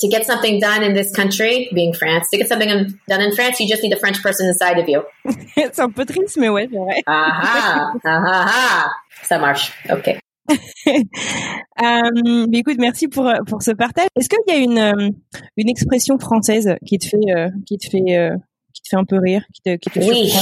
To 0.02 0.10
get 0.10 0.24
something 0.24 0.60
done 0.60 0.84
in 0.84 0.94
this 0.94 1.12
country, 1.12 1.68
being 1.74 1.94
France, 1.94 2.30
to 2.32 2.38
get 2.38 2.48
something 2.48 2.70
done 3.08 3.22
in 3.22 3.32
France, 3.32 3.60
you 3.60 3.68
just 3.68 3.82
need 3.82 3.94
a 3.94 3.98
French 3.98 4.22
person 4.22 4.48
inside 4.48 4.78
of 4.78 4.88
you. 4.88 5.02
c'est 5.56 5.80
un 5.80 5.90
peu 5.90 6.06
triste, 6.06 6.38
mais 6.38 6.50
ouais, 6.50 6.70
c'est 6.72 6.78
vrai. 6.78 7.02
Ah 7.08 7.42
ah, 7.42 7.94
ah 8.06 8.46
ah. 8.48 8.90
Ça 9.24 9.40
marche. 9.40 9.72
OK. 9.92 10.20
euh, 11.84 12.48
écoute, 12.54 12.78
merci 12.80 13.08
pour 13.08 13.32
pour 13.48 13.62
ce 13.62 13.72
partage. 13.72 14.08
Est-ce 14.16 14.30
qu'il 14.30 14.40
y 14.48 14.52
a 14.52 14.62
une 14.62 14.78
euh, 14.78 15.10
une 15.58 15.70
expression 15.70 16.18
française 16.18 16.76
qui 16.86 16.98
te 16.98 17.08
fait 17.08 17.18
euh, 17.36 17.50
qui 17.66 17.78
te 17.78 17.90
fait 17.90 18.18
euh, 18.18 18.36
qui 18.74 18.82
te 18.82 18.90
fait 18.90 18.98
un 18.98 19.06
peu 19.06 19.18
rire, 19.20 19.44
qui 19.54 19.62
te 19.62 19.76
qui 19.76 19.90
te 19.90 20.00
oui. 20.00 20.34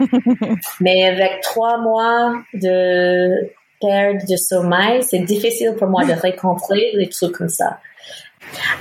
Mais 0.80 1.04
avec 1.04 1.40
trois 1.42 1.78
mois 1.78 2.34
de 2.54 3.50
perte 3.80 4.28
de 4.28 4.36
sommeil, 4.36 5.02
c'est 5.02 5.20
difficile 5.20 5.74
pour 5.78 5.88
moi 5.88 6.04
de 6.04 6.12
rencontrer 6.12 6.90
les 6.94 7.08
trucs 7.08 7.32
comme 7.32 7.48
ça. 7.48 7.78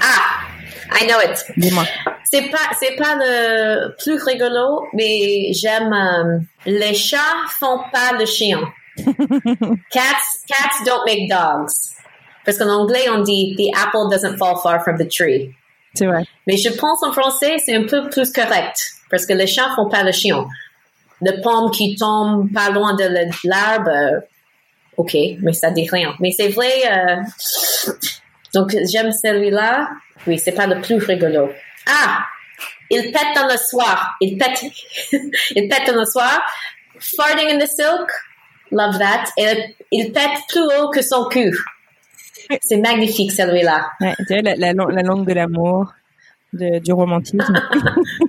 Ah, 0.02 1.00
I 1.00 1.08
know 1.08 1.20
it. 1.22 1.46
Dis-moi. 1.58 1.84
C'est 2.32 2.50
pas, 2.50 2.72
c'est 2.80 2.96
pas 2.96 3.16
le 3.16 3.96
plus 3.98 4.22
rigolo, 4.24 4.88
mais 4.94 5.54
j'aime. 5.54 6.44
les 6.66 6.96
chats 6.96 7.20
font 7.60 7.80
pas 7.92 8.18
le 8.18 8.26
chien. 8.26 8.60
cats, 9.92 10.44
cats 10.48 10.84
don't 10.86 11.06
make 11.06 11.30
dogs. 11.30 11.74
Parce 12.46 12.58
qu'en 12.58 12.70
anglais, 12.70 13.06
on 13.10 13.22
dit 13.22 13.56
the 13.58 13.76
apple 13.78 14.10
doesn't 14.10 14.38
fall 14.38 14.58
far 14.62 14.84
from 14.84 14.98
the 14.98 15.08
tree. 15.08 15.56
C'est 15.94 16.06
vrai. 16.06 16.26
Mais 16.48 16.58
je 16.58 16.70
pense 16.70 17.04
en 17.04 17.12
français, 17.12 17.58
c'est 17.64 17.76
un 17.76 17.84
peu 17.84 18.10
plus 18.10 18.32
correct. 18.32 18.94
Parce 19.10 19.26
que 19.26 19.34
les 19.34 19.48
chats 19.48 19.70
font 19.76 19.90
pas 19.90 20.04
le 20.04 20.12
chien. 20.12 20.46
Le 21.22 21.42
pomme 21.42 21.72
qui 21.72 21.96
tombe 21.96 22.52
pas 22.52 22.70
loin 22.70 22.96
de 22.96 23.08
l'arbre, 23.46 23.90
euh, 23.90 24.20
ok, 24.98 25.16
mais 25.42 25.54
ça 25.54 25.72
dit 25.72 25.88
rien. 25.90 26.14
Mais 26.20 26.32
c'est 26.32 26.50
vrai, 26.50 26.72
euh, 26.92 27.16
donc 28.54 28.76
j'aime 28.92 29.12
celui-là. 29.12 29.90
Oui, 30.28 30.40
c'est 30.40 30.52
pas 30.52 30.68
le 30.68 30.82
plus 30.82 30.98
rigolo. 30.98 31.50
Ah! 31.88 32.26
Il 32.90 33.12
pète 33.12 33.36
dans 33.36 33.48
le 33.48 33.58
soir. 33.58 34.16
Il 34.20 34.38
pète, 34.38 34.64
il 35.12 35.68
pète 35.68 35.88
dans 35.88 36.00
le 36.00 36.06
soir. 36.06 36.42
Farting 37.00 37.50
in 37.50 37.60
the 37.60 37.68
silk? 37.68 38.10
Love 38.74 38.98
that. 38.98 39.26
Et 39.38 39.76
il 39.92 40.12
pète 40.12 40.42
plus 40.50 40.62
haut 40.62 40.90
que 40.90 41.02
son 41.02 41.28
cul. 41.30 41.56
C'est 42.62 42.78
magnifique 42.78 43.32
celui-là. 43.32 43.92
Ouais, 44.02 44.14
la, 44.30 44.56
la, 44.56 44.74
la, 44.74 45.02
langue 45.02 45.26
de 45.26 45.34
l'amour, 45.34 45.94
du 46.52 46.92
romantisme. 46.92 47.54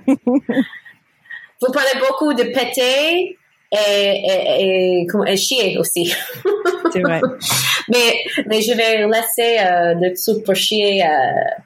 Vous 0.17 1.71
parlez 1.71 1.99
beaucoup 1.99 2.33
de 2.33 2.43
péter 2.43 3.37
et, 3.71 5.01
et, 5.01 5.07
et, 5.27 5.37
chier 5.37 5.77
aussi. 5.77 6.13
C'est 6.91 7.01
vrai. 7.01 7.19
mais, 7.89 8.23
mais 8.47 8.61
je 8.61 8.73
vais 8.73 9.07
laisser 9.07 9.59
euh, 9.59 9.93
le 9.95 10.13
truc 10.13 10.45
pour 10.45 10.55
chier 10.55 11.03
euh, 11.03 11.09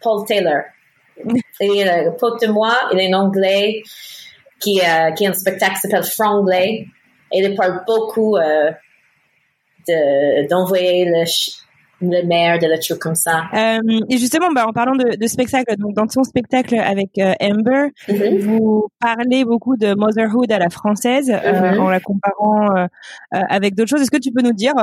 Paul 0.02 0.26
Taylor. 0.26 0.64
Il 1.60 1.82
est 1.82 2.18
pote 2.18 2.42
de 2.42 2.48
moi, 2.48 2.74
il 2.94 3.00
est 3.00 3.14
un 3.14 3.20
anglais 3.20 3.84
qui, 4.60 4.80
euh, 4.80 5.12
qui 5.12 5.26
a 5.26 5.30
un 5.30 5.34
spectacle 5.34 5.76
qui 5.76 5.82
s'appelle 5.82 6.04
Franglais 6.04 6.88
il 7.32 7.56
parle 7.56 7.84
beaucoup 7.86 8.38
euh, 8.38 8.72
d'envoyer 10.50 11.06
le, 11.06 11.26
le 12.02 12.26
maire 12.26 12.60
de 12.60 12.68
la 12.68 12.78
truc 12.78 13.00
comme 13.00 13.16
ça. 13.16 13.44
Euh, 13.54 13.80
et 14.10 14.18
justement, 14.18 14.52
bah, 14.54 14.66
en 14.68 14.74
parlant 14.74 14.96
de, 14.96 15.18
de, 15.18 15.28
spectacle, 15.28 15.76
donc 15.78 15.94
dans 15.96 16.08
ton 16.08 16.24
spectacle 16.24 16.76
avec 16.76 17.18
euh, 17.18 17.34
Amber, 17.42 17.90
mm-hmm. 18.08 18.40
vous 18.40 18.88
parlez 19.00 19.44
beaucoup 19.44 19.76
de 19.76 19.94
motherhood 19.96 20.52
à 20.52 20.60
la 20.60 20.70
française 20.70 21.30
euh, 21.30 21.52
mm-hmm. 21.52 21.80
en 21.80 21.90
la 21.90 22.00
comparant 22.00 22.88
avec 23.32 23.76
d'autres 23.76 23.90
choses. 23.90 24.02
Est-ce 24.02 24.12
que 24.12 24.18
tu 24.18 24.32
peux 24.32 24.42
nous 24.42 24.54
dire 24.54 24.74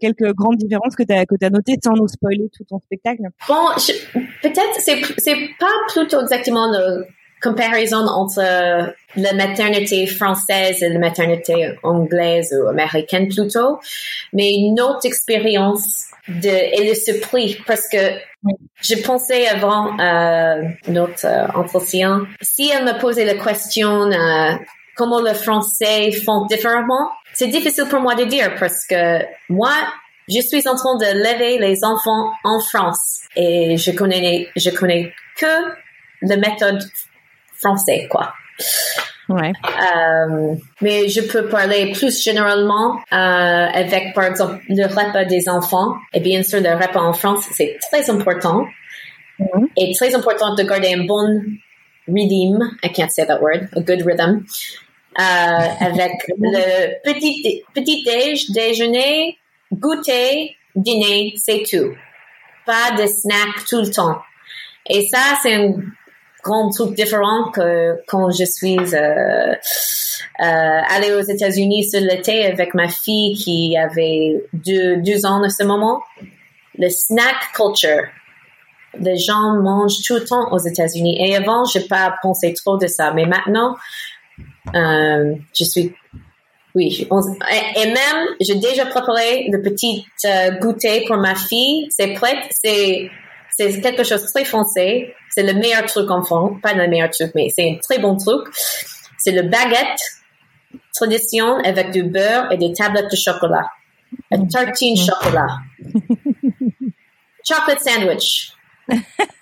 quelques 0.00 0.32
grandes 0.34 0.56
différences 0.56 0.96
que 0.96 1.02
tu 1.02 1.12
as 1.12 1.26
que 1.26 1.34
as 1.42 1.50
notées 1.50 1.76
sans 1.82 1.92
nous 1.92 2.08
spoiler 2.08 2.48
tout 2.56 2.64
ton 2.64 2.78
spectacle? 2.80 3.22
Bon, 3.48 3.54
peut-être 4.42 4.74
c'est 4.78 5.00
c'est 5.18 5.36
pas 5.58 5.66
plutôt 5.88 6.20
exactement 6.20 6.70
le 6.70 7.06
comparaison 7.42 8.06
entre 8.06 8.94
la 9.16 9.32
maternité 9.32 10.06
française 10.06 10.82
et 10.82 10.88
la 10.88 10.98
maternité 10.98 11.74
anglaise 11.82 12.54
ou 12.58 12.68
américaine 12.68 13.28
plutôt, 13.28 13.80
mais 14.32 14.54
une 14.54 14.80
autre 14.80 15.06
expérience 15.06 16.04
de 16.28 16.48
et 16.48 16.88
le 16.88 16.94
surpris 16.94 17.58
parce 17.66 17.88
que 17.88 17.98
je 18.82 18.94
pensais 19.02 19.48
avant 19.48 19.98
euh, 19.98 20.62
notre 20.88 21.26
euh, 21.26 21.46
entretien, 21.54 22.26
si 22.40 22.70
elle 22.70 22.84
me 22.84 22.98
posait 22.98 23.24
la 23.24 23.34
question 23.34 24.10
euh, 24.10 24.54
comment 24.96 25.20
le 25.20 25.34
français 25.34 26.12
font 26.12 26.46
différemment, 26.46 27.10
c'est 27.34 27.48
difficile 27.48 27.84
pour 27.88 28.00
moi 28.00 28.14
de 28.14 28.24
dire 28.24 28.54
parce 28.58 28.86
que 28.86 29.18
moi, 29.48 29.72
je 30.28 30.40
suis 30.40 30.66
en 30.68 30.76
train 30.76 30.96
de 30.96 31.06
lever 31.06 31.58
les 31.58 31.84
enfants 31.84 32.32
en 32.44 32.60
France 32.60 33.20
et 33.36 33.76
je 33.76 33.90
connais 33.90 34.48
je 34.56 34.70
connais 34.70 35.12
que 35.36 35.46
la 36.22 36.36
méthode 36.36 36.82
français, 37.60 38.08
quoi. 38.10 38.32
Ouais. 39.28 39.52
Euh, 39.64 40.54
mais 40.80 41.08
je 41.08 41.20
peux 41.20 41.48
parler 41.48 41.92
plus 41.92 42.20
généralement 42.22 42.96
euh, 43.12 43.16
avec, 43.16 44.12
par 44.12 44.24
exemple, 44.24 44.60
le 44.68 44.86
repas 44.86 45.24
des 45.24 45.48
enfants. 45.48 45.94
Et 46.12 46.20
bien 46.20 46.42
sûr, 46.42 46.60
le 46.60 46.70
repas 46.70 47.00
en 47.00 47.12
France, 47.12 47.44
c'est 47.52 47.78
très 47.90 48.10
important. 48.10 48.66
Mm-hmm. 49.38 49.66
Et 49.76 49.94
très 49.94 50.14
important 50.16 50.54
de 50.56 50.62
garder 50.64 50.94
un 50.94 51.04
bon 51.04 51.42
rhythm. 52.08 52.58
I 52.82 52.92
can't 52.92 53.10
say 53.10 53.24
that 53.24 53.40
word. 53.40 53.68
A 53.76 53.80
good 53.80 54.02
rhythm. 54.04 54.44
Euh, 55.18 55.66
avec 55.80 56.12
le 56.28 56.98
petit, 57.04 57.62
petit 57.74 58.02
déj, 58.04 58.50
déjeuner, 58.50 59.38
goûter, 59.72 60.56
dîner, 60.74 61.34
c'est 61.36 61.62
tout. 61.68 61.94
Pas 62.66 62.96
de 62.96 63.06
snack 63.06 63.64
tout 63.68 63.80
le 63.80 63.90
temps. 63.90 64.18
Et 64.88 65.06
ça, 65.08 65.38
c'est 65.42 65.54
un 65.54 65.74
grand 66.42 66.70
truc 66.70 66.94
différent 66.94 67.50
que 67.50 68.00
quand 68.06 68.30
je 68.30 68.44
suis 68.44 68.78
euh, 68.78 69.52
euh, 69.52 69.54
allée 70.38 71.12
aux 71.12 71.22
États-Unis 71.22 71.90
sur 71.90 72.00
l'été 72.00 72.46
avec 72.46 72.74
ma 72.74 72.88
fille 72.88 73.36
qui 73.36 73.76
avait 73.76 74.42
deux, 74.52 75.26
ans 75.26 75.42
à 75.42 75.48
ce 75.48 75.64
moment. 75.64 76.02
Le 76.78 76.88
snack 76.88 77.52
culture. 77.54 78.04
Les 78.98 79.18
gens 79.18 79.60
mangent 79.62 80.02
tout 80.04 80.14
le 80.14 80.24
temps 80.24 80.50
aux 80.52 80.58
États-Unis. 80.58 81.16
Et 81.20 81.36
avant, 81.36 81.64
j'ai 81.64 81.80
pas 81.80 82.16
pensé 82.22 82.52
trop 82.54 82.76
de 82.76 82.86
ça, 82.86 83.12
mais 83.12 83.26
maintenant, 83.26 83.76
euh, 84.74 85.34
je 85.56 85.64
suis 85.64 85.94
oui, 86.76 87.08
et 87.10 87.86
même 87.86 88.26
j'ai 88.40 88.54
déjà 88.54 88.86
préparé 88.86 89.48
le 89.50 89.60
petit 89.60 90.06
goûter 90.60 91.04
pour 91.04 91.16
ma 91.16 91.34
fille. 91.34 91.88
C'est 91.90 92.12
prêt, 92.12 92.36
c'est 92.50 93.10
c'est 93.68 93.80
quelque 93.80 94.04
chose 94.04 94.22
de 94.22 94.28
très 94.28 94.44
français. 94.44 95.14
C'est 95.34 95.42
le 95.42 95.52
meilleur 95.54 95.84
truc 95.84 96.10
en 96.10 96.22
France, 96.22 96.52
pas 96.62 96.72
le 96.72 96.88
meilleur 96.88 97.10
truc, 97.10 97.32
mais 97.34 97.48
c'est 97.54 97.70
un 97.70 97.76
très 97.76 97.98
bon 97.98 98.16
truc. 98.16 98.46
C'est 99.18 99.32
le 99.32 99.42
baguette 99.42 100.00
tradition 100.94 101.56
avec 101.58 101.90
du 101.90 102.04
beurre 102.04 102.50
et 102.50 102.56
des 102.56 102.72
tablettes 102.72 103.10
de 103.10 103.16
chocolat. 103.16 103.70
Un 104.32 104.46
tartine 104.46 104.96
chocolat. 104.96 105.58
chocolate 107.44 107.80
sandwich. 107.80 108.52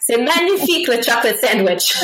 C'est 0.00 0.18
magnifique 0.18 0.88
le 0.88 1.00
chocolate 1.00 1.38
sandwich. 1.38 1.94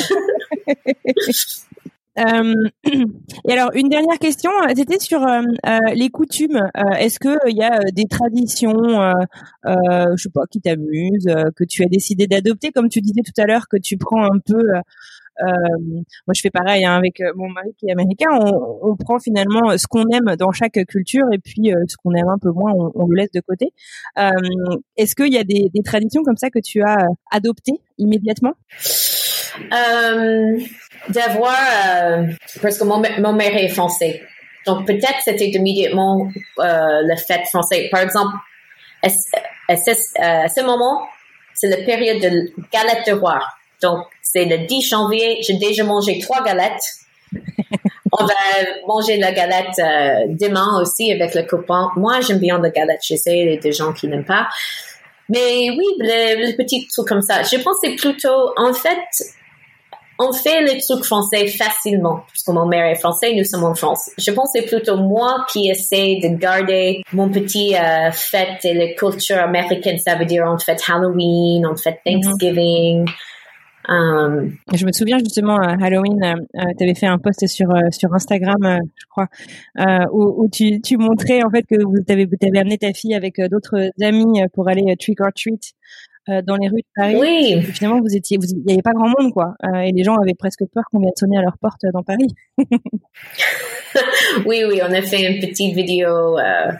Euh, 2.17 2.53
et 3.47 3.51
alors 3.51 3.71
une 3.73 3.89
dernière 3.89 4.17
question, 4.19 4.51
c'était 4.75 4.99
sur 4.99 5.21
euh, 5.23 5.41
euh, 5.65 5.79
les 5.93 6.09
coutumes. 6.09 6.69
Est-ce 6.97 7.19
que 7.19 7.37
il 7.47 7.57
y 7.57 7.63
a 7.63 7.79
des 7.91 8.05
traditions, 8.05 8.73
je 9.65 10.15
sais 10.17 10.29
pas, 10.29 10.45
qui 10.49 10.61
t'amusent, 10.61 11.33
que 11.55 11.63
tu 11.63 11.83
as 11.83 11.87
décidé 11.87 12.27
d'adopter, 12.27 12.71
comme 12.71 12.89
tu 12.89 13.01
disais 13.01 13.21
tout 13.21 13.39
à 13.41 13.45
l'heure, 13.45 13.67
que 13.67 13.77
tu 13.77 13.97
prends 13.97 14.23
un 14.23 14.39
peu. 14.45 14.63
moi, 15.41 16.33
je 16.33 16.41
fais 16.41 16.49
pareil 16.49 16.85
hein, 16.85 16.95
avec 16.95 17.21
mon 17.35 17.49
mari 17.49 17.73
qui 17.77 17.87
est 17.87 17.91
américain. 17.91 18.27
On, 18.31 18.95
prend 18.95 19.19
finalement 19.19 19.77
ce 19.77 19.87
qu'on 19.87 20.05
aime 20.09 20.35
dans 20.37 20.51
chaque 20.51 20.79
culture 20.87 21.25
et 21.33 21.39
puis 21.39 21.71
ce 21.87 21.97
qu'on 21.97 22.13
aime 22.13 22.29
un 22.29 22.37
peu 22.37 22.51
moins, 22.51 22.71
on, 22.73 23.07
le 23.07 23.17
laisse 23.17 23.31
de 23.31 23.41
côté. 23.41 23.73
Est-ce 24.97 25.15
qu'il 25.15 25.33
y 25.33 25.37
a 25.37 25.43
des, 25.43 25.69
des 25.73 25.83
traditions 25.83 26.23
comme 26.23 26.37
ça 26.37 26.49
que 26.49 26.59
tu 26.59 26.81
as 26.81 27.05
adoptées 27.31 27.79
immédiatement? 27.97 28.53
Euh, 29.71 30.59
d'avoir, 31.09 31.57
euh, 31.97 32.23
parce 32.61 32.77
que 32.77 32.83
mon, 32.83 33.01
mon 33.19 33.33
mère 33.33 33.55
est 33.55 33.69
français. 33.69 34.21
Donc 34.65 34.87
peut-être 34.87 35.19
c'était 35.23 35.47
immédiatement 35.47 36.27
euh, 36.59 37.01
le 37.03 37.15
fait 37.15 37.43
français. 37.45 37.87
Par 37.91 38.01
exemple, 38.01 38.35
à, 39.03 39.09
ce, 39.09 39.91
à 40.19 40.47
ce 40.47 40.61
moment, 40.61 41.07
c'est 41.53 41.67
la 41.67 41.77
période 41.77 42.21
de 42.21 42.51
galette 42.71 43.07
de 43.07 43.13
roi. 43.13 43.39
Donc 43.81 44.05
c'est 44.21 44.45
le 44.45 44.65
10 44.65 44.81
janvier, 44.81 45.39
j'ai 45.41 45.53
déjà 45.53 45.83
mangé 45.83 46.19
trois 46.19 46.43
galettes. 46.43 46.83
On 48.17 48.23
va 48.23 48.33
manger 48.87 49.17
la 49.17 49.31
galette 49.33 49.77
euh, 49.79 50.33
demain 50.39 50.79
aussi 50.81 51.11
avec 51.11 51.35
le 51.35 51.43
copain. 51.43 51.89
Moi, 51.97 52.21
j'aime 52.21 52.39
bien 52.39 52.59
la 52.59 52.69
galette. 52.69 53.01
Je 53.03 53.15
sais, 53.15 53.37
il 53.37 53.51
y 53.51 53.57
a 53.57 53.59
des 53.59 53.73
gens 53.73 53.91
qui 53.91 54.07
n'aiment 54.07 54.23
pas. 54.23 54.47
Mais 55.27 55.69
oui, 55.71 55.85
le, 55.99 56.51
le 56.51 56.55
petit 56.55 56.87
truc 56.87 57.07
comme 57.07 57.21
ça. 57.21 57.43
Je 57.43 57.57
c'est 57.81 57.95
plutôt, 57.95 58.53
en 58.55 58.73
fait, 58.73 58.99
on 60.19 60.31
fait 60.31 60.61
les 60.61 60.79
trucs 60.79 61.03
français 61.03 61.47
facilement, 61.47 62.21
puisque 62.29 62.49
mon 62.49 62.65
mère 62.65 62.85
est 62.85 62.95
français, 62.95 63.33
nous 63.35 63.43
sommes 63.43 63.63
en 63.63 63.75
France. 63.75 64.09
Je 64.17 64.31
pense 64.31 64.51
que 64.53 64.59
c'est 64.59 64.67
plutôt 64.67 64.97
moi 64.97 65.45
qui 65.51 65.69
essaie 65.69 66.19
de 66.21 66.35
garder 66.35 67.01
mon 67.13 67.29
petit 67.29 67.75
euh, 67.75 68.11
fête 68.11 68.63
et 68.63 68.73
la 68.73 68.93
culture 68.93 69.37
américaine. 69.37 69.97
Ça 69.97 70.15
veut 70.15 70.25
dire 70.25 70.45
on 70.47 70.57
fait 70.57 70.77
Halloween, 70.87 71.65
on 71.65 71.75
fait 71.75 71.99
mhm. 72.05 72.21
Thanksgiving. 72.21 73.05
Um, 73.87 74.57
je 74.73 74.83
me 74.85 74.91
souviens 74.91 75.19
justement 75.19 75.57
à 75.57 75.73
Halloween, 75.73 76.23
euh, 76.23 76.33
euh 76.59 76.71
tu 76.75 76.83
avais 76.83 76.95
fait 76.95 77.05
un 77.05 77.19
post 77.19 77.45
sur 77.45 77.69
euh, 77.69 77.81
sur 77.91 78.11
Instagram, 78.13 78.57
euh, 78.63 78.79
je 78.95 79.05
crois, 79.07 79.27
où, 80.11 80.43
où, 80.43 80.49
tu, 80.49 80.81
tu 80.81 80.97
montrais 80.97 81.43
en 81.43 81.51
fait 81.51 81.63
que 81.63 81.75
vous 81.83 81.99
avez, 82.09 82.23
avais 82.23 82.59
amené 82.59 82.77
ta 82.79 82.93
fille 82.93 83.13
avec 83.13 83.39
d'autres 83.49 83.91
amis 84.01 84.41
pour 84.53 84.69
aller 84.69 84.95
trick 84.97 85.21
or 85.21 85.29
treat 85.35 85.73
euh, 86.29 86.41
dans 86.41 86.55
les 86.55 86.67
rues 86.67 86.81
de 86.81 86.87
Paris. 86.95 87.15
Oui. 87.17 87.61
finalement, 87.61 88.01
vous 88.01 88.15
étiez, 88.15 88.37
il 88.41 88.63
n'y 88.65 88.73
avait 88.73 88.81
pas 88.81 88.93
grand 88.93 89.09
monde, 89.09 89.31
quoi. 89.31 89.53
Euh, 89.63 89.79
et 89.79 89.91
les 89.91 90.03
gens 90.03 90.15
avaient 90.15 90.33
presque 90.33 90.65
peur 90.73 90.83
qu'on 90.91 90.99
vienne 90.99 91.11
sonner 91.15 91.37
à 91.37 91.41
leur 91.41 91.57
porte 91.59 91.81
dans 91.93 92.03
Paris. 92.03 92.27
oui, 94.45 94.63
oui, 94.67 94.81
on 94.83 94.91
a 94.91 95.01
fait 95.01 95.21
une 95.21 95.39
petite 95.39 95.75
vidéo 95.75 96.37
euh, 96.39 96.71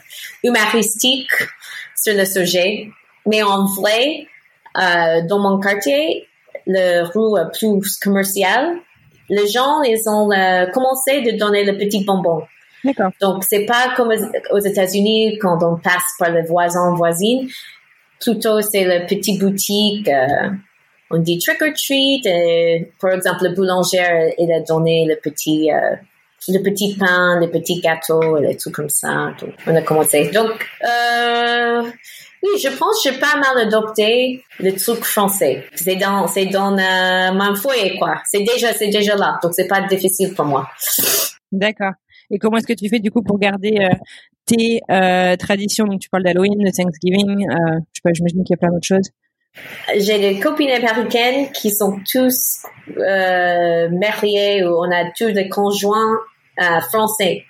humoristique 0.44 1.32
sur 1.96 2.16
le 2.16 2.26
sujet. 2.26 2.88
Mais 3.28 3.44
en 3.44 3.66
vrai, 3.66 4.28
euh, 4.78 5.22
dans 5.28 5.40
mon 5.40 5.60
quartier, 5.60 6.28
le 6.68 7.04
rue 7.04 7.50
plus 7.54 7.98
commercial, 7.98 8.78
les 9.30 9.48
gens, 9.48 9.82
ils 9.84 10.08
ont 10.08 10.30
commencé 10.72 11.22
de 11.22 11.38
donner 11.38 11.64
le 11.64 11.78
petit 11.78 12.04
bonbon. 12.04 12.42
D'accord. 12.84 13.12
Donc, 13.20 13.44
c'est 13.44 13.66
pas 13.66 13.94
comme 13.96 14.12
aux 14.52 14.60
États-Unis 14.60 15.40
quand 15.40 15.64
on 15.64 15.78
passe 15.78 16.14
par 16.20 16.32
les 16.32 16.44
voisins, 16.44 16.94
voisines 16.96 17.48
plutôt 18.26 18.62
c'est 18.62 18.84
la 18.84 19.02
petite 19.02 19.40
boutique. 19.40 20.08
Euh, 20.08 20.50
on 21.12 21.20
dit 21.20 21.40
trick 21.40 21.62
or 21.62 21.74
treat. 21.76 22.26
Et, 22.26 22.92
par 23.00 23.12
exemple, 23.12 23.44
le 23.44 23.56
boulanger, 23.56 24.34
il 24.38 24.52
a 24.52 24.62
donné 24.62 25.06
le 25.08 25.16
petit, 25.18 25.72
euh, 25.72 25.96
le 26.48 26.60
petit 26.64 26.96
pain, 26.96 27.40
les 27.40 27.48
petits 27.48 27.80
gâteaux, 27.80 28.38
et 28.38 28.58
tout 28.58 28.72
comme 28.72 28.90
ça. 28.90 29.34
Donc, 29.40 29.52
on 29.68 29.76
a 29.76 29.82
commencé. 29.82 30.30
Donc, 30.32 30.68
euh, 30.84 31.84
oui, 32.44 32.50
je 32.62 32.70
pense 32.70 33.04
que 33.04 33.12
j'ai 33.12 33.20
pas 33.20 33.38
mal 33.38 33.68
adopté 33.68 34.44
le 34.60 34.72
truc 34.76 35.04
français. 35.04 35.66
C'est 35.76 35.96
dans, 35.96 36.28
c'est 36.28 36.46
dans 36.48 36.78
euh, 36.78 37.32
mon 37.34 37.56
foyer, 37.56 37.98
quoi. 37.98 38.22
C'est 38.26 38.44
déjà, 38.44 38.74
c'est 38.74 38.90
déjà 38.90 39.16
là. 39.16 39.40
Donc, 39.42 39.54
c'est 39.54 39.68
pas 39.68 39.82
difficile 39.82 40.34
pour 40.34 40.46
moi. 40.46 40.68
D'accord. 41.52 41.94
Et 42.32 42.40
comment 42.40 42.58
est-ce 42.58 42.68
que 42.68 42.74
tu 42.74 42.90
fais 42.90 43.00
du 43.00 43.12
coup 43.12 43.22
pour 43.22 43.38
garder 43.38 43.78
euh, 43.80 43.96
tes 44.46 44.82
euh, 44.90 45.36
traditions 45.36 45.86
Donc 45.86 46.00
tu 46.00 46.10
parles 46.10 46.24
d'Halloween, 46.24 46.58
de 46.58 46.72
Thanksgiving, 46.72 47.50
euh, 47.50 47.80
je 47.94 48.00
sais 48.00 48.02
pas, 48.04 48.12
j'imagine 48.14 48.44
qu'il 48.44 48.54
y 48.54 48.54
a 48.54 48.58
plein 48.58 48.72
d'autres 48.72 48.86
choses. 48.88 49.10
J'ai 49.98 50.20
des 50.20 50.40
copines 50.40 50.72
américaines 50.72 51.52
qui 51.52 51.72
sont 51.72 52.00
tous 52.12 52.66
euh, 52.98 53.90
mariées 53.90 54.66
ou 54.66 54.70
on 54.70 54.92
a 54.92 55.12
tous 55.18 55.32
des 55.32 55.48
conjoints 55.48 56.20
euh, 56.62 56.82
français. 56.82 57.46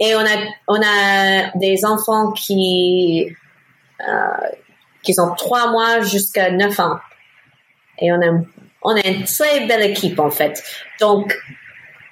Et 0.00 0.14
on 0.14 0.20
a, 0.20 0.36
on 0.68 0.80
a 0.82 1.50
des 1.56 1.84
enfants 1.84 2.32
qui, 2.32 3.28
euh, 4.06 4.48
qui 5.02 5.14
sont 5.14 5.34
trois 5.36 5.70
mois 5.70 6.02
jusqu'à 6.02 6.50
neuf 6.50 6.78
ans. 6.80 6.98
Et 7.98 8.12
on 8.12 8.20
a, 8.20 8.42
on 8.82 8.96
a 8.96 9.06
une 9.06 9.24
très 9.24 9.66
belle 9.66 9.90
équipe 9.90 10.18
en 10.18 10.30
fait. 10.30 10.62
Donc, 11.00 11.34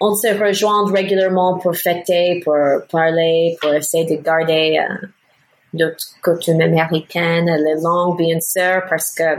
on 0.01 0.14
se 0.14 0.28
rejoint 0.28 0.90
régulièrement 0.90 1.59
pour 1.59 1.76
fêter, 1.76 2.40
pour 2.42 2.57
parler, 2.90 3.57
pour 3.61 3.74
essayer 3.74 4.05
de 4.05 4.22
garder 4.22 4.80
euh, 4.80 5.07
notre 5.74 6.05
coutume 6.22 6.62
américaine, 6.62 7.46
les 7.46 7.82
langues, 7.82 8.16
bien 8.16 8.40
sûr, 8.40 8.82
parce 8.88 9.14
que 9.14 9.36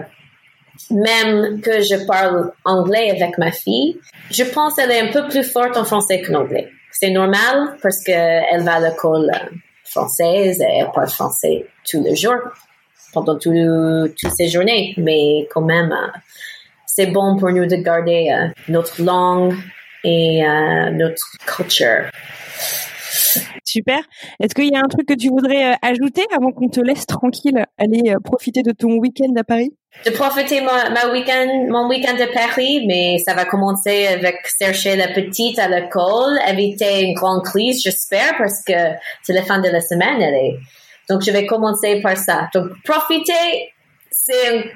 même 0.92 1.62
que 1.62 1.82
je 1.82 2.06
parle 2.06 2.52
anglais 2.64 3.10
avec 3.10 3.38
ma 3.40 3.52
fille, 3.52 4.00
je 4.30 4.44
pense 4.44 4.76
qu'elle 4.76 4.92
est 4.92 5.02
un 5.02 5.12
peu 5.12 5.28
plus 5.28 5.44
forte 5.44 5.76
en 5.78 5.84
français 5.84 6.22
qu'en 6.22 6.42
anglais. 6.42 6.70
C'est 6.92 7.10
normal 7.10 7.78
parce 7.82 8.04
qu'elle 8.04 8.62
va 8.62 8.76
à 8.76 8.80
l'école 8.80 9.32
euh, 9.34 9.56
française 9.84 10.62
et 10.62 10.80
elle 10.80 10.92
parle 10.94 11.10
français 11.10 11.66
tous 11.90 12.04
les 12.04 12.16
jours, 12.16 12.40
pendant 13.14 13.38
toutes 13.40 14.34
ces 14.38 14.48
journées. 14.48 14.94
Mais 14.98 15.48
quand 15.52 15.62
même, 15.62 15.92
euh, 15.92 16.20
c'est 16.86 17.08
bon 17.08 17.36
pour 17.38 17.50
nous 17.50 17.66
de 17.66 17.78
garder 17.78 18.30
notre 18.68 19.02
langue, 19.02 19.56
et 20.04 20.46
euh, 20.46 20.92
notre 20.92 21.24
culture. 21.46 22.10
Super. 23.64 24.00
Est-ce 24.42 24.54
qu'il 24.54 24.72
y 24.72 24.76
a 24.76 24.80
un 24.80 24.90
truc 24.90 25.08
que 25.08 25.14
tu 25.14 25.30
voudrais 25.30 25.74
euh, 25.74 25.76
ajouter 25.82 26.24
avant 26.36 26.52
qu'on 26.52 26.68
te 26.68 26.80
laisse 26.82 27.06
tranquille 27.06 27.64
aller 27.78 28.12
euh, 28.12 28.18
profiter 28.24 28.64
de 28.64 28.72
ton 28.72 28.98
week-end 28.98 29.34
à 29.38 29.44
Paris? 29.44 29.74
De 30.06 30.12
profiter 30.12 30.62
ma, 30.62 30.90
ma 30.90 31.12
week-end, 31.12 31.68
mon 31.70 31.88
week-end 31.88 32.16
à 32.20 32.28
Paris, 32.28 32.86
mais 32.88 33.18
ça 33.26 33.34
va 33.34 33.46
commencer 33.46 34.08
avec 34.08 34.36
chercher 34.60 34.96
la 34.96 35.10
petite 35.10 35.60
à 35.60 35.68
l'école, 35.68 36.40
éviter 36.48 37.02
une 37.04 37.14
grande 37.14 37.44
crise, 37.44 37.82
j'espère, 37.84 38.38
parce 38.38 38.64
que 38.66 38.74
c'est 39.24 39.34
la 39.34 39.44
fin 39.44 39.60
de 39.60 39.70
la 39.70 39.82
semaine. 39.82 40.22
Elle 40.22 40.34
est. 40.34 40.60
Donc 41.10 41.22
je 41.22 41.32
vais 41.32 41.46
commencer 41.46 42.00
par 42.02 42.18
ça. 42.18 42.50
Donc 42.54 42.70
profiter, 42.84 43.74
c'est 44.10 44.72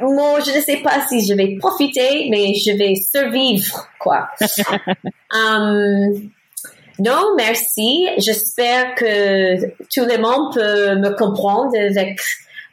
moi, 0.00 0.40
je 0.40 0.56
ne 0.56 0.60
sais 0.62 0.78
pas 0.78 1.06
si 1.08 1.26
je 1.26 1.34
vais 1.34 1.56
profiter, 1.56 2.28
mais 2.30 2.54
je 2.54 2.76
vais 2.76 2.94
survivre, 2.94 3.88
quoi. 3.98 4.28
um, 5.34 6.30
non, 6.98 7.34
merci. 7.36 8.06
J'espère 8.18 8.94
que 8.94 9.66
tout 9.92 10.04
le 10.04 10.18
monde 10.18 10.54
peut 10.54 10.96
me 10.96 11.16
comprendre 11.16 11.76
avec 11.76 12.20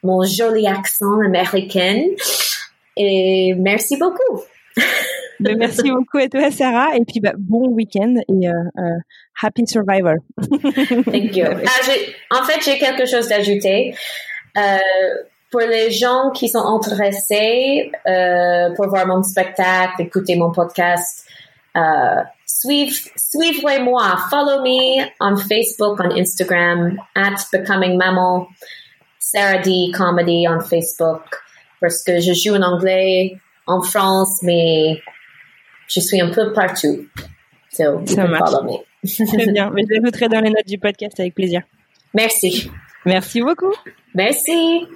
mon 0.03 0.23
joli 0.23 0.67
accent 0.67 1.19
américain. 1.25 2.01
Et 2.97 3.53
merci 3.57 3.97
beaucoup. 3.97 4.41
Ben, 5.41 5.57
merci 5.57 5.89
beaucoup 5.89 6.17
à 6.17 6.27
toi, 6.27 6.51
Sarah. 6.51 6.97
Et 6.97 7.05
puis, 7.05 7.21
bah, 7.21 7.31
bon 7.37 7.69
week-end 7.69 8.15
et 8.27 8.49
euh, 8.49 8.51
euh, 8.77 8.99
happy 9.41 9.65
survivor. 9.65 10.15
Thank 11.05 11.37
you. 11.37 11.45
Ah, 12.31 12.41
en 12.41 12.43
fait, 12.43 12.59
j'ai 12.61 12.77
quelque 12.77 13.05
chose 13.05 13.29
d'ajouter. 13.29 13.95
Euh, 14.57 14.77
pour 15.51 15.61
les 15.61 15.91
gens 15.91 16.31
qui 16.31 16.47
sont 16.49 16.63
intéressés 16.65 17.91
euh, 18.07 18.73
pour 18.75 18.87
voir 18.87 19.07
mon 19.07 19.23
spectacle, 19.23 20.01
écouter 20.01 20.35
mon 20.35 20.51
podcast, 20.51 21.25
euh, 21.75 22.21
suivez, 22.45 22.91
suivez-moi, 23.15 24.17
follow 24.29 24.61
me 24.61 25.05
on 25.19 25.37
Facebook, 25.37 25.99
on 26.03 26.15
Instagram, 26.15 26.97
at 27.15 27.35
Becoming 27.51 27.97
Mammal, 27.97 28.47
Sarah 29.19 29.59
D 29.59 29.91
Comedy 29.95 30.47
on 30.47 30.59
Facebook, 30.59 31.23
parce 31.81 32.03
que 32.03 32.19
je 32.19 32.33
joue 32.33 32.55
en 32.55 32.61
anglais 32.61 33.35
en 33.65 33.81
France, 33.81 34.41
mais 34.43 35.01
je 35.87 35.99
suis 35.99 36.21
un 36.21 36.29
peu 36.29 36.53
partout. 36.53 37.05
So, 37.71 38.01
Ça 38.05 38.25
marche. 38.27 38.51
follow 38.51 38.63
me. 38.63 38.89
Très 39.37 39.51
bien. 39.51 39.71
Mais 39.73 39.83
je 39.87 39.95
l'ajouterai 39.95 40.27
dans 40.27 40.41
les 40.41 40.49
notes 40.49 40.67
du 40.67 40.77
podcast 40.77 41.19
avec 41.19 41.35
plaisir. 41.35 41.61
Merci. 42.13 42.69
Merci 43.05 43.41
beaucoup. 43.41 43.73
Merci. 44.13 44.87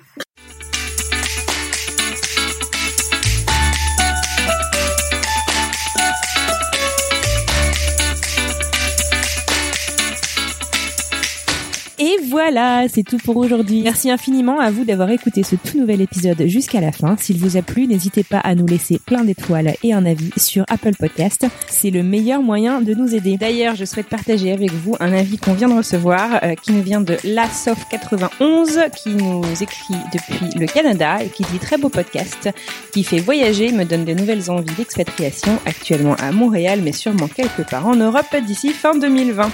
Et 11.99 12.17
voilà, 12.27 12.87
c'est 12.89 13.03
tout 13.03 13.19
pour 13.19 13.37
aujourd'hui. 13.37 13.81
Merci 13.83 14.09
infiniment 14.09 14.59
à 14.59 14.71
vous 14.71 14.83
d'avoir 14.83 15.11
écouté 15.11 15.43
ce 15.43 15.55
tout 15.55 15.77
nouvel 15.77 16.01
épisode 16.01 16.47
jusqu'à 16.47 16.81
la 16.81 16.91
fin. 16.91 17.15
S'il 17.17 17.37
vous 17.37 17.55
a 17.55 17.61
plu, 17.61 17.85
n'hésitez 17.85 18.23
pas 18.23 18.39
à 18.39 18.55
nous 18.55 18.65
laisser 18.65 18.97
plein 18.97 19.23
d'étoiles 19.23 19.75
et 19.83 19.93
un 19.93 20.03
avis 20.03 20.31
sur 20.35 20.65
Apple 20.69 20.95
Podcast. 20.97 21.45
C'est 21.69 21.91
le 21.91 22.01
meilleur 22.01 22.41
moyen 22.41 22.81
de 22.81 22.95
nous 22.95 23.13
aider. 23.13 23.37
D'ailleurs, 23.37 23.75
je 23.75 23.85
souhaite 23.85 24.07
partager 24.07 24.51
avec 24.51 24.71
vous 24.71 24.95
un 24.99 25.13
avis 25.13 25.37
qu'on 25.37 25.53
vient 25.53 25.69
de 25.69 25.75
recevoir, 25.75 26.39
euh, 26.43 26.55
qui 26.55 26.71
nous 26.71 26.81
vient 26.81 27.01
de 27.01 27.13
LaSof91, 27.13 28.89
qui 28.91 29.09
nous 29.09 29.43
écrit 29.61 29.95
depuis 30.11 30.59
le 30.59 30.65
Canada 30.65 31.19
et 31.23 31.29
qui 31.29 31.43
dit 31.43 31.59
très 31.59 31.77
beau 31.77 31.89
podcast, 31.89 32.49
qui 32.91 33.03
fait 33.03 33.19
voyager, 33.19 33.71
me 33.71 33.83
donne 33.83 34.05
de 34.05 34.13
nouvelles 34.13 34.49
envies 34.49 34.73
d'expatriation, 34.75 35.59
actuellement 35.67 36.15
à 36.15 36.31
Montréal, 36.31 36.79
mais 36.83 36.91
sûrement 36.91 37.27
quelque 37.27 37.61
part 37.61 37.85
en 37.85 37.95
Europe 37.95 38.35
d'ici 38.47 38.69
fin 38.69 38.95
2020. 38.97 39.51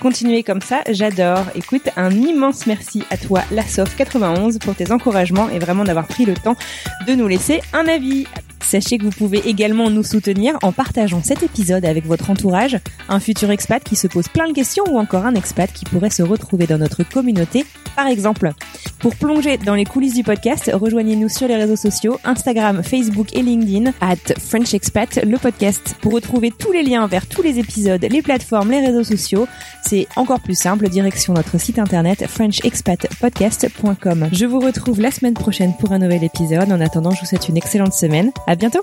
Continuez 0.00 0.42
comme 0.42 0.60
ça, 0.60 0.82
j'adore. 0.90 1.44
Écoute, 1.54 1.75
un 1.96 2.10
immense 2.10 2.66
merci 2.66 3.02
à 3.10 3.16
toi, 3.16 3.42
Lassof91, 3.52 4.58
pour 4.58 4.74
tes 4.74 4.90
encouragements 4.92 5.48
et 5.48 5.58
vraiment 5.58 5.84
d'avoir 5.84 6.06
pris 6.06 6.24
le 6.24 6.34
temps 6.34 6.56
de 7.06 7.14
nous 7.14 7.28
laisser 7.28 7.60
un 7.72 7.86
avis. 7.86 8.26
Sachez 8.66 8.98
que 8.98 9.04
vous 9.04 9.10
pouvez 9.10 9.48
également 9.48 9.90
nous 9.90 10.02
soutenir 10.02 10.58
en 10.62 10.72
partageant 10.72 11.22
cet 11.22 11.44
épisode 11.44 11.84
avec 11.84 12.04
votre 12.04 12.30
entourage, 12.30 12.78
un 13.08 13.20
futur 13.20 13.52
expat 13.52 13.82
qui 13.84 13.94
se 13.94 14.08
pose 14.08 14.26
plein 14.26 14.48
de 14.48 14.52
questions 14.52 14.82
ou 14.90 14.98
encore 14.98 15.24
un 15.24 15.36
expat 15.36 15.72
qui 15.72 15.84
pourrait 15.84 16.10
se 16.10 16.24
retrouver 16.24 16.66
dans 16.66 16.78
notre 16.78 17.04
communauté, 17.04 17.64
par 17.94 18.08
exemple. 18.08 18.50
Pour 18.98 19.14
plonger 19.14 19.56
dans 19.56 19.76
les 19.76 19.84
coulisses 19.84 20.14
du 20.14 20.24
podcast, 20.24 20.68
rejoignez-nous 20.74 21.28
sur 21.28 21.46
les 21.46 21.54
réseaux 21.54 21.76
sociaux, 21.76 22.18
Instagram, 22.24 22.82
Facebook 22.82 23.36
et 23.36 23.42
LinkedIn, 23.42 23.92
at 24.00 24.34
French 24.40 24.74
Expat, 24.74 25.20
le 25.24 25.38
podcast. 25.38 25.94
Pour 26.00 26.14
retrouver 26.14 26.50
tous 26.50 26.72
les 26.72 26.82
liens 26.82 27.06
vers 27.06 27.28
tous 27.28 27.42
les 27.42 27.60
épisodes, 27.60 28.04
les 28.10 28.22
plateformes, 28.22 28.72
les 28.72 28.84
réseaux 28.84 29.04
sociaux, 29.04 29.46
c'est 29.84 30.08
encore 30.16 30.40
plus 30.40 30.58
simple, 30.58 30.88
direction 30.88 31.34
notre 31.34 31.58
site 31.66 31.78
internet 31.78 32.26
frenchexpatpodcast.com. 32.26 34.28
Je 34.32 34.46
vous 34.46 34.60
retrouve 34.60 35.00
la 35.00 35.10
semaine 35.10 35.34
prochaine 35.34 35.74
pour 35.78 35.92
un 35.92 35.98
nouvel 35.98 36.22
épisode. 36.22 36.70
En 36.70 36.80
attendant, 36.80 37.10
je 37.10 37.20
vous 37.20 37.26
souhaite 37.26 37.48
une 37.48 37.56
excellente 37.56 37.92
semaine. 37.92 38.30
À 38.46 38.54
bientôt! 38.54 38.82